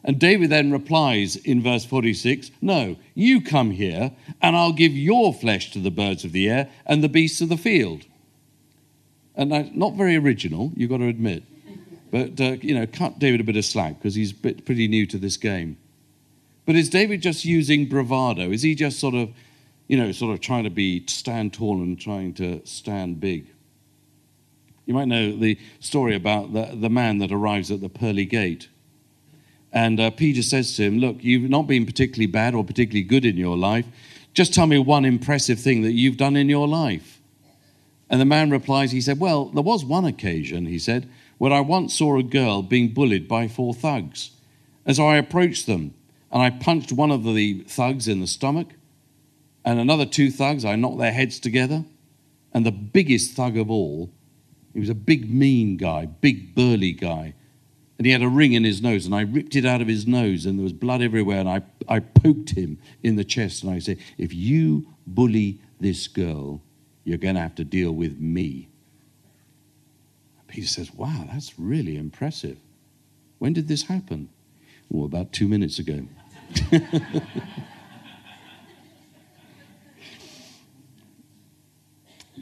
And 0.04 0.18
David 0.18 0.50
then 0.50 0.72
replies 0.72 1.36
in 1.36 1.62
verse 1.62 1.86
46 1.86 2.52
No, 2.62 2.96
you 3.14 3.42
come 3.42 3.72
here, 3.72 4.12
and 4.42 4.56
I'll 4.56 4.72
give 4.72 4.94
your 4.94 5.34
flesh 5.34 5.72
to 5.72 5.80
the 5.80 5.92
birds 5.92 6.24
of 6.24 6.32
the 6.32 6.50
air 6.50 6.70
and 6.86 7.04
the 7.04 7.10
beasts 7.10 7.42
of 7.42 7.50
the 7.50 7.58
field. 7.58 8.06
And 9.36 9.76
not 9.76 9.96
very 9.96 10.16
original, 10.16 10.72
you've 10.76 10.90
got 10.90 10.98
to 10.98 11.08
admit. 11.08 11.44
But, 12.12 12.42
uh, 12.42 12.58
you 12.62 12.74
know, 12.74 12.88
cut 12.88 13.20
David 13.20 13.42
a 13.42 13.44
bit 13.44 13.56
of 13.56 13.66
slack 13.66 14.00
because 14.00 14.16
he's 14.16 14.34
pretty 14.34 14.88
new 14.88 15.06
to 15.08 15.18
this 15.18 15.38
game. 15.38 15.78
But 16.66 16.76
is 16.76 16.90
David 16.90 17.22
just 17.22 17.46
using 17.46 17.88
bravado? 17.88 18.52
Is 18.52 18.64
he 18.64 18.74
just 18.76 19.00
sort 19.00 19.16
of, 19.16 19.30
you 19.88 19.98
know, 19.98 20.12
sort 20.12 20.34
of 20.34 20.40
trying 20.40 20.64
to 20.64 20.70
be 20.70 21.06
stand 21.08 21.54
tall 21.54 21.82
and 21.82 22.00
trying 22.00 22.34
to 22.36 22.66
stand 22.66 23.20
big? 23.20 23.48
You 24.90 24.96
might 24.96 25.08
know 25.08 25.32
the 25.32 25.58
story 25.80 26.16
about 26.16 26.52
the, 26.52 26.76
the 26.76 26.90
man 26.90 27.20
that 27.20 27.32
arrives 27.32 27.70
at 27.72 27.80
the 27.80 27.90
pearly 27.90 28.26
gate 28.26 28.68
and 29.72 30.00
uh, 30.00 30.10
Peter 30.12 30.42
says 30.42 30.76
to 30.76 30.84
him, 30.84 30.98
Look, 30.98 31.24
you've 31.24 31.50
not 31.50 31.68
been 31.68 31.86
particularly 31.86 32.28
bad 32.28 32.56
or 32.56 32.64
particularly 32.64 33.04
good 33.04 33.26
in 33.26 33.38
your 33.38 33.58
life. 33.58 33.86
Just 34.34 34.54
tell 34.54 34.68
me 34.68 34.80
one 34.80 35.06
impressive 35.06 35.60
thing 35.60 35.84
that 35.84 35.92
you've 35.92 36.18
done 36.18 36.36
in 36.36 36.50
your 36.50 36.68
life. 36.68 37.22
And 38.10 38.20
the 38.20 38.26
man 38.26 38.50
replies, 38.50 38.92
He 38.92 39.02
said, 39.02 39.20
Well, 39.20 39.46
there 39.46 39.64
was 39.64 39.86
one 39.86 40.06
occasion, 40.06 40.66
he 40.66 40.80
said, 40.80 41.10
where 41.38 41.54
I 41.54 41.62
once 41.62 41.94
saw 41.94 42.18
a 42.18 42.24
girl 42.24 42.62
being 42.62 42.94
bullied 42.94 43.28
by 43.28 43.48
four 43.48 43.74
thugs. 43.74 44.32
And 44.86 44.96
so 44.96 45.08
I 45.08 45.18
approached 45.18 45.68
them 45.68 45.94
and 46.32 46.42
I 46.42 46.50
punched 46.50 46.92
one 46.92 47.12
of 47.12 47.24
the 47.24 47.60
thugs 47.62 48.08
in 48.08 48.22
the 48.22 48.28
stomach, 48.28 48.68
and 49.66 49.80
another 49.80 50.06
two 50.06 50.30
thugs, 50.30 50.64
I 50.64 50.76
knocked 50.76 51.00
their 51.00 51.12
heads 51.12 51.40
together. 51.40 51.86
And 52.54 52.66
the 52.66 52.72
biggest 52.72 53.36
thug 53.36 53.58
of 53.58 53.70
all, 53.70 54.12
he 54.74 54.80
was 54.80 54.90
a 54.90 54.96
big, 54.96 55.34
mean 55.34 55.78
guy, 55.78 56.06
big, 56.06 56.56
burly 56.56 56.92
guy 56.92 57.34
and 58.00 58.06
he 58.06 58.14
had 58.14 58.24
a 58.24 58.30
ring 58.30 58.54
in 58.54 58.64
his 58.64 58.82
nose, 58.82 59.06
and 59.06 59.14
I 59.14 59.22
ripped 59.22 59.58
it 59.58 59.66
out 59.66 59.82
of 59.82 59.88
his 59.90 60.08
nose, 60.08 60.46
and 60.46 60.58
there 60.58 60.64
was 60.64 60.72
blood 60.72 61.02
everywhere, 61.02 61.42
and 61.42 61.50
I, 61.50 61.62
I 61.90 62.00
poked 62.00 62.52
him 62.52 62.80
in 63.04 63.18
the 63.18 63.26
chest, 63.26 63.62
and 63.62 63.74
I 63.74 63.80
said, 63.80 63.98
If 64.18 64.34
you 64.34 64.88
bully 65.06 65.60
this 65.82 66.08
girl, 66.08 66.62
you're 67.04 67.18
going 67.18 67.36
to 67.36 67.42
have 67.42 67.56
to 67.56 67.66
deal 67.66 67.92
with 67.92 68.18
me. 68.18 68.70
Peter 70.48 70.66
says, 70.66 70.94
Wow, 70.94 71.28
that's 71.30 71.60
really 71.60 71.98
impressive. 71.98 72.58
When 73.38 73.52
did 73.52 73.68
this 73.68 73.84
happen? 73.84 74.30
Well, 74.88 75.06
about 75.06 75.34
two 75.34 75.50
minutes 75.50 75.78
ago. 75.78 76.08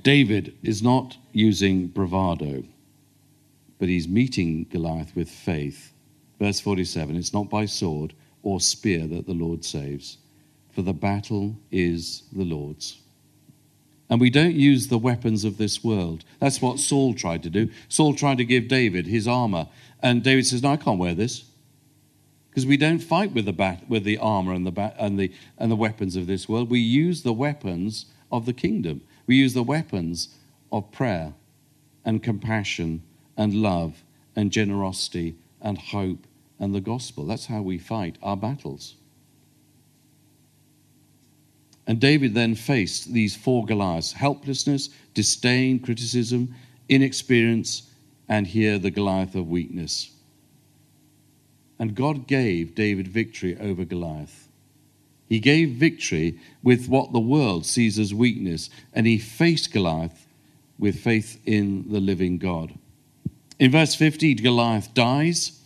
David 0.04 0.56
is 0.64 0.82
not 0.82 1.18
using 1.32 1.88
bravado 1.88 2.64
but 3.80 3.90
he's 3.90 4.08
meeting 4.08 4.66
Goliath 4.72 5.16
with 5.16 5.30
faith. 5.30 5.94
Verse 6.40 6.60
47 6.60 7.16
It's 7.16 7.34
not 7.34 7.50
by 7.50 7.66
sword 7.66 8.14
or 8.44 8.60
spear 8.60 9.08
that 9.08 9.26
the 9.26 9.34
Lord 9.34 9.66
saves, 9.66 10.18
for 10.72 10.82
the 10.82 10.94
battle 10.94 11.56
is 11.72 12.24
the 12.32 12.46
Lord's. 12.46 13.00
And 14.10 14.22
we 14.22 14.30
don't 14.30 14.56
use 14.56 14.88
the 14.88 14.98
weapons 14.98 15.44
of 15.44 15.58
this 15.58 15.84
world. 15.84 16.24
That's 16.40 16.62
what 16.62 16.80
Saul 16.80 17.14
tried 17.14 17.44
to 17.44 17.50
do. 17.50 17.70
Saul 17.90 18.14
tried 18.14 18.38
to 18.38 18.46
give 18.46 18.70
David 18.70 19.06
his 19.06 19.28
armor, 19.28 19.68
and 20.02 20.24
David 20.24 20.46
says, 20.46 20.64
No, 20.64 20.70
I 20.70 20.78
can't 20.78 21.00
wear 21.00 21.14
this. 21.14 21.44
Because 22.50 22.66
we 22.66 22.78
don't 22.78 23.00
fight 23.00 23.34
with 23.34 23.46
the, 23.46 23.54
bat, 23.54 23.84
with 23.88 24.04
the 24.04 24.18
armor 24.18 24.54
and 24.54 24.66
the, 24.66 24.94
and, 24.98 25.20
the, 25.20 25.32
and 25.60 25.70
the 25.70 25.76
weapons 25.76 26.16
of 26.16 26.26
this 26.26 26.50
world. 26.50 26.72
We 26.72 26.80
use 26.80 27.22
the 27.22 27.34
weapons 27.34 28.06
of 28.32 28.46
the 28.46 28.54
kingdom. 28.54 29.02
We 29.28 29.36
use 29.36 29.54
the 29.54 29.64
weapons 29.64 30.30
of 30.72 30.92
prayer 30.92 31.34
and 32.04 32.24
compassion 32.24 33.04
and 33.36 33.54
love 33.54 34.04
and 34.36 34.52
generosity 34.52 35.36
and 35.62 35.78
hope 35.78 36.26
and 36.60 36.74
the 36.74 36.82
gospel. 36.82 37.26
That's 37.26 37.46
how 37.46 37.62
we 37.62 37.78
fight 37.78 38.18
our 38.24 38.38
battles. 38.38 38.96
And 41.86 42.00
David 42.02 42.34
then 42.34 42.56
faced 42.56 43.14
these 43.14 43.36
four 43.36 43.66
Goliaths 43.66 44.14
helplessness, 44.14 44.90
disdain, 45.14 45.80
criticism, 45.80 46.54
inexperience, 46.90 47.84
and 48.28 48.46
here 48.46 48.78
the 48.78 48.92
Goliath 48.92 49.36
of 49.36 49.50
weakness. 49.50 50.12
And 51.80 51.96
God 51.96 52.28
gave 52.28 52.76
David 52.76 53.08
victory 53.08 53.58
over 53.58 53.86
Goliath. 53.86 54.50
He 55.28 55.40
gave 55.40 55.72
victory 55.72 56.40
with 56.64 56.88
what 56.88 57.12
the 57.12 57.20
world 57.20 57.66
sees 57.66 58.00
as 58.00 58.14
weakness, 58.14 58.70
and 58.94 59.06
he 59.06 59.18
faced 59.18 59.74
Goliath 59.74 60.26
with 60.80 61.00
faith 61.00 61.40
in 61.46 61.92
the 61.92 62.00
living 62.00 62.38
God. 62.38 62.78
In 63.60 63.72
verse 63.72 63.96
50, 63.96 64.36
Goliath 64.36 64.94
dies. 64.94 65.60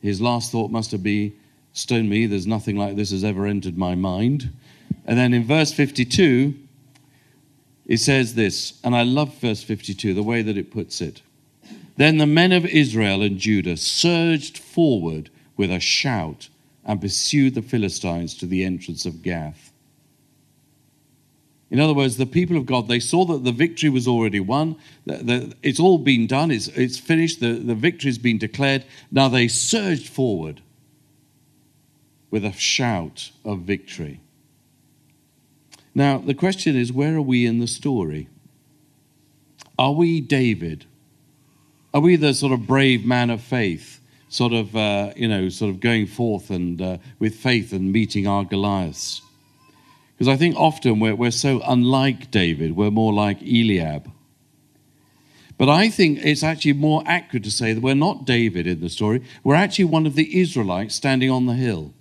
His 0.00 0.20
last 0.20 0.50
thought 0.50 0.70
must 0.70 0.92
have 0.92 1.02
been, 1.02 1.34
Stone 1.74 2.08
me, 2.08 2.26
there's 2.26 2.46
nothing 2.46 2.76
like 2.76 2.96
this 2.96 3.10
has 3.10 3.24
ever 3.24 3.46
entered 3.46 3.78
my 3.78 3.94
mind. 3.94 4.52
And 5.06 5.18
then 5.18 5.32
in 5.32 5.44
verse 5.44 5.72
52, 5.72 6.54
it 7.86 7.98
says 7.98 8.34
this, 8.34 8.78
and 8.84 8.94
I 8.94 9.02
love 9.02 9.34
verse 9.38 9.62
52, 9.62 10.14
the 10.14 10.22
way 10.22 10.42
that 10.42 10.56
it 10.56 10.70
puts 10.70 11.00
it. 11.00 11.22
Then 11.96 12.18
the 12.18 12.26
men 12.26 12.52
of 12.52 12.64
Israel 12.66 13.22
and 13.22 13.38
Judah 13.38 13.76
surged 13.76 14.58
forward 14.58 15.30
with 15.56 15.70
a 15.70 15.80
shout 15.80 16.48
and 16.84 17.00
pursued 17.00 17.54
the 17.54 17.62
Philistines 17.62 18.34
to 18.34 18.46
the 18.46 18.64
entrance 18.64 19.06
of 19.06 19.22
Gath. 19.22 19.72
In 21.70 21.80
other 21.80 21.94
words, 21.94 22.18
the 22.18 22.26
people 22.26 22.58
of 22.58 22.66
God, 22.66 22.86
they 22.86 23.00
saw 23.00 23.24
that 23.24 23.44
the 23.44 23.52
victory 23.52 23.88
was 23.88 24.06
already 24.06 24.40
won. 24.40 24.76
It's 25.06 25.80
all 25.80 25.96
been 25.96 26.26
done. 26.26 26.50
It's, 26.50 26.68
it's 26.68 26.98
finished. 26.98 27.40
The, 27.40 27.54
the 27.54 27.74
victory's 27.74 28.18
been 28.18 28.36
declared. 28.36 28.84
Now 29.10 29.28
they 29.28 29.48
surged 29.48 30.08
forward 30.08 30.60
with 32.30 32.44
a 32.44 32.52
shout 32.52 33.30
of 33.42 33.60
victory. 33.60 34.20
Now, 35.94 36.18
the 36.18 36.34
question 36.34 36.76
is 36.76 36.92
where 36.92 37.16
are 37.16 37.22
we 37.22 37.46
in 37.46 37.58
the 37.58 37.66
story? 37.66 38.28
Are 39.78 39.92
we 39.92 40.20
David? 40.20 40.84
Are 41.94 42.00
we 42.02 42.16
the 42.16 42.34
sort 42.34 42.52
of 42.52 42.66
brave 42.66 43.06
man 43.06 43.30
of 43.30 43.40
faith, 43.40 43.98
sort 44.32 44.54
of, 44.54 44.74
uh, 44.74 45.12
you 45.14 45.28
know, 45.28 45.50
sort 45.50 45.68
of 45.68 45.78
going 45.78 46.06
forth 46.06 46.48
and 46.48 46.80
uh, 46.80 46.96
with 47.18 47.34
faith 47.34 47.72
and 47.72 47.92
meeting 47.92 48.26
our 48.26 48.44
Goliaths? 48.44 49.20
Because 50.14 50.26
I 50.26 50.36
think 50.36 50.56
often 50.56 51.00
we're, 51.00 51.14
we're 51.14 51.30
so 51.30 51.60
unlike 51.66 52.30
David, 52.30 52.74
we're 52.74 52.90
more 52.90 53.12
like 53.12 53.42
Eliab. 53.42 54.10
But 55.58 55.68
I 55.68 55.90
think 55.90 56.20
it's 56.24 56.42
actually 56.42 56.72
more 56.72 57.02
accurate 57.06 57.44
to 57.44 57.50
say 57.50 57.74
that 57.74 57.82
we're 57.82 57.94
not 57.94 58.24
David 58.24 58.66
in 58.66 58.80
the 58.80 58.88
story. 58.88 59.22
We're 59.44 59.54
actually 59.54 59.84
one 59.84 60.06
of 60.06 60.14
the 60.14 60.40
Israelites 60.40 60.94
standing 60.94 61.30
on 61.30 61.44
the 61.44 61.54
hill. 61.54 61.92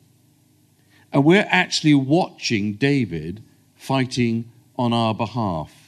And 1.11 1.25
we're 1.25 1.47
actually 1.49 1.95
watching 1.95 2.73
David 2.73 3.43
fighting 3.75 4.49
on 4.77 4.93
our 4.93 5.13
behalf. 5.13 5.80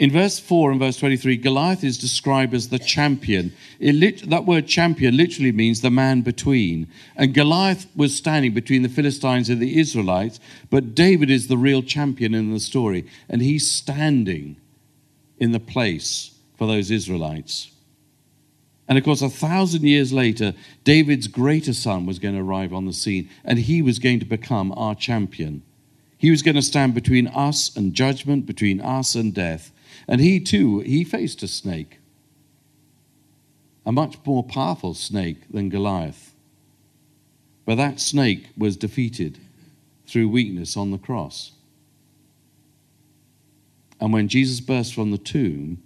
In 0.00 0.10
verse 0.10 0.38
4 0.38 0.70
and 0.70 0.80
verse 0.80 0.96
23, 0.96 1.36
Goliath 1.36 1.84
is 1.84 1.98
described 1.98 2.54
as 2.54 2.70
the 2.70 2.78
champion. 2.78 3.52
Lit- 3.78 4.30
that 4.30 4.46
word 4.46 4.66
champion 4.66 5.14
literally 5.14 5.52
means 5.52 5.82
the 5.82 5.90
man 5.90 6.22
between. 6.22 6.88
And 7.16 7.34
Goliath 7.34 7.86
was 7.94 8.16
standing 8.16 8.54
between 8.54 8.80
the 8.80 8.88
Philistines 8.88 9.50
and 9.50 9.60
the 9.60 9.78
Israelites, 9.78 10.40
but 10.70 10.94
David 10.94 11.28
is 11.28 11.48
the 11.48 11.58
real 11.58 11.82
champion 11.82 12.34
in 12.34 12.50
the 12.50 12.60
story. 12.60 13.04
And 13.28 13.42
he's 13.42 13.70
standing 13.70 14.56
in 15.36 15.52
the 15.52 15.60
place 15.60 16.30
for 16.56 16.66
those 16.66 16.90
Israelites. 16.90 17.70
And 18.88 18.96
of 18.96 19.04
course, 19.04 19.20
a 19.20 19.28
thousand 19.28 19.82
years 19.82 20.14
later, 20.14 20.54
David's 20.82 21.28
greater 21.28 21.74
son 21.74 22.06
was 22.06 22.18
going 22.18 22.34
to 22.34 22.40
arrive 22.40 22.72
on 22.72 22.86
the 22.86 22.94
scene, 22.94 23.28
and 23.44 23.58
he 23.58 23.82
was 23.82 23.98
going 23.98 24.20
to 24.20 24.24
become 24.24 24.72
our 24.78 24.94
champion. 24.94 25.62
He 26.16 26.30
was 26.30 26.40
going 26.40 26.54
to 26.54 26.62
stand 26.62 26.94
between 26.94 27.26
us 27.26 27.76
and 27.76 27.92
judgment, 27.92 28.46
between 28.46 28.80
us 28.80 29.14
and 29.14 29.34
death. 29.34 29.72
And 30.08 30.20
he 30.20 30.40
too, 30.40 30.80
he 30.80 31.04
faced 31.04 31.42
a 31.42 31.48
snake, 31.48 31.98
a 33.84 33.92
much 33.92 34.16
more 34.24 34.42
powerful 34.42 34.94
snake 34.94 35.42
than 35.50 35.68
Goliath. 35.68 36.34
But 37.64 37.76
that 37.76 38.00
snake 38.00 38.48
was 38.56 38.76
defeated 38.76 39.38
through 40.06 40.28
weakness 40.28 40.76
on 40.76 40.90
the 40.90 40.98
cross. 40.98 41.52
And 44.00 44.12
when 44.12 44.28
Jesus 44.28 44.60
burst 44.60 44.94
from 44.94 45.10
the 45.10 45.18
tomb, 45.18 45.82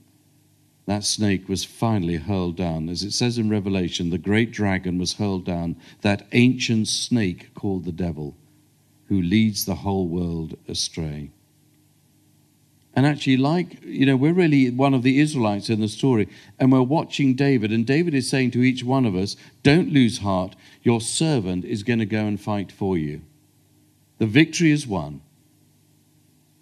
that 0.87 1.05
snake 1.05 1.49
was 1.49 1.65
finally 1.65 2.17
hurled 2.17 2.57
down. 2.57 2.89
As 2.89 3.03
it 3.03 3.13
says 3.13 3.39
in 3.39 3.49
Revelation, 3.49 4.11
the 4.11 4.19
great 4.19 4.51
dragon 4.51 4.99
was 4.99 5.15
hurled 5.15 5.45
down, 5.45 5.77
that 6.03 6.27
ancient 6.33 6.89
snake 6.89 7.55
called 7.55 7.85
the 7.85 7.93
devil, 7.93 8.37
who 9.09 9.21
leads 9.21 9.65
the 9.65 9.77
whole 9.77 10.07
world 10.07 10.59
astray. 10.69 11.31
And 12.97 13.07
actually, 13.07 13.37
like, 13.37 13.83
you 13.85 14.07
know, 14.07 14.17
we're 14.17 14.33
really 14.33 14.71
one 14.71 14.95
of 14.95 15.03
the 15.03 15.21
Israelites 15.21 15.69
in 15.69 15.81
the 15.81 15.89
story, 15.89 16.29
and 16.61 16.71
we're 16.71 16.83
watching 16.83 17.35
David, 17.35 17.73
and 17.73 17.85
David 17.85 18.15
is 18.15 18.31
saying 18.31 18.53
to 18.53 18.63
each 18.63 18.85
one 18.85 19.05
of 19.05 19.17
us, 19.17 19.37
Don't 19.65 19.93
lose 19.93 20.19
heart, 20.19 20.55
your 20.83 21.01
servant 21.01 21.65
is 21.65 21.83
going 21.83 21.99
to 21.99 22.07
go 22.07 22.25
and 22.27 22.41
fight 22.41 22.71
for 22.71 22.97
you. 22.97 23.23
The 24.19 24.27
victory 24.27 24.71
is 24.71 24.87
won. 24.87 25.23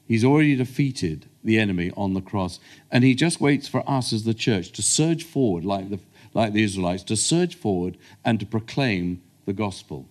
He's 0.08 0.24
already 0.24 0.56
defeated 0.56 1.26
the 1.44 1.58
enemy 1.58 1.92
on 1.96 2.14
the 2.14 2.20
cross. 2.20 2.60
And 2.90 3.04
he 3.04 3.14
just 3.14 3.40
waits 3.40 3.68
for 3.68 3.88
us 3.88 4.12
as 4.12 4.24
the 4.24 4.34
church 4.34 4.72
to 4.72 4.82
surge 4.82 5.24
forward, 5.24 5.64
like 5.64 5.90
the, 5.90 6.00
like 6.34 6.52
the 6.52 6.64
Israelites, 6.64 7.02
to 7.04 7.16
surge 7.16 7.54
forward 7.54 7.96
and 8.24 8.40
to 8.40 8.46
proclaim 8.46 9.22
the 9.44 9.52
gospel. 9.52 10.06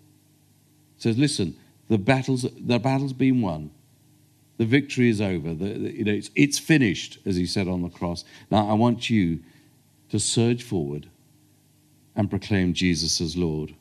says, 0.98 1.18
listen, 1.18 1.56
the 1.88 1.98
battle's, 1.98 2.46
the 2.58 2.80
battle's 2.80 3.14
been 3.14 3.42
won. 3.42 3.72
The 4.62 4.68
victory 4.68 5.10
is 5.10 5.20
over. 5.20 5.56
The, 5.56 5.74
the, 5.74 5.92
you 5.92 6.04
know, 6.04 6.12
it's, 6.12 6.30
it's 6.36 6.60
finished, 6.60 7.18
as 7.26 7.36
he 7.36 7.48
said 7.48 7.68
on 7.68 7.82
the 7.82 7.90
cross. 7.90 8.24
Now, 8.52 8.70
I 8.70 8.74
want 8.74 9.10
you 9.10 9.40
to 10.12 10.20
surge 10.20 10.62
forward 10.62 11.10
and 12.16 12.30
proclaim 12.30 12.74
Jesus 12.74 13.20
as 13.22 13.36
Lord. 13.36 13.74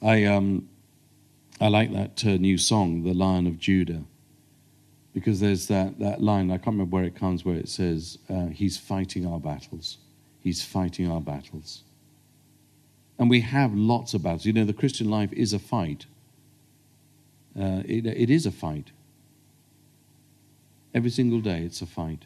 I, 0.00 0.22
um, 0.26 0.68
I 1.60 1.66
like 1.66 1.92
that 1.92 2.24
uh, 2.24 2.36
new 2.36 2.58
song, 2.58 3.02
The 3.02 3.12
Lion 3.12 3.48
of 3.48 3.58
Judah, 3.58 4.04
because 5.12 5.40
there's 5.40 5.66
that, 5.66 5.98
that 5.98 6.22
line, 6.22 6.52
I 6.52 6.58
can't 6.58 6.76
remember 6.76 6.94
where 6.94 7.06
it 7.06 7.16
comes, 7.16 7.44
where 7.44 7.56
it 7.56 7.68
says, 7.68 8.18
uh, 8.30 8.46
He's 8.46 8.78
fighting 8.78 9.26
our 9.26 9.40
battles. 9.40 9.98
He's 10.38 10.62
fighting 10.62 11.10
our 11.10 11.20
battles. 11.20 11.82
And 13.18 13.28
we 13.28 13.40
have 13.40 13.74
lots 13.74 14.14
of 14.14 14.22
battles. 14.22 14.46
You 14.46 14.52
know, 14.52 14.64
the 14.64 14.72
Christian 14.72 15.10
life 15.10 15.32
is 15.32 15.52
a 15.52 15.58
fight. 15.58 16.06
Uh, 17.56 17.82
it, 17.84 18.06
it 18.06 18.30
is 18.30 18.46
a 18.46 18.50
fight. 18.50 18.90
Every 20.94 21.10
single 21.10 21.40
day, 21.40 21.60
it's 21.60 21.82
a 21.82 21.86
fight. 21.86 22.24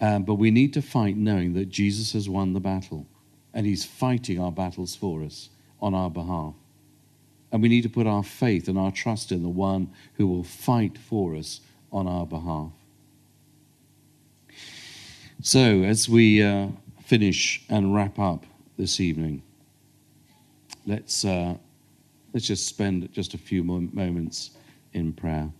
Um, 0.00 0.22
but 0.22 0.34
we 0.34 0.50
need 0.50 0.72
to 0.74 0.82
fight 0.82 1.16
knowing 1.16 1.54
that 1.54 1.68
Jesus 1.68 2.12
has 2.12 2.28
won 2.28 2.52
the 2.52 2.60
battle 2.60 3.06
and 3.52 3.66
he's 3.66 3.84
fighting 3.84 4.40
our 4.40 4.52
battles 4.52 4.94
for 4.94 5.22
us 5.22 5.50
on 5.80 5.94
our 5.94 6.10
behalf. 6.10 6.54
And 7.52 7.62
we 7.62 7.68
need 7.68 7.82
to 7.82 7.88
put 7.88 8.06
our 8.06 8.22
faith 8.22 8.68
and 8.68 8.78
our 8.78 8.92
trust 8.92 9.32
in 9.32 9.42
the 9.42 9.48
one 9.48 9.90
who 10.14 10.26
will 10.26 10.44
fight 10.44 10.96
for 10.96 11.34
us 11.34 11.60
on 11.92 12.06
our 12.06 12.26
behalf. 12.26 12.70
So, 15.42 15.82
as 15.82 16.08
we 16.08 16.42
uh, 16.42 16.68
finish 17.02 17.62
and 17.68 17.94
wrap 17.94 18.18
up 18.18 18.44
this 18.76 19.00
evening, 19.00 19.42
let's, 20.86 21.24
uh, 21.24 21.56
let's 22.32 22.46
just 22.46 22.66
spend 22.66 23.10
just 23.12 23.34
a 23.34 23.38
few 23.38 23.62
moments 23.64 24.52
in 24.92 25.12
prayer. 25.12 25.50